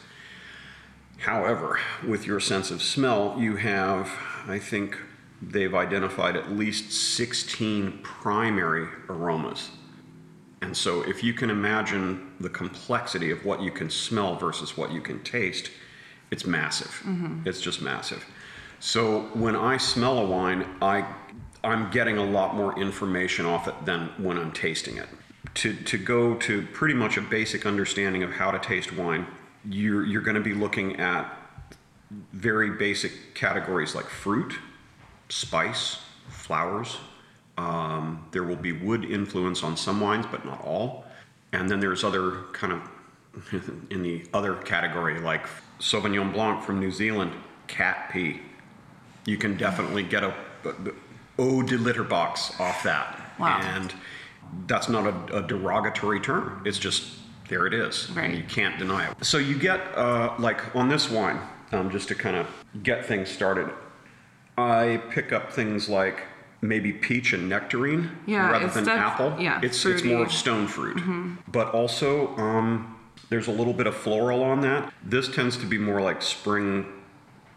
However, 1.19 1.81
with 2.07 2.27
your 2.27 2.41
sense 2.41 2.71
of 2.71 2.83
smell, 2.83 3.37
you 3.39 3.57
have, 3.57 4.11
I 4.47 4.59
think 4.59 4.97
they've 5.43 5.75
identified 5.75 6.37
at 6.37 6.53
least 6.53 6.93
16 6.93 8.01
primary 8.03 8.89
aromas. 9.09 9.71
And 10.61 10.77
so, 10.77 11.03
if 11.03 11.23
you 11.23 11.33
can 11.33 11.51
imagine 11.51 12.35
the 12.41 12.49
complexity 12.49 13.31
of 13.31 13.45
what 13.45 13.61
you 13.61 13.71
can 13.71 13.91
smell 13.91 14.37
versus 14.37 14.77
what 14.77 14.93
you 14.93 15.01
can 15.01 15.23
taste, 15.23 15.71
it's 16.31 16.45
massive. 16.45 17.03
Mm-hmm. 17.05 17.49
It's 17.49 17.61
just 17.61 17.81
massive. 17.81 18.25
So, 18.81 19.23
when 19.35 19.55
I 19.55 19.77
smell 19.77 20.19
a 20.19 20.27
wine, 20.27 20.67
I, 20.83 21.07
I'm 21.63 21.91
getting 21.91 22.19
a 22.19 22.25
lot 22.25 22.55
more 22.57 22.79
information 22.79 23.47
off 23.47 23.69
it 23.69 23.75
than 23.85 24.09
when 24.19 24.37
I'm 24.37 24.53
tasting 24.53 24.97
it. 24.97 25.09
To, 25.55 25.75
to 25.75 25.99
go 25.99 26.35
to 26.35 26.63
pretty 26.73 26.95
much 26.95 27.17
a 27.17 27.23
basic 27.23 27.65
understanding 27.65 28.23
of 28.23 28.33
how 28.33 28.51
to 28.51 28.59
taste 28.59 28.93
wine, 28.93 29.27
you're, 29.69 30.07
you're 30.07 30.23
going 30.23 30.37
to 30.37 30.43
be 30.43 30.55
looking 30.55 30.97
at 30.97 31.33
very 32.33 32.71
basic 32.71 33.35
categories 33.35 33.95
like 33.95 34.07
fruit, 34.07 34.59
spice, 35.29 35.99
flowers. 36.29 36.97
Um, 37.57 38.27
there 38.31 38.45
will 38.45 38.57
be 38.57 38.73
wood 38.73 39.05
influence 39.05 39.63
on 39.63 39.77
some 39.77 40.01
wines, 40.01 40.27
but 40.31 40.45
not 40.45 40.65
all. 40.65 41.05
And 41.53 41.71
then 41.71 41.81
there's 41.81 42.05
other 42.05 42.43
kind 42.53 42.73
of 42.73 42.81
in 43.91 44.03
the 44.03 44.25
other 44.33 44.55
category, 44.55 45.21
like 45.21 45.47
Sauvignon 45.81 46.33
Blanc 46.33 46.63
from 46.63 46.81
New 46.81 46.91
Zealand, 46.91 47.33
cat 47.67 48.11
pee. 48.13 48.41
You 49.27 49.37
can 49.37 49.57
definitely 49.57 50.03
get 50.03 50.25
a, 50.25 50.35
a, 50.65 50.71
a 50.71 50.93
eau 51.39 51.63
de 51.63 51.77
litter 51.77 52.05
box 52.05 52.59
off 52.59 52.83
that. 52.85 53.33
Wow. 53.39 53.61
And 53.63 53.95
that's 54.67 54.89
not 54.89 55.07
a, 55.07 55.39
a 55.39 55.47
derogatory 55.47 56.21
term. 56.21 56.63
It's 56.65 56.79
just 56.79 57.19
there 57.49 57.67
it 57.67 57.75
is. 57.75 58.11
Right. 58.11 58.27
And 58.31 58.37
you 58.37 58.45
can't 58.45 58.79
deny 58.79 59.11
it. 59.11 59.25
So 59.25 59.39
you 59.39 59.59
get 59.59 59.81
uh, 59.97 60.35
like 60.39 60.75
on 60.77 60.89
this 60.89 61.11
wine, 61.11 61.41
um, 61.73 61.91
just 61.91 62.09
to 62.09 62.15
kind 62.15 62.37
of 62.37 62.47
get 62.83 63.05
things 63.07 63.29
started. 63.29 63.71
I 64.57 65.01
pick 65.11 65.33
up 65.33 65.53
things 65.53 65.89
like 65.89 66.23
maybe 66.61 66.93
peach 66.93 67.33
and 67.33 67.49
nectarine 67.49 68.11
Yeah, 68.27 68.51
rather 68.51 68.67
than 68.69 68.89
apple. 68.89 69.37
yeah, 69.41 69.61
it's 69.63 69.85
it's 69.87 70.03
more 70.03 70.23
of 70.25 70.33
stone 70.33 70.67
fruit, 70.67 71.01
but 71.47 71.73
also 71.73 72.37
um, 72.37 72.97
there's 73.31 73.47
a 73.47 73.53
little 73.53 73.73
bit 73.73 73.87
of 73.87 73.95
floral 73.97 74.43
on 74.43 74.61
that. 74.63 74.93
This 75.05 75.29
tends 75.29 75.57
to 75.59 75.67
be 75.67 75.79
more 75.79 76.01
like 76.01 76.21
spring, 76.23 76.87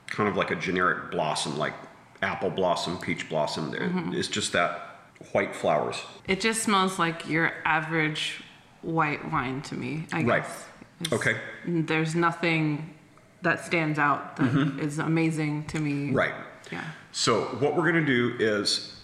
kind 0.07 0.29
of 0.29 0.35
like 0.37 0.51
a 0.51 0.55
generic 0.55 1.09
blossom, 1.09 1.57
like 1.57 1.73
apple 2.21 2.51
blossom, 2.51 2.99
peach 2.99 3.27
blossom. 3.29 3.71
There, 3.71 3.89
It's 4.13 4.27
just 4.27 4.51
that 4.53 4.99
white 5.31 5.55
flowers. 5.55 5.97
it 6.27 6.39
just 6.39 6.61
smells 6.63 6.99
like 6.99 7.27
your 7.27 7.53
average 7.65 8.43
white 8.81 9.31
wine 9.31 9.61
to 9.63 9.75
me, 9.75 10.07
I 10.11 10.21
guess. 10.21 10.27
Right. 10.29 10.39
It's- 10.43 10.67
Okay. 11.11 11.35
There's 11.65 12.13
nothing 12.13 12.93
that 13.41 13.65
stands 13.65 13.97
out 13.97 14.35
that 14.37 14.53
is 14.79 14.99
amazing 14.99 15.65
to 15.65 15.79
me. 15.79 15.91
Mm-hmm. 16.09 16.15
Right. 16.15 16.33
Yeah. 16.71 16.83
So 17.11 17.45
what 17.59 17.75
we're 17.75 17.91
going 17.91 18.05
to 18.05 18.05
do 18.05 18.35
is, 18.39 19.03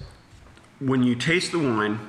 when 0.80 1.02
you 1.02 1.16
taste 1.16 1.52
the 1.54 1.58
wine, 1.58 2.00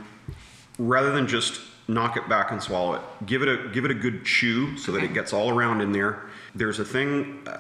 rather 0.79 1.11
than 1.11 1.27
just 1.27 1.63
knock 1.89 2.19
it 2.19 2.29
back 2.29 2.51
and 2.51 2.63
swallow 2.63 2.97
it, 2.97 3.03
give 3.25 3.41
it 3.43 3.49
a 3.49 3.69
give 3.71 3.87
it 3.87 3.91
a 3.91 3.95
good 3.95 4.27
chew 4.27 4.77
so 4.77 4.93
that 4.93 5.03
it 5.03 5.15
gets 5.15 5.33
all 5.33 5.49
around 5.49 5.81
in 5.81 5.91
there. 5.91 6.21
There's 6.55 6.79
a 6.81 6.85
thing. 6.85 7.41
Uh, 7.47 7.57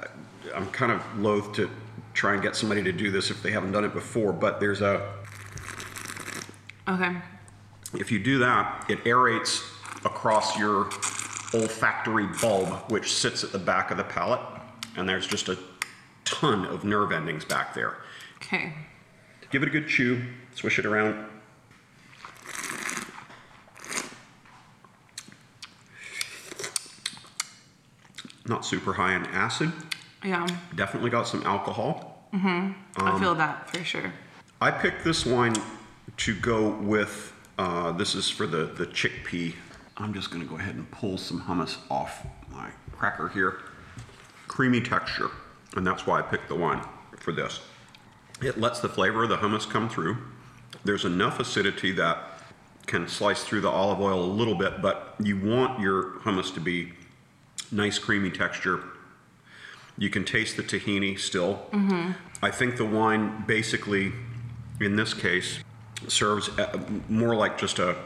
I'm 0.54 0.66
kind 0.70 0.92
of 0.92 1.02
loath 1.18 1.54
to 1.54 1.70
try 2.12 2.34
and 2.34 2.42
get 2.42 2.54
somebody 2.56 2.82
to 2.82 2.92
do 2.92 3.10
this 3.10 3.30
if 3.30 3.42
they 3.42 3.52
haven't 3.52 3.72
done 3.72 3.84
it 3.86 3.94
before, 3.94 4.34
but 4.34 4.60
there's 4.60 4.82
a 4.82 5.14
Okay. 6.86 7.16
if 7.94 8.12
you 8.12 8.18
do 8.18 8.38
that, 8.40 8.84
it 8.90 9.02
aerates 9.04 9.62
across 10.12 10.58
your 10.58 10.88
olfactory 11.54 12.26
bulb, 12.40 12.68
which 12.90 13.12
sits 13.12 13.44
at 13.44 13.52
the 13.52 13.58
back 13.58 13.90
of 13.90 13.96
the 13.96 14.04
palate. 14.04 14.40
And 14.96 15.08
there's 15.08 15.26
just 15.26 15.48
a 15.48 15.58
ton 16.24 16.64
of 16.66 16.82
nerve 16.84 17.12
endings 17.12 17.44
back 17.44 17.74
there. 17.74 17.98
Okay. 18.36 18.72
Give 19.50 19.62
it 19.62 19.68
a 19.68 19.70
good 19.70 19.88
chew, 19.88 20.22
swish 20.54 20.78
it 20.78 20.86
around. 20.86 21.24
Not 28.46 28.64
super 28.64 28.92
high 28.94 29.14
in 29.14 29.26
acid. 29.26 29.72
Yeah. 30.24 30.46
Definitely 30.74 31.10
got 31.10 31.26
some 31.28 31.42
alcohol. 31.44 32.28
I 32.32 32.74
Um, 32.96 33.20
feel 33.20 33.34
that 33.36 33.70
for 33.70 33.82
sure. 33.84 34.12
I 34.60 34.70
picked 34.70 35.04
this 35.04 35.24
wine 35.24 35.54
to 36.18 36.34
go 36.34 36.68
with. 36.70 37.32
Uh, 37.58 37.92
this 37.92 38.14
is 38.14 38.28
for 38.30 38.46
the 38.46 38.64
the 38.66 38.86
chickpea. 38.86 39.54
I'm 39.98 40.14
just 40.14 40.30
going 40.30 40.42
to 40.42 40.48
go 40.48 40.56
ahead 40.56 40.76
and 40.76 40.88
pull 40.90 41.18
some 41.18 41.42
hummus 41.42 41.76
off 41.90 42.24
my 42.52 42.70
cracker 42.92 43.28
here. 43.28 43.60
Creamy 44.46 44.80
texture, 44.80 45.30
and 45.76 45.86
that's 45.86 46.06
why 46.06 46.20
I 46.20 46.22
picked 46.22 46.48
the 46.48 46.54
wine 46.54 46.82
for 47.18 47.32
this. 47.32 47.60
It 48.40 48.58
lets 48.58 48.78
the 48.78 48.88
flavor 48.88 49.24
of 49.24 49.28
the 49.28 49.38
hummus 49.38 49.68
come 49.68 49.88
through. 49.88 50.16
There's 50.84 51.04
enough 51.04 51.40
acidity 51.40 51.90
that 51.92 52.18
can 52.86 53.08
slice 53.08 53.42
through 53.44 53.60
the 53.62 53.68
olive 53.68 54.00
oil 54.00 54.24
a 54.24 54.32
little 54.32 54.54
bit, 54.54 54.80
but 54.80 55.16
you 55.20 55.36
want 55.38 55.80
your 55.80 56.20
hummus 56.20 56.54
to 56.54 56.60
be 56.60 56.92
nice, 57.72 57.98
creamy 57.98 58.30
texture. 58.30 58.84
You 59.98 60.10
can 60.10 60.24
taste 60.24 60.56
the 60.56 60.62
tahini 60.62 61.18
still. 61.18 61.66
Mm-hmm. 61.72 62.12
I 62.40 62.50
think 62.52 62.76
the 62.76 62.86
wine 62.86 63.44
basically, 63.46 64.12
in 64.80 64.94
this 64.94 65.12
case, 65.12 65.58
serves 66.06 66.48
uh, 66.50 66.78
more 67.08 67.34
like 67.34 67.58
just 67.58 67.80
a 67.80 67.96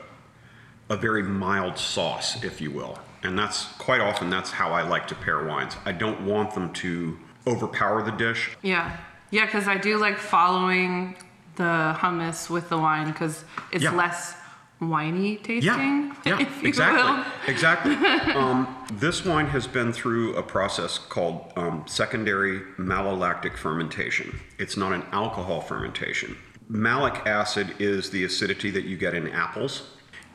a 0.93 0.97
very 0.97 1.22
mild 1.22 1.78
sauce, 1.78 2.45
if 2.45 2.61
you 2.61 2.70
will. 2.70 2.99
And 3.22 3.38
that's 3.38 3.64
quite 3.78 4.01
often 4.03 4.28
that's 4.28 4.51
how 4.51 4.72
I 4.72 4.82
like 4.82 5.07
to 5.09 5.14
pair 5.14 5.43
wines. 5.45 5.74
I 5.86 5.93
don't 5.93 6.26
want 6.26 6.53
them 6.55 6.70
to 6.74 7.18
overpower 7.47 8.03
the 8.03 8.11
dish. 8.12 8.51
Yeah. 8.62 8.99
Yeah, 9.30 9.47
because 9.47 9.66
I 9.66 9.78
do 9.78 9.97
like 9.97 10.18
following 10.18 11.16
the 11.57 11.97
hummus 11.99 12.51
with 12.51 12.68
the 12.68 12.76
wine 12.76 13.11
because 13.11 13.45
it's 13.72 13.84
Yeah. 13.84 13.93
less 13.95 14.34
winey 14.80 15.36
tasting. 15.36 16.14
Yeah, 16.26 16.38
yeah, 16.40 16.49
exactly, 16.62 17.32
exactly. 17.47 17.95
um, 18.34 18.66
this 18.93 19.24
wine 19.24 19.47
has 19.47 19.66
been 19.66 19.93
through 19.95 20.34
a 20.34 20.43
process 20.43 20.99
called 20.99 21.53
um, 21.57 21.84
secondary 21.86 22.61
malolactic 22.78 23.57
fermentation. 23.57 24.40
It's 24.59 24.76
not 24.76 24.93
an 24.93 25.05
alcohol 25.12 25.61
fermentation. 25.62 26.36
Malic 26.68 27.26
acid 27.26 27.74
is 27.78 28.11
the 28.11 28.24
acidity 28.24 28.70
that 28.72 28.84
you 28.84 28.97
get 28.99 29.14
in 29.14 29.28
apples. 29.28 29.82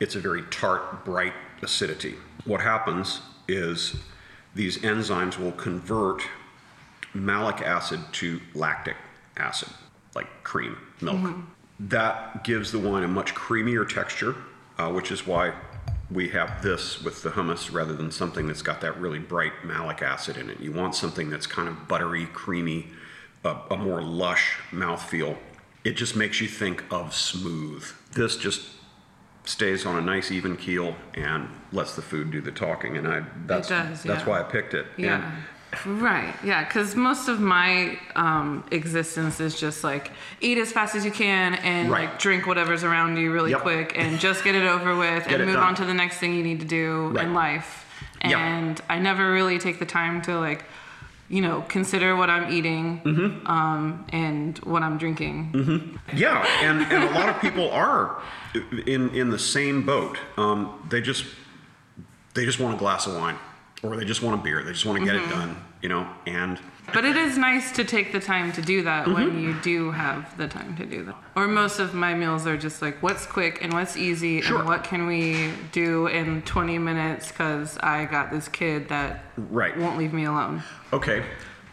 It's 0.00 0.14
a 0.14 0.20
very 0.20 0.42
tart, 0.50 1.04
bright 1.04 1.34
acidity. 1.62 2.14
What 2.44 2.60
happens 2.60 3.20
is 3.48 3.96
these 4.54 4.78
enzymes 4.78 5.38
will 5.38 5.52
convert 5.52 6.22
malic 7.14 7.60
acid 7.62 8.00
to 8.12 8.40
lactic 8.54 8.96
acid, 9.36 9.68
like 10.14 10.26
cream, 10.44 10.76
milk. 11.00 11.34
That 11.80 12.44
gives 12.44 12.72
the 12.72 12.78
wine 12.78 13.04
a 13.04 13.08
much 13.08 13.34
creamier 13.34 13.88
texture, 13.88 14.34
uh, 14.78 14.90
which 14.90 15.10
is 15.10 15.26
why 15.26 15.52
we 16.10 16.28
have 16.30 16.62
this 16.62 17.02
with 17.02 17.22
the 17.22 17.30
hummus 17.30 17.72
rather 17.72 17.94
than 17.94 18.10
something 18.10 18.46
that's 18.46 18.62
got 18.62 18.80
that 18.80 18.98
really 18.98 19.18
bright 19.18 19.52
malic 19.64 20.02
acid 20.02 20.36
in 20.36 20.48
it. 20.50 20.58
You 20.58 20.72
want 20.72 20.94
something 20.94 21.28
that's 21.30 21.46
kind 21.46 21.68
of 21.68 21.86
buttery, 21.86 22.26
creamy, 22.26 22.88
a, 23.44 23.56
a 23.70 23.76
more 23.76 24.02
lush 24.02 24.58
mouthfeel. 24.70 25.36
It 25.84 25.92
just 25.92 26.16
makes 26.16 26.40
you 26.40 26.48
think 26.48 26.82
of 26.90 27.14
smooth. 27.14 27.84
This 28.12 28.36
just 28.36 28.62
stays 29.48 29.86
on 29.86 29.96
a 29.96 30.00
nice 30.02 30.30
even 30.30 30.56
keel 30.56 30.94
and 31.14 31.48
lets 31.72 31.96
the 31.96 32.02
food 32.02 32.30
do 32.30 32.40
the 32.40 32.52
talking 32.52 32.96
and 32.98 33.08
I 33.08 33.22
that's 33.46 33.68
does, 33.68 34.02
that's 34.02 34.22
yeah. 34.22 34.28
why 34.28 34.40
I 34.40 34.42
picked 34.42 34.74
it. 34.74 34.86
And- 34.96 35.04
Yeah. 35.06 35.30
Right. 35.84 36.34
Yeah. 36.42 36.64
Because 36.64 36.96
most 36.96 37.28
of 37.28 37.40
my 37.40 37.98
um, 38.16 38.64
existence 38.70 39.38
is 39.38 39.58
just 39.58 39.84
like 39.84 40.12
eat 40.40 40.56
as 40.58 40.72
fast 40.72 40.94
as 40.94 41.04
you 41.04 41.10
can 41.10 41.54
and 41.56 41.90
Right. 41.90 42.08
like 42.08 42.18
drink 42.18 42.46
whatever's 42.46 42.84
around 42.84 43.16
you 43.18 43.32
really 43.32 43.50
Yep. 43.52 43.60
quick 43.60 43.92
and 43.98 44.18
just 44.18 44.44
get 44.44 44.54
it 44.54 44.64
over 44.66 44.96
with 44.96 45.24
Get 45.24 45.34
and 45.40 45.44
move 45.46 45.56
done. 45.56 45.64
on 45.68 45.74
to 45.76 45.84
the 45.84 45.94
next 45.94 46.18
thing 46.18 46.34
you 46.34 46.42
need 46.42 46.60
to 46.60 46.66
do 46.66 47.08
Right. 47.08 47.24
in 47.26 47.34
life. 47.34 47.86
And 48.20 48.80
I 48.90 48.98
never 48.98 49.30
really 49.32 49.58
take 49.58 49.78
the 49.78 49.86
time 49.86 50.20
to 50.22 50.38
like, 50.38 50.64
you 51.28 51.42
know, 51.42 51.62
consider 51.68 52.16
what 52.16 52.30
I'm 52.30 52.50
eating 52.52 53.00
Mm-hmm. 53.04 53.46
um, 53.46 54.06
and 54.10 54.58
what 54.60 54.82
I'm 54.82 54.96
drinking. 54.98 55.98
Yeah, 56.14 56.46
and, 56.62 56.82
and 56.92 57.04
a 57.04 57.10
lot 57.10 57.28
of 57.28 57.40
people 57.40 57.70
are 57.70 58.20
in 58.86 59.10
in 59.14 59.30
the 59.30 59.38
same 59.38 59.84
boat. 59.84 60.18
Um, 60.36 60.86
they 60.88 61.00
just 61.00 61.24
they 62.34 62.44
just 62.44 62.58
want 62.60 62.74
a 62.74 62.78
glass 62.78 63.06
of 63.06 63.14
wine, 63.16 63.36
or 63.82 63.96
they 63.96 64.04
just 64.04 64.22
want 64.22 64.40
a 64.40 64.42
beer. 64.42 64.62
They 64.62 64.72
just 64.72 64.86
want 64.86 64.98
to 65.00 65.04
get 65.04 65.14
Mm-hmm. 65.16 65.30
it 65.32 65.34
done, 65.34 65.56
you 65.82 65.88
know. 65.88 66.08
And 66.26 66.58
But 66.92 67.04
it 67.04 67.16
is 67.16 67.36
nice 67.36 67.70
to 67.72 67.84
take 67.84 68.12
the 68.12 68.20
time 68.20 68.50
to 68.52 68.62
do 68.62 68.82
that 68.82 69.04
Mm-hmm. 69.06 69.12
when 69.14 69.38
you 69.40 69.54
do 69.60 69.90
have 69.90 70.36
the 70.36 70.48
time 70.48 70.74
to 70.76 70.86
do 70.86 71.04
that. 71.04 71.14
Or 71.36 71.46
most 71.46 71.78
of 71.80 71.94
my 71.94 72.14
meals 72.14 72.46
are 72.46 72.56
just 72.56 72.80
like 72.82 73.02
what's 73.02 73.26
quick 73.26 73.62
and 73.62 73.72
what's 73.72 73.96
easy 73.96 74.40
Sure. 74.40 74.58
and 74.58 74.66
what 74.66 74.84
can 74.84 75.06
we 75.06 75.52
do 75.72 76.06
in 76.06 76.42
20 76.42 76.78
minutes 76.78 77.28
because 77.28 77.76
I 77.78 78.06
got 78.06 78.30
this 78.30 78.48
kid 78.48 78.88
that 78.88 79.24
Right. 79.36 79.76
won't 79.78 79.98
leave 79.98 80.12
me 80.12 80.24
alone. 80.24 80.62
okay, 80.92 81.24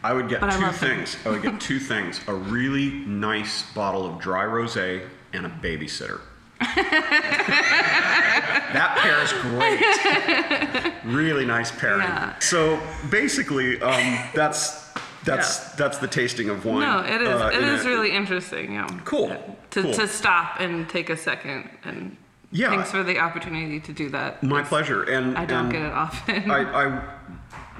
I 0.03 0.13
would 0.13 0.27
get 0.29 0.39
But 0.41 0.49
I 0.51 0.55
two 0.55 0.61
them. 0.61 0.73
things. 0.73 1.17
I 1.25 1.29
would 1.29 1.41
get 1.41 1.59
two 1.69 1.79
things: 1.79 2.19
a 2.27 2.33
really 2.33 2.89
nice 3.07 3.63
bottle 3.73 4.05
of 4.05 4.19
dry 4.19 4.43
rosé 4.43 5.01
and 5.33 5.45
a 5.45 5.49
babysitter. 5.49 6.19
that 8.73 8.97
pairs 9.01 9.33
great. 9.41 9.81
Really 11.05 11.45
nice 11.45 11.71
pairing. 11.71 12.01
Yeah. 12.01 12.33
So 12.39 12.79
basically, 13.11 13.79
um, 13.81 14.17
that's 14.33 14.89
that's 15.25 15.71
that's 15.75 15.97
the 15.97 16.07
tasting 16.07 16.49
of 16.49 16.65
wine. 16.65 16.81
No, 16.81 16.99
it 16.99 17.21
is. 17.21 17.27
uh, 17.41 17.51
it 17.53 17.63
is 17.63 17.85
a- 17.85 17.89
really 17.89 18.11
interesting. 18.11 18.73
Yeah. 18.73 18.87
Cool, 19.05 19.29
To, 19.71 19.81
cool. 19.81 19.93
to 19.93 20.07
stop 20.07 20.59
and 20.59 20.87
take 20.87 21.09
a 21.09 21.17
second 21.17 21.69
and 21.83 22.15
Yeah. 22.51 22.69
thanks 22.69 22.91
for 22.91 23.03
the 23.03 23.19
opportunity 23.19 23.79
to 23.81 23.91
do 23.93 24.09
that. 24.09 24.41
My 24.43 24.61
pleasure. 24.63 25.03
And 25.03 25.37
I 25.37 25.45
don't 25.45 25.65
and 25.65 25.71
get 25.71 25.81
it 25.81 25.91
often. 25.93 26.51
I, 26.51 26.59
I 26.85 27.01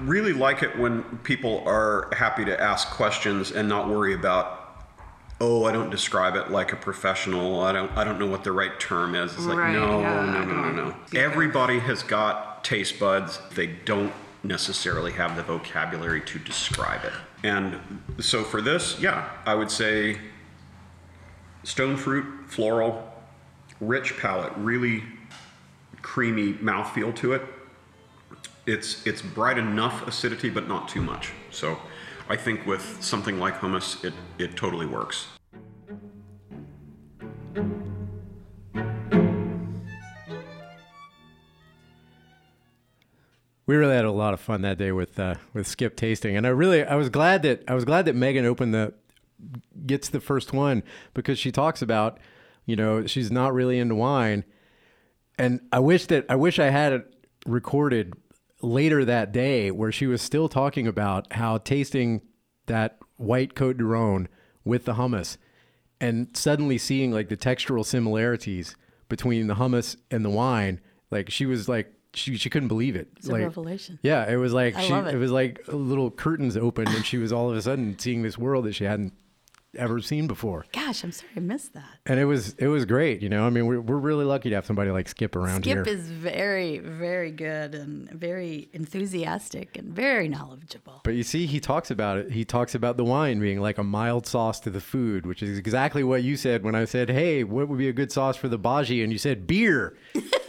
really 0.00 0.32
like 0.32 0.62
it 0.62 0.76
when 0.78 1.02
people 1.24 1.62
are 1.66 2.10
happy 2.14 2.44
to 2.44 2.60
ask 2.60 2.90
questions 2.90 3.50
and 3.52 3.68
not 3.68 3.88
worry 3.88 4.12
about. 4.14 4.62
Oh, 5.38 5.66
I 5.66 5.72
don't 5.72 5.90
describe 5.90 6.34
it 6.34 6.50
like 6.50 6.72
a 6.72 6.76
professional. 6.76 7.60
I 7.60 7.70
don't. 7.72 7.90
I 7.96 8.04
don't 8.04 8.18
know 8.18 8.26
what 8.26 8.42
the 8.42 8.52
right 8.52 8.78
term 8.80 9.14
is. 9.14 9.34
It's 9.34 9.44
like 9.44 9.58
Right, 9.58 9.72
no, 9.74 10.00
yeah, 10.00 10.24
no, 10.24 10.44
no, 10.44 10.54
no, 10.62 10.70
no. 10.72 10.94
either. 11.12 11.18
Everybody 11.20 11.78
has 11.80 12.02
got 12.02 12.64
taste 12.64 12.98
buds. 12.98 13.38
They 13.54 13.66
don't 13.66 14.14
necessarily 14.42 15.12
have 15.12 15.36
the 15.36 15.42
vocabulary 15.42 16.22
to 16.22 16.38
describe 16.38 17.04
it. 17.04 17.12
And 17.42 17.78
so 18.18 18.42
for 18.42 18.60
this, 18.60 18.98
yeah, 19.00 19.28
I 19.44 19.54
would 19.54 19.70
say 19.70 20.18
stone 21.62 21.96
fruit, 21.96 22.24
floral, 22.48 23.12
rich 23.80 24.16
palate, 24.18 24.52
really 24.56 25.02
creamy 26.02 26.54
mouthfeel 26.54 27.14
to 27.16 27.34
it. 27.34 27.42
It's 28.66 29.06
it's 29.06 29.22
bright 29.22 29.58
enough 29.58 30.06
acidity, 30.06 30.50
but 30.50 30.66
not 30.66 30.88
too 30.88 31.02
much. 31.02 31.32
So 31.50 31.78
I 32.28 32.36
think 32.36 32.66
with 32.66 32.98
something 33.00 33.38
like 33.38 33.60
hummus, 33.60 34.04
it, 34.04 34.14
it 34.38 34.56
totally 34.56 34.86
works. 34.86 35.28
We 43.66 43.74
really 43.74 43.96
had 43.96 44.04
a 44.04 44.12
lot 44.12 44.32
of 44.32 44.40
fun 44.40 44.62
that 44.62 44.78
day 44.78 44.92
with 44.92 45.18
uh, 45.18 45.34
with 45.52 45.66
Skip 45.66 45.96
tasting, 45.96 46.36
and 46.36 46.46
I 46.46 46.50
really 46.50 46.84
I 46.84 46.94
was 46.94 47.08
glad 47.08 47.42
that 47.42 47.64
I 47.66 47.74
was 47.74 47.84
glad 47.84 48.04
that 48.04 48.14
Megan 48.14 48.44
opened 48.46 48.72
the 48.72 48.94
gets 49.86 50.08
the 50.08 50.20
first 50.20 50.52
one 50.52 50.82
because 51.14 51.38
she 51.38 51.50
talks 51.50 51.82
about 51.82 52.18
you 52.64 52.76
know 52.76 53.06
she's 53.06 53.30
not 53.30 53.52
really 53.52 53.78
into 53.78 53.96
wine, 53.96 54.44
and 55.38 55.60
I 55.72 55.80
wish 55.80 56.06
that 56.06 56.26
I 56.28 56.36
wish 56.36 56.58
I 56.58 56.70
had 56.70 56.92
it 56.92 57.14
recorded 57.44 58.14
later 58.62 59.04
that 59.04 59.32
day 59.32 59.70
where 59.70 59.92
she 59.92 60.06
was 60.06 60.22
still 60.22 60.48
talking 60.48 60.86
about 60.86 61.32
how 61.32 61.58
tasting 61.58 62.22
that 62.66 62.98
white 63.16 63.54
Cote 63.54 63.78
de 63.78 63.84
Rhone 63.84 64.28
with 64.64 64.84
the 64.84 64.94
hummus 64.94 65.36
and 66.00 66.28
suddenly 66.34 66.78
seeing 66.78 67.12
like 67.12 67.28
the 67.28 67.36
textural 67.36 67.84
similarities 67.84 68.76
between 69.08 69.46
the 69.46 69.54
hummus 69.54 69.96
and 70.10 70.24
the 70.24 70.30
wine 70.30 70.80
like 71.10 71.30
she 71.30 71.46
was 71.46 71.68
like 71.68 71.92
she, 72.16 72.36
she 72.36 72.50
couldn't 72.50 72.68
believe 72.68 72.96
it 72.96 73.08
It's 73.16 73.28
a 73.28 73.34
revelation. 73.34 73.98
yeah 74.02 74.28
it 74.30 74.36
was 74.36 74.52
like 74.52 74.74
I 74.76 74.82
she 74.82 74.92
it. 74.92 75.14
it 75.14 75.18
was 75.18 75.30
like 75.30 75.60
little 75.68 76.10
curtains 76.10 76.56
opened 76.56 76.88
and 76.88 77.04
she 77.06 77.18
was 77.18 77.32
all 77.32 77.50
of 77.50 77.56
a 77.56 77.62
sudden 77.62 77.98
seeing 77.98 78.22
this 78.22 78.36
world 78.38 78.64
that 78.64 78.74
she 78.74 78.84
hadn't 78.84 79.12
ever 79.76 80.00
seen 80.00 80.26
before 80.26 80.64
Gosh, 80.72 81.04
I'm 81.04 81.12
sorry 81.12 81.32
I 81.36 81.40
missed 81.40 81.74
that. 81.74 81.84
and 82.06 82.18
it 82.18 82.24
was 82.24 82.54
it 82.54 82.68
was 82.68 82.86
great 82.86 83.20
you 83.20 83.28
know 83.28 83.46
i 83.46 83.50
mean 83.50 83.66
we're, 83.66 83.80
we're 83.80 83.98
really 83.98 84.24
lucky 84.24 84.48
to 84.48 84.54
have 84.54 84.64
somebody 84.64 84.90
like 84.90 85.06
skip 85.06 85.36
around 85.36 85.66
here. 85.66 85.84
Skip 85.84 85.94
is 85.94 86.08
very, 86.08 86.78
very 86.78 87.30
good 87.30 87.74
and 87.74 88.08
very 88.10 88.70
enthusiastic 88.72 89.76
and 89.76 89.92
very 89.92 90.28
knowledgeable. 90.28 91.02
But 91.04 91.14
you 91.14 91.22
see, 91.22 91.44
he 91.44 91.60
talks 91.60 91.90
about 91.90 92.16
it. 92.18 92.32
He 92.32 92.44
talks 92.46 92.74
about 92.74 92.96
the 92.96 93.04
wine 93.04 93.38
being 93.38 93.60
like 93.60 93.76
a 93.76 93.84
mild 93.84 94.26
sauce 94.26 94.58
to 94.60 94.70
the 94.70 94.80
food, 94.80 95.26
which 95.26 95.42
is 95.42 95.58
exactly 95.58 96.02
what 96.02 96.22
you 96.22 96.36
said 96.38 96.64
when 96.64 96.74
I 96.74 96.86
said, 96.86 97.10
"Hey, 97.10 97.44
what 97.44 97.68
would 97.68 97.78
be 97.78 97.88
a 97.88 97.92
good 97.92 98.10
sauce 98.10 98.36
for 98.36 98.48
the 98.48 98.58
bhaji?" 98.58 99.02
And 99.04 99.12
you 99.12 99.18
said 99.18 99.46
beer. 99.46 99.94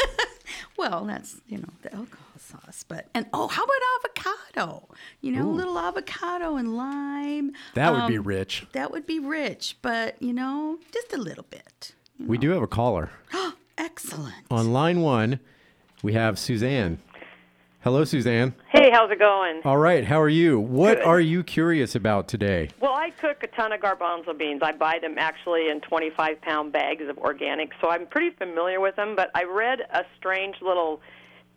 Well, 0.77 1.05
that's 1.05 1.41
you 1.47 1.57
know 1.57 1.69
the 1.81 1.93
alcohol 1.93 2.25
sauce, 2.39 2.83
but 2.87 3.07
and 3.13 3.25
oh, 3.33 3.47
how 3.47 3.63
about 3.63 3.75
avocado? 3.99 4.87
You 5.21 5.31
know, 5.33 5.49
a 5.49 5.51
little 5.51 5.77
avocado 5.77 6.55
and 6.55 6.75
lime. 6.77 7.51
That 7.75 7.93
would 7.93 8.07
be 8.07 8.17
Um, 8.17 8.23
rich. 8.27 8.65
That 8.73 8.91
would 8.91 9.05
be 9.05 9.19
rich, 9.19 9.77
but 9.81 10.21
you 10.21 10.33
know, 10.33 10.79
just 10.93 11.13
a 11.13 11.17
little 11.17 11.45
bit. 11.49 11.93
We 12.19 12.37
do 12.37 12.49
have 12.51 12.61
a 12.63 12.67
caller. 12.67 13.11
Oh, 13.33 13.53
excellent. 13.77 14.35
On 14.49 14.71
line 14.73 15.01
one, 15.01 15.39
we 16.03 16.13
have 16.13 16.39
Suzanne. 16.39 16.99
Hello, 17.81 18.03
Suzanne. 18.03 18.53
Hey, 18.69 18.89
how's 18.91 19.11
it 19.11 19.19
going? 19.19 19.61
All 19.63 19.77
right, 19.77 20.03
how 20.03 20.19
are 20.19 20.27
you? 20.27 20.59
What 20.59 20.97
Good. 20.97 21.05
are 21.05 21.19
you 21.19 21.43
curious 21.43 21.95
about 21.95 22.27
today? 22.27 22.69
Well, 22.81 22.93
I 22.93 23.11
cook 23.11 23.43
a 23.43 23.47
ton 23.47 23.71
of 23.71 23.79
garbanzo 23.79 24.37
beans. 24.37 24.61
I 24.63 24.73
buy 24.73 24.97
them 24.99 25.15
actually 25.17 25.69
in 25.69 25.79
25 25.81 26.41
pound 26.41 26.73
bags 26.73 27.03
of 27.07 27.17
organic, 27.19 27.71
so 27.79 27.89
I'm 27.89 28.07
pretty 28.07 28.31
familiar 28.35 28.81
with 28.81 28.95
them. 28.95 29.15
But 29.15 29.29
I 29.35 29.43
read 29.43 29.81
a 29.93 30.03
strange 30.17 30.55
little 30.61 31.01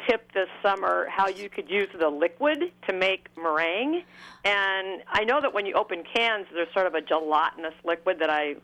tip 0.09 0.31
this 0.33 0.49
summer 0.63 1.07
how 1.11 1.29
you 1.29 1.49
could 1.49 1.69
use 1.69 1.89
the 1.99 2.09
liquid 2.09 2.71
to 2.87 2.93
make 2.93 3.27
meringue. 3.37 4.03
And 4.45 5.03
I 5.09 5.25
know 5.25 5.41
that 5.41 5.53
when 5.53 5.67
you 5.67 5.75
open 5.75 6.05
cans, 6.15 6.47
there's 6.53 6.73
sort 6.75 6.87
of 6.87 6.95
a 6.95 7.01
gelatinous 7.01 7.75
liquid 7.85 8.19
that 8.21 8.31
I 8.31 8.57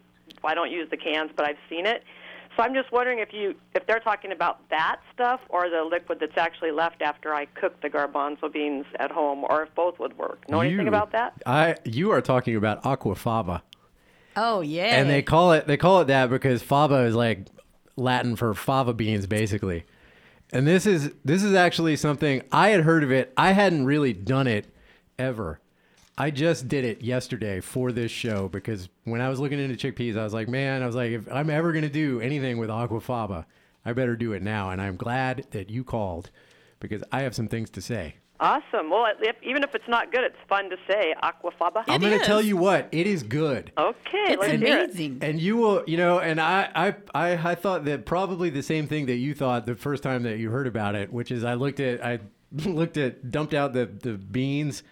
I 0.45 0.55
don't 0.55 0.71
use 0.71 0.89
the 0.91 0.97
cans, 0.97 1.31
but 1.35 1.47
I've 1.47 1.59
seen 1.69 1.87
it. 1.87 2.05
So 2.57 2.63
I'm 2.63 2.73
just 2.73 2.91
wondering 2.91 3.19
if 3.19 3.33
you 3.33 3.55
if 3.75 3.87
they're 3.87 4.01
talking 4.01 4.33
about 4.33 4.69
that 4.71 5.01
stuff 5.13 5.41
or 5.51 5.69
the 5.69 5.83
liquid 5.83 6.19
that's 6.21 6.39
actually 6.39 6.71
left 6.71 7.03
after 7.03 7.35
I 7.35 7.45
cook 7.45 7.81
the 7.83 7.91
garbanzo 7.91 8.51
beans 8.51 8.87
at 8.99 9.11
home, 9.11 9.45
or 9.49 9.65
if 9.65 9.75
both 9.75 9.99
would 9.99 10.17
work. 10.17 10.49
Know 10.49 10.61
anything 10.61 10.89
about 10.89 11.13
that? 11.13 11.35
I 11.45 11.77
you 11.85 12.13
are 12.13 12.23
talking 12.23 12.57
about 12.57 12.83
aquafaba. 12.83 13.61
Oh 14.37 14.63
yeah. 14.63 14.97
And 14.97 15.11
they 15.11 15.23
call 15.23 15.53
it 15.53 15.67
they 15.67 15.77
call 15.77 16.01
it 16.01 16.07
that 16.07 16.31
because 16.31 16.63
fava 16.63 17.05
is 17.05 17.15
like 17.15 17.47
Latin 17.97 18.37
for 18.37 18.55
fava 18.55 18.95
beans 18.95 19.27
basically. 19.27 19.85
And 20.51 20.67
this 20.67 20.87
is 20.87 21.13
this 21.25 21.43
is 21.43 21.55
actually 21.55 21.97
something 21.97 22.43
I 22.51 22.71
had 22.71 22.85
heard 22.85 23.05
of 23.05 23.13
it. 23.13 23.33
I 23.37 23.53
hadn't 23.53 23.85
really 23.85 24.15
done 24.15 24.47
it 24.47 24.67
ever. 25.19 25.61
I 26.19 26.31
just 26.31 26.67
did 26.69 26.87
it 26.87 27.03
yesterday 27.03 27.61
for 27.61 27.93
this 27.93 28.11
show 28.11 28.49
because 28.49 28.89
when 29.05 29.21
I 29.21 29.29
was 29.29 29.39
looking 29.39 29.59
into 29.59 29.77
chickpeas, 29.77 30.17
I 30.17 30.25
was 30.25 30.33
like, 30.33 30.49
man, 30.49 30.83
I 30.83 30.87
was 30.87 30.97
like, 30.97 31.11
if 31.11 31.31
I'm 31.31 31.51
ever 31.51 31.73
gonna 31.75 31.91
do 31.91 32.21
anything 32.21 32.57
with 32.57 32.71
aquafaba, 32.71 33.45
I 33.85 33.93
better 33.93 34.17
do 34.17 34.33
it 34.33 34.43
now. 34.43 34.71
And 34.71 34.81
I'm 34.81 34.97
glad 34.97 35.47
that 35.51 35.69
you 35.69 35.85
called 35.85 36.31
because 36.81 37.05
I 37.13 37.21
have 37.23 37.35
some 37.35 37.49
things 37.49 37.69
to 37.71 37.83
say. 37.83 38.17
Awesome. 38.41 38.91
Well, 38.91 39.07
if, 39.21 39.37
even 39.43 39.63
if 39.63 39.75
it's 39.75 39.89
not 39.89 40.11
good, 40.11 40.25
it's 40.25 40.37
fun 40.49 40.71
to 40.71 40.77
say 40.89 41.15
aquafaba. 41.23 41.85
I'm 41.87 42.01
gonna 42.01 42.19
tell 42.21 42.41
you 42.41 42.57
what, 42.57 42.89
it 42.93 43.07
is 43.07 43.23
good. 43.23 43.73
Okay, 43.77 43.99
it's 44.13 44.41
let's 44.41 44.55
it. 44.55 44.63
amazing. 44.63 45.19
And 45.21 45.39
you 45.39 45.59
will, 45.59 45.85
you 45.87 45.99
know, 45.99 46.19
and 46.21 46.41
I, 46.41 46.71
I, 46.75 46.95
I, 47.15 47.51
I 47.51 47.55
thought 47.55 47.85
that 47.85 48.07
probably 48.07 48.49
the 48.49 48.63
same 48.63 48.87
thing 48.87 49.05
that 49.07 49.17
you 49.17 49.35
thought 49.35 49.67
the 49.67 49.75
first 49.75 50.03
time 50.03 50.23
that 50.23 50.39
you 50.39 50.49
heard 50.49 50.67
about 50.67 50.95
it, 50.95 51.13
which 51.13 51.31
is 51.31 51.45
I 51.45 51.55
looked 51.55 51.81
at, 51.81 52.03
I 52.03 52.21
looked 52.65 52.97
at, 52.97 53.31
dumped 53.31 53.53
out 53.53 53.75
the, 53.75 53.85
the 53.85 54.13
beans, 54.15 54.83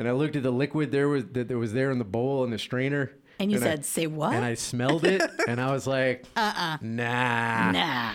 and 0.00 0.08
I 0.08 0.12
looked 0.12 0.34
at 0.34 0.42
the 0.42 0.50
liquid 0.50 0.90
there 0.90 1.08
was 1.08 1.26
that 1.32 1.48
there 1.48 1.58
was 1.58 1.72
there 1.72 1.90
in 1.90 1.98
the 1.98 2.04
bowl 2.04 2.42
and 2.42 2.52
the 2.52 2.58
strainer. 2.58 3.12
And 3.38 3.52
you 3.52 3.58
I- 3.58 3.60
said, 3.60 3.84
"Say 3.84 4.06
what?" 4.06 4.34
And 4.34 4.44
I 4.44 4.54
smelled 4.54 5.04
it, 5.04 5.22
and 5.48 5.60
I 5.60 5.70
was 5.72 5.86
like, 5.86 6.24
uh-uh. 6.36 6.78
nah, 6.82 7.70
nah. 7.70 8.12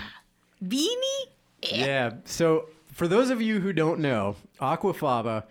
Beanie? 0.64 1.26
Eh. 1.64 1.86
yeah. 1.86 2.14
So 2.26 2.70
for 2.92 3.08
those 3.08 3.30
of 3.30 3.42
you 3.42 3.60
who 3.60 3.74
don't 3.74 4.00
know, 4.00 4.36
aquafaba, 4.60 5.44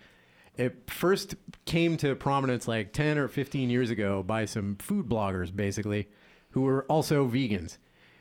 it 0.57 0.89
first 0.89 1.35
came 1.65 1.97
to 1.97 2.15
prominence 2.15 2.67
like 2.67 2.93
10 2.93 3.17
or 3.17 3.27
15 3.27 3.69
years 3.69 3.89
ago 3.89 4.23
by 4.23 4.45
some 4.45 4.75
food 4.77 5.07
bloggers, 5.07 5.55
basically, 5.55 6.07
who 6.51 6.61
were 6.61 6.85
also 6.85 7.27
vegans. 7.27 7.77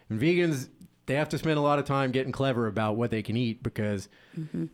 And 0.08 0.20
vegans, 0.20 0.68
they 1.06 1.14
have 1.14 1.28
to 1.30 1.38
spend 1.38 1.58
a 1.58 1.62
lot 1.62 1.78
of 1.78 1.84
time 1.84 2.10
getting 2.10 2.32
clever 2.32 2.66
about 2.66 2.96
what 2.96 3.10
they 3.10 3.22
can 3.22 3.36
eat 3.36 3.62
because 3.62 4.08
mm-hmm. 4.38 4.66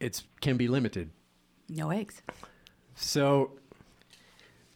it 0.00 0.22
can 0.40 0.56
be 0.56 0.68
limited. 0.68 1.10
No 1.68 1.90
eggs. 1.90 2.22
So 2.94 3.52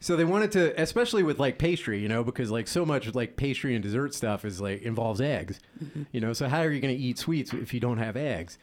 so 0.01 0.17
they 0.17 0.25
wanted 0.25 0.53
to 0.53 0.81
especially 0.81 1.23
with 1.23 1.39
like 1.39 1.59
pastry, 1.59 2.01
you 2.01 2.09
know, 2.09 2.23
because 2.23 2.51
like 2.51 2.69
so 2.69 2.87
much 2.87 3.13
like 3.15 3.37
pastry 3.37 3.75
and 3.75 3.83
dessert 3.83 4.15
stuff 4.15 4.45
is 4.45 4.61
like 4.61 4.83
involves 4.83 5.21
eggs. 5.21 5.59
Mm-hmm. 5.83 6.05
You 6.13 6.21
know, 6.21 6.33
so 6.33 6.49
how 6.49 6.61
are 6.61 6.71
you 6.71 6.81
going 6.81 6.97
to 6.97 7.03
eat 7.03 7.19
sweets 7.19 7.53
if 7.53 7.75
you 7.75 7.81
don't 7.81 7.99
have 7.99 8.17
eggs? 8.17 8.59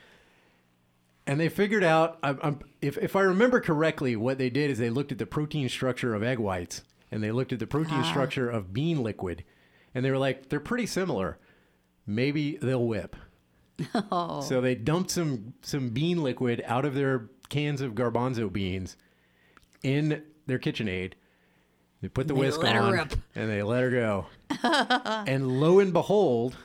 And 1.28 1.40
they 1.40 1.50
figured 1.50 1.84
out 1.84 2.20
I'm, 2.24 2.40
I'm, 2.42 2.60
if 2.82 2.98
if 2.98 3.16
I 3.16 3.22
remember 3.22 3.60
correctly, 3.60 4.16
what 4.16 4.38
they 4.38 4.50
did 4.50 4.72
is 4.72 4.78
they 4.78 4.90
looked 4.90 5.12
at 5.12 5.18
the 5.18 5.26
protein 5.26 5.68
structure 5.68 6.14
of 6.14 6.24
egg 6.24 6.40
whites 6.40 6.84
and 7.12 7.22
they 7.22 7.32
looked 7.32 7.52
at 7.52 7.60
the 7.60 7.68
protein 7.68 8.00
ah. 8.00 8.10
structure 8.10 8.50
of 8.50 8.74
bean 8.74 9.04
liquid 9.04 9.44
and 9.94 10.06
they 10.06 10.12
were 10.12 10.18
like 10.18 10.48
they're 10.48 10.60
pretty 10.62 10.86
similar. 10.86 11.38
Maybe 12.08 12.58
they'll 12.58 12.86
whip. 12.86 13.16
Oh. 14.10 14.40
So 14.40 14.62
they 14.62 14.74
dumped 14.74 15.12
some 15.12 15.54
some 15.62 15.90
bean 15.90 16.24
liquid 16.24 16.64
out 16.66 16.86
of 16.86 16.94
their 16.94 17.30
cans 17.50 17.82
of 17.82 17.94
garbanzo 17.94 18.52
beans 18.52 18.96
in 19.86 20.24
their 20.48 20.60
KitchenAid. 20.60 21.14
They 22.02 22.10
put 22.10 22.28
the 22.28 22.34
They 22.34 22.40
whisk 22.40 22.64
on 22.64 23.10
and 23.36 23.50
they 23.50 23.64
let 23.64 23.84
her 23.84 23.92
go. 23.92 24.26
and 25.28 25.60
lo 25.60 25.80
and 25.80 25.94
behold, 25.94 26.58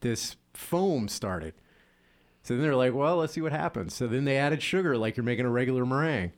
this 0.00 0.36
foam 0.54 1.08
started. 1.08 1.54
So 2.42 2.54
then 2.54 2.62
they're 2.62 2.74
like, 2.74 2.94
well, 2.94 3.16
let's 3.16 3.34
see 3.34 3.40
what 3.40 3.52
happens. 3.52 3.94
So 3.94 4.06
then 4.06 4.24
they 4.24 4.36
added 4.36 4.62
sugar 4.62 4.96
like 4.96 5.16
you're 5.16 5.24
making 5.24 5.44
a 5.44 5.50
regular 5.50 5.86
meringue. 5.86 6.32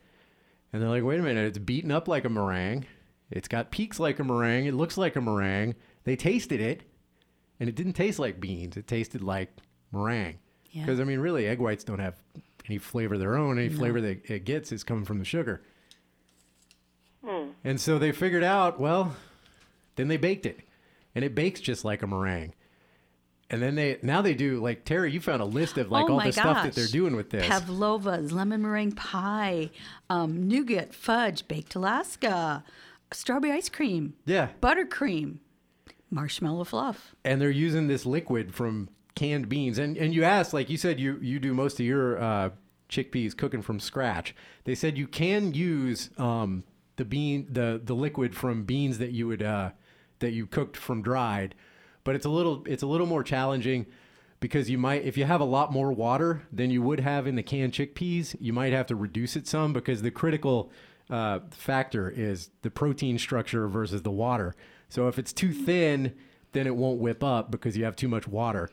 And 0.73 0.83
they're 0.83 0.91
like, 0.91 1.05
wait 1.05 1.21
a 1.21 1.23
minute, 1.23 1.47
it's 1.47 1.59
beaten 1.59 1.93
up 1.93 2.09
like 2.09 2.25
a 2.25 2.29
meringue. 2.29 2.85
It's 3.31 3.49
got 3.49 3.71
peaks 3.71 3.99
like 3.99 4.19
a 4.19 4.25
meringue. 4.25 4.67
It 4.67 4.75
looks 4.75 4.99
like 4.99 5.17
a 5.17 5.21
meringue. 5.21 5.77
They 6.03 6.17
tasted 6.17 6.61
it, 6.61 6.83
and 7.59 7.69
it 7.69 7.75
didn't 7.75 7.95
taste 7.95 8.19
like 8.19 8.39
beans. 8.41 8.77
It 8.77 8.87
tasted 8.87 9.23
like 9.23 9.51
meringue. 9.93 10.39
Yeah. 10.73 10.83
Because, 10.83 11.01
I 11.01 11.05
mean, 11.05 11.21
really, 11.21 11.47
egg 11.47 11.59
whites 11.59 11.85
don't 11.85 12.01
have 12.01 12.17
any 12.69 12.79
flavor 12.79 13.15
of 13.15 13.21
their 13.21 13.37
own. 13.37 13.59
Any 13.59 13.71
flavor 13.71 14.01
that 14.01 14.29
it 14.31 14.45
gets 14.45 14.73
is 14.73 14.85
coming 14.85 15.05
from 15.05 15.21
the 15.21 15.25
sugar. 15.25 15.63
And 17.65 17.81
so 17.81 17.99
they 17.99 18.12
figured 18.12 18.45
out, 18.45 18.79
well, 18.79 19.17
then 19.97 20.09
they 20.09 20.19
baked 20.19 20.47
it. 20.47 20.61
And 21.15 21.25
it 21.25 21.35
bakes 21.35 21.61
just 21.61 21.85
like 21.85 22.03
a 22.03 22.07
meringue. 22.07 22.55
And 23.51 23.62
then 23.62 23.75
they 23.75 23.99
now 24.03 24.21
they 24.23 24.35
do 24.35 24.61
like 24.61 24.85
Terry, 24.85 25.12
you 25.12 25.21
found 25.21 25.41
a 25.43 25.47
list 25.47 25.79
of 25.79 25.91
like 25.91 26.09
oh 26.09 26.15
all 26.15 26.21
the 26.21 26.33
stuff 26.33 26.65
that 26.65 26.75
they're 26.75 26.87
doing 26.87 27.15
with 27.15 27.31
this. 27.31 27.47
Pavlova's, 27.47 28.33
lemon 28.33 28.62
meringue 28.62 28.93
pie, 28.93 29.71
um, 30.11 30.49
nougat 30.49 30.95
fudge, 30.95 31.47
baked 31.47 31.75
Alaska, 31.75 32.65
strawberry 33.12 33.53
ice 33.53 33.69
cream, 33.69 34.15
yeah. 34.25 34.49
buttercream, 34.62 35.39
marshmallow 36.11 36.65
fluff. 36.65 37.15
and 37.25 37.41
they're 37.41 37.51
using 37.51 37.87
this 37.87 38.07
liquid 38.07 38.55
from 38.55 38.89
canned 39.15 39.49
beans. 39.49 39.79
And 39.79 39.97
and 39.97 40.15
you 40.15 40.25
asked, 40.25 40.55
like 40.55 40.71
you 40.71 40.79
said, 40.79 40.99
you 40.99 41.19
you 41.21 41.39
do 41.39 41.55
most 41.55 41.79
of 41.79 41.87
your 41.87 42.21
uh, 42.21 42.51
chickpeas 42.89 43.37
cooking 43.37 43.62
from 43.62 43.79
scratch. 43.79 44.35
They 44.65 44.75
said 44.75 44.97
you 44.99 45.07
can 45.07 45.53
use 45.53 46.11
um, 46.19 46.65
the 46.97 47.05
bean 47.05 47.47
the 47.51 47.81
the 47.83 47.95
liquid 47.95 48.35
from 48.35 48.65
beans 48.65 48.99
that 48.99 49.13
you 49.13 49.27
would 49.29 49.43
uh, 49.43 49.71
that 50.21 50.33
you 50.33 50.47
cooked 50.47 50.77
from 50.77 51.03
dried, 51.03 51.55
but 52.05 52.15
it's 52.15 52.27
a 52.27 52.31
little 52.31 52.63
it's 52.67 52.83
a 52.83 52.87
little 52.87 53.07
more 53.07 53.23
challenging. 53.23 53.87
Because 54.41 54.69
you 54.69 54.77
might, 54.77 55.05
if 55.05 55.17
you 55.17 55.25
have 55.25 55.41
a 55.41 55.45
lot 55.45 55.73
more 55.73 55.91
water 55.91 56.43
than 56.53 56.71
you 56.71 56.83
would 56.83 57.01
have 57.01 57.27
in 57.27 57.35
the 57.35 57.43
canned 57.43 57.73
chickpeas, 57.73 58.37
you 58.39 58.53
might 58.53 58.75
have 58.75 58.87
to 58.89 58.95
reduce 58.95 59.37
it 59.37 59.47
some 59.47 59.73
because 59.73 60.03
the 60.03 60.11
critical 60.11 60.71
uh, 61.09 61.39
factor 61.51 62.11
is 62.11 62.51
the 62.61 62.71
protein 62.71 63.19
structure 63.19 63.67
versus 63.69 64.03
the 64.03 64.11
water. 64.11 64.55
So 64.91 65.09
if 65.09 65.19
it's 65.19 65.33
too 65.33 65.51
thin, 65.55 66.13
then 66.53 66.67
it 66.67 66.77
won't 66.77 67.01
whip 67.01 67.25
up 67.25 67.51
because 67.51 67.75
you 67.75 67.85
have 67.85 67.97
too 67.97 68.09
much 68.09 68.29
water. 68.29 68.69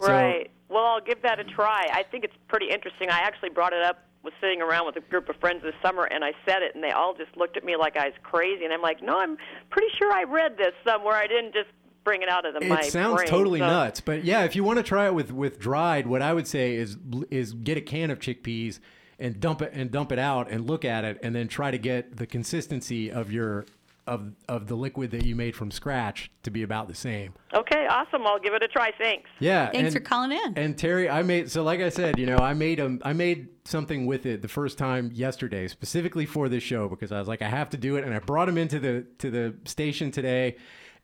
So- 0.00 0.08
Right. 0.08 0.50
Well, 0.70 0.84
I'll 0.84 1.02
give 1.02 1.20
that 1.22 1.38
a 1.38 1.44
try. 1.44 1.88
I 1.92 2.04
think 2.10 2.24
it's 2.24 2.36
pretty 2.48 2.70
interesting. 2.70 3.10
I 3.10 3.18
actually 3.18 3.50
brought 3.50 3.74
it 3.74 3.82
up, 3.82 4.06
was 4.22 4.32
sitting 4.40 4.62
around 4.62 4.86
with 4.86 4.96
a 4.96 5.00
group 5.00 5.28
of 5.28 5.36
friends 5.36 5.62
this 5.62 5.74
summer, 5.82 6.04
and 6.04 6.24
I 6.24 6.32
said 6.46 6.62
it, 6.62 6.74
and 6.74 6.82
they 6.82 6.90
all 6.92 7.14
just 7.14 7.36
looked 7.36 7.56
at 7.56 7.64
me 7.64 7.76
like 7.76 7.96
I 7.96 8.06
was 8.06 8.14
crazy. 8.22 8.64
And 8.64 8.72
I'm 8.72 8.82
like, 8.82 9.02
no, 9.02 9.18
I'm 9.18 9.36
pretty 9.70 9.88
sure 9.98 10.12
I 10.12 10.22
read 10.24 10.56
this 10.56 10.72
somewhere. 10.86 11.14
I 11.14 11.26
didn't 11.26 11.52
just 11.54 11.68
bring 12.04 12.22
it 12.22 12.28
out 12.28 12.44
of 12.44 12.54
the 12.54 12.60
it 12.72 12.84
sounds 12.86 13.16
brain. 13.16 13.28
totally 13.28 13.58
So- 13.60 13.66
nuts, 13.66 14.00
but 14.00 14.24
yeah, 14.24 14.42
if 14.44 14.56
you 14.56 14.64
want 14.64 14.78
to 14.78 14.82
try 14.82 15.06
it 15.06 15.14
with 15.14 15.32
with 15.32 15.58
dried, 15.60 16.06
what 16.06 16.20
I 16.22 16.32
would 16.32 16.46
say 16.48 16.74
is 16.74 16.96
is 17.30 17.52
get 17.52 17.76
a 17.76 17.80
can 17.80 18.10
of 18.10 18.18
chickpeas 18.18 18.80
and 19.18 19.38
dump 19.38 19.62
it 19.62 19.70
and 19.72 19.90
dump 19.90 20.10
it 20.10 20.18
out 20.18 20.50
and 20.50 20.66
look 20.66 20.84
at 20.84 21.04
it, 21.04 21.18
and 21.22 21.34
then 21.34 21.46
try 21.46 21.70
to 21.70 21.78
get 21.78 22.16
the 22.16 22.26
consistency 22.26 23.10
of 23.10 23.30
your 23.30 23.66
of 24.06 24.32
of 24.48 24.66
the 24.66 24.74
liquid 24.74 25.10
that 25.12 25.24
you 25.24 25.36
made 25.36 25.54
from 25.54 25.70
scratch 25.70 26.30
to 26.42 26.50
be 26.50 26.62
about 26.62 26.88
the 26.88 26.94
same. 26.94 27.34
Okay, 27.54 27.86
awesome. 27.88 28.26
I'll 28.26 28.38
give 28.40 28.52
it 28.54 28.62
a 28.62 28.68
try. 28.68 28.90
Thanks. 28.98 29.30
Yeah. 29.38 29.70
Thanks 29.70 29.94
and- 29.94 29.94
for 29.94 30.00
calling 30.00 30.32
in. 30.32 30.58
And 30.58 30.76
Terry, 30.76 31.08
I 31.08 31.22
made 31.22 31.50
so 31.50 31.62
like 31.62 31.80
I 31.80 31.88
said, 31.88 32.18
you 32.18 32.26
know, 32.26 32.38
I 32.38 32.54
made 32.54 32.80
um 32.80 33.00
I 33.04 33.12
made 33.12 33.48
something 33.64 34.06
with 34.06 34.26
it 34.26 34.42
the 34.42 34.48
first 34.48 34.76
time 34.78 35.10
yesterday, 35.14 35.68
specifically 35.68 36.26
for 36.26 36.48
this 36.48 36.62
show 36.62 36.88
because 36.88 37.12
I 37.12 37.18
was 37.18 37.28
like, 37.28 37.42
I 37.42 37.48
have 37.48 37.70
to 37.70 37.76
do 37.76 37.96
it, 37.96 38.04
and 38.04 38.12
I 38.12 38.18
brought 38.18 38.46
them 38.46 38.58
into 38.58 38.80
the 38.80 39.06
to 39.18 39.30
the 39.30 39.54
station 39.66 40.10
today, 40.10 40.56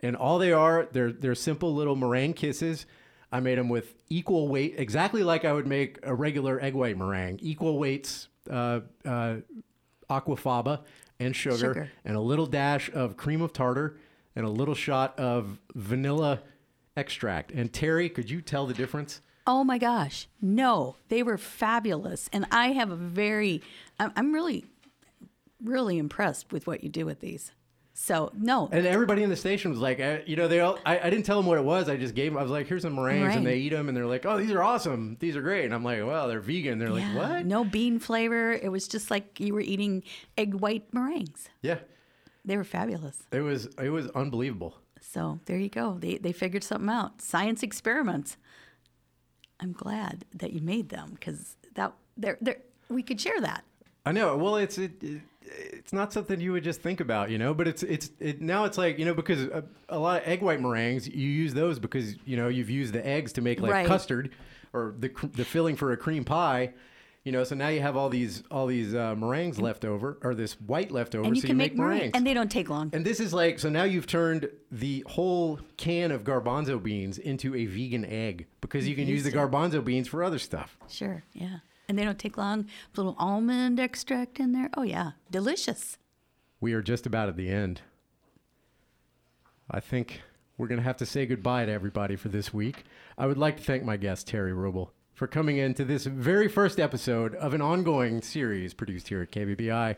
and 0.02 0.16
all 0.16 0.38
they 0.38 0.52
are, 0.52 0.88
they're 0.92 1.12
they're 1.12 1.34
simple 1.36 1.74
little 1.74 1.94
meringue 1.96 2.34
kisses. 2.34 2.86
I 3.30 3.40
made 3.40 3.58
them 3.58 3.68
with 3.68 3.94
equal 4.08 4.48
weight, 4.48 4.74
exactly 4.78 5.22
like 5.22 5.44
I 5.44 5.52
would 5.52 5.66
make 5.66 5.98
a 6.02 6.14
regular 6.14 6.58
egg 6.62 6.74
white 6.74 6.96
meringue, 6.96 7.38
equal 7.42 7.78
weights, 7.78 8.28
uh, 8.50 8.80
uh, 9.04 9.36
aquafaba 10.10 10.80
and 11.20 11.34
sugar, 11.34 11.56
Sugar. 11.56 11.90
and 12.04 12.16
a 12.16 12.20
little 12.20 12.46
dash 12.46 12.90
of 12.92 13.16
cream 13.16 13.40
of 13.40 13.52
tartar, 13.52 13.96
and 14.36 14.46
a 14.46 14.50
little 14.50 14.74
shot 14.74 15.18
of 15.18 15.58
vanilla 15.74 16.40
extract. 16.96 17.50
And 17.52 17.72
Terry, 17.72 18.08
could 18.08 18.30
you 18.30 18.40
tell 18.40 18.66
the 18.66 18.74
difference? 18.74 19.20
Oh 19.46 19.64
my 19.64 19.78
gosh. 19.78 20.28
No, 20.42 20.96
they 21.08 21.22
were 21.22 21.38
fabulous. 21.38 22.28
And 22.32 22.46
I 22.50 22.72
have 22.72 22.90
a 22.90 22.96
very, 22.96 23.62
I'm, 23.98 24.12
I'm 24.14 24.32
really, 24.34 24.66
really 25.62 25.96
impressed 25.98 26.52
with 26.52 26.66
what 26.66 26.84
you 26.84 26.90
do 26.90 27.06
with 27.06 27.20
these. 27.20 27.52
So, 28.00 28.30
no. 28.38 28.68
And 28.70 28.86
everybody 28.86 29.24
in 29.24 29.28
the 29.28 29.36
station 29.36 29.72
was 29.72 29.80
like, 29.80 29.98
uh, 29.98 30.18
you 30.24 30.36
know, 30.36 30.46
they 30.46 30.60
all, 30.60 30.78
I, 30.86 31.00
I 31.00 31.10
didn't 31.10 31.26
tell 31.26 31.36
them 31.36 31.46
what 31.46 31.58
it 31.58 31.64
was. 31.64 31.88
I 31.88 31.96
just 31.96 32.14
gave 32.14 32.32
them, 32.32 32.38
I 32.38 32.42
was 32.42 32.50
like, 32.50 32.68
here's 32.68 32.82
some 32.82 32.94
meringues. 32.94 33.22
Meringue. 33.22 33.38
And 33.38 33.46
they 33.46 33.56
eat 33.58 33.70
them 33.70 33.88
and 33.88 33.96
they're 33.96 34.06
like, 34.06 34.24
oh, 34.24 34.38
these 34.38 34.52
are 34.52 34.62
awesome. 34.62 35.16
These 35.18 35.34
are 35.34 35.42
great. 35.42 35.64
And 35.64 35.74
I'm 35.74 35.82
like, 35.82 35.98
well, 36.06 36.28
they're 36.28 36.40
vegan. 36.40 36.78
They're 36.78 36.90
like, 36.90 37.12
what? 37.14 37.44
No 37.44 37.64
bean 37.64 37.98
flavor. 37.98 38.52
It 38.52 38.70
was 38.70 38.86
just 38.86 39.10
like 39.10 39.40
you 39.40 39.52
were 39.52 39.60
eating 39.60 40.04
egg 40.38 40.54
white 40.54 40.94
meringues. 40.94 41.48
Yeah. 41.60 41.78
They 42.44 42.56
were 42.56 42.64
fabulous. 42.64 43.24
It 43.32 43.40
was, 43.40 43.66
it 43.82 43.90
was 43.90 44.06
unbelievable. 44.10 44.76
So 45.00 45.40
there 45.46 45.58
you 45.58 45.68
go. 45.68 45.96
They 45.98 46.18
they 46.18 46.32
figured 46.32 46.62
something 46.62 46.88
out. 46.88 47.20
Science 47.20 47.62
experiments. 47.62 48.36
I'm 49.60 49.72
glad 49.72 50.24
that 50.34 50.52
you 50.52 50.60
made 50.60 50.88
them 50.90 51.10
because 51.14 51.56
that 51.74 51.94
there 52.16 52.38
there 52.40 52.58
we 52.88 53.02
could 53.02 53.20
share 53.20 53.40
that. 53.40 53.64
I 54.06 54.12
know. 54.12 54.36
Well, 54.36 54.56
it's 54.56 54.78
it, 54.78 55.02
it, 55.02 55.20
it's 55.50 55.92
not 55.92 56.12
something 56.12 56.40
you 56.40 56.52
would 56.52 56.64
just 56.64 56.80
think 56.82 57.00
about, 57.00 57.30
you 57.30 57.38
know. 57.38 57.54
But 57.54 57.68
it's 57.68 57.82
it's 57.82 58.10
it, 58.20 58.40
now 58.40 58.64
it's 58.64 58.78
like 58.78 58.98
you 58.98 59.04
know 59.04 59.14
because 59.14 59.42
a, 59.44 59.64
a 59.88 59.98
lot 59.98 60.22
of 60.22 60.28
egg 60.28 60.42
white 60.42 60.60
meringues 60.60 61.08
you 61.08 61.28
use 61.28 61.54
those 61.54 61.78
because 61.78 62.14
you 62.24 62.36
know 62.36 62.48
you've 62.48 62.70
used 62.70 62.92
the 62.92 63.06
eggs 63.06 63.32
to 63.34 63.40
make 63.40 63.60
like 63.60 63.72
Right. 63.72 63.86
custard 63.86 64.30
or 64.72 64.94
the 64.98 65.10
the 65.32 65.44
filling 65.44 65.76
for 65.76 65.92
a 65.92 65.96
cream 65.96 66.24
pie, 66.24 66.74
you 67.24 67.32
know. 67.32 67.44
So 67.44 67.54
now 67.54 67.68
you 67.68 67.80
have 67.80 67.96
all 67.96 68.08
these 68.10 68.42
all 68.50 68.66
these 68.66 68.94
uh, 68.94 69.14
meringues 69.16 69.58
left 69.58 69.84
over 69.84 70.18
or 70.22 70.34
this 70.34 70.54
white 70.60 70.90
left 70.90 71.14
over, 71.14 71.24
And 71.26 71.34
you 71.36 71.40
so 71.42 71.46
can 71.48 71.56
you 71.56 71.58
make, 71.58 71.72
make 71.72 71.78
meringue, 71.78 71.96
meringues. 71.96 72.16
and 72.16 72.26
they 72.26 72.34
don't 72.34 72.50
take 72.50 72.68
long. 72.68 72.90
And 72.92 73.04
this 73.04 73.18
is 73.20 73.32
like 73.32 73.58
so 73.58 73.68
now 73.70 73.84
you've 73.84 74.06
turned 74.06 74.50
the 74.70 75.04
whole 75.08 75.60
can 75.78 76.10
of 76.12 76.24
garbanzo 76.24 76.82
beans 76.82 77.16
into 77.18 77.54
a 77.54 77.64
vegan 77.66 78.04
egg 78.04 78.46
because 78.60 78.86
you 78.86 78.94
can 78.94 79.06
use 79.06 79.24
the 79.24 79.32
garbanzo 79.32 79.82
beans 79.82 80.06
for 80.08 80.22
other 80.22 80.38
stuff. 80.38 80.76
Sure, 80.88 81.22
yeah. 81.32 81.58
And 81.88 81.98
they 81.98 82.04
don't 82.04 82.18
take 82.18 82.36
long. 82.36 82.60
A 82.60 82.66
little 82.96 83.16
almond 83.18 83.80
extract 83.80 84.38
in 84.38 84.52
there. 84.52 84.70
Oh 84.76 84.82
yeah, 84.82 85.12
delicious. 85.30 85.96
We 86.60 86.72
are 86.74 86.82
just 86.82 87.06
about 87.06 87.28
at 87.28 87.36
the 87.36 87.48
end. 87.48 87.80
I 89.70 89.80
think 89.80 90.20
we're 90.56 90.66
going 90.66 90.80
to 90.80 90.84
have 90.84 90.96
to 90.98 91.06
say 91.06 91.24
goodbye 91.24 91.66
to 91.66 91.72
everybody 91.72 92.16
for 92.16 92.28
this 92.28 92.52
week. 92.52 92.84
I 93.16 93.26
would 93.26 93.38
like 93.38 93.56
to 93.58 93.62
thank 93.62 93.84
my 93.84 93.96
guest, 93.96 94.26
Terry 94.26 94.52
Rubel, 94.52 94.90
for 95.14 95.26
coming 95.26 95.56
into 95.56 95.84
this 95.84 96.04
very 96.04 96.48
first 96.48 96.80
episode 96.80 97.34
of 97.36 97.54
an 97.54 97.62
ongoing 97.62 98.20
series 98.22 98.74
produced 98.74 99.08
here 99.08 99.22
at 99.22 99.30
KBBI. 99.30 99.96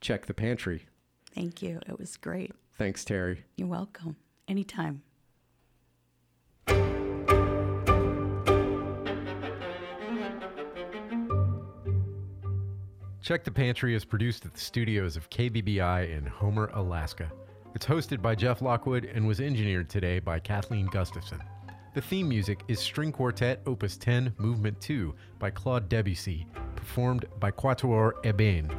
Check 0.00 0.26
the 0.26 0.34
Pantry. 0.34 0.86
Thank 1.34 1.62
you. 1.62 1.80
It 1.88 1.98
was 1.98 2.16
great. 2.16 2.52
Thanks, 2.76 3.04
Terry. 3.04 3.44
You're 3.56 3.68
welcome. 3.68 4.16
Anytime. 4.48 5.02
Check 13.22 13.44
the 13.44 13.52
Pantry 13.52 13.94
is 13.94 14.04
produced 14.04 14.46
at 14.46 14.52
the 14.52 14.58
studios 14.58 15.16
of 15.16 15.30
KBBI 15.30 16.10
in 16.10 16.26
Homer, 16.26 16.72
Alaska. 16.74 17.30
It's 17.72 17.86
hosted 17.86 18.20
by 18.20 18.34
Jeff 18.34 18.60
Lockwood 18.60 19.04
and 19.04 19.24
was 19.24 19.38
engineered 19.38 19.88
today 19.88 20.18
by 20.18 20.40
Kathleen 20.40 20.86
Gustafson. 20.86 21.40
The 21.94 22.00
theme 22.00 22.28
music 22.28 22.64
is 22.66 22.80
String 22.80 23.12
Quartet 23.12 23.62
Opus 23.64 23.96
10 23.96 24.34
Movement 24.38 24.80
2 24.80 25.14
by 25.38 25.50
Claude 25.50 25.88
Debussy, 25.88 26.48
performed 26.74 27.26
by 27.38 27.52
Quatuor 27.52 28.14
Ébène. 28.24 28.76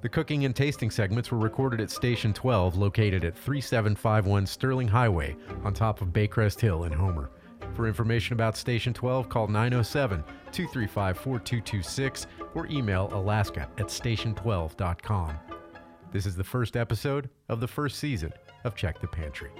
The 0.00 0.08
cooking 0.10 0.44
and 0.44 0.54
tasting 0.54 0.92
segments 0.92 1.32
were 1.32 1.38
recorded 1.38 1.80
at 1.80 1.90
Station 1.90 2.32
12, 2.32 2.76
located 2.76 3.24
at 3.24 3.36
3751 3.36 4.46
Sterling 4.46 4.86
Highway 4.86 5.34
on 5.64 5.74
top 5.74 6.02
of 6.02 6.10
Baycrest 6.10 6.60
Hill 6.60 6.84
in 6.84 6.92
Homer. 6.92 7.30
For 7.76 7.86
information 7.86 8.32
about 8.32 8.56
Station 8.56 8.94
12, 8.94 9.28
call 9.28 9.48
907 9.48 10.24
235 10.50 11.18
4226 11.18 12.26
or 12.54 12.66
email 12.68 13.10
alaska 13.12 13.68
at 13.76 13.88
station12.com. 13.88 15.38
This 16.10 16.24
is 16.24 16.36
the 16.36 16.42
first 16.42 16.74
episode 16.74 17.28
of 17.50 17.60
the 17.60 17.68
first 17.68 17.98
season 17.98 18.32
of 18.64 18.76
Check 18.76 18.98
the 18.98 19.08
Pantry. 19.08 19.50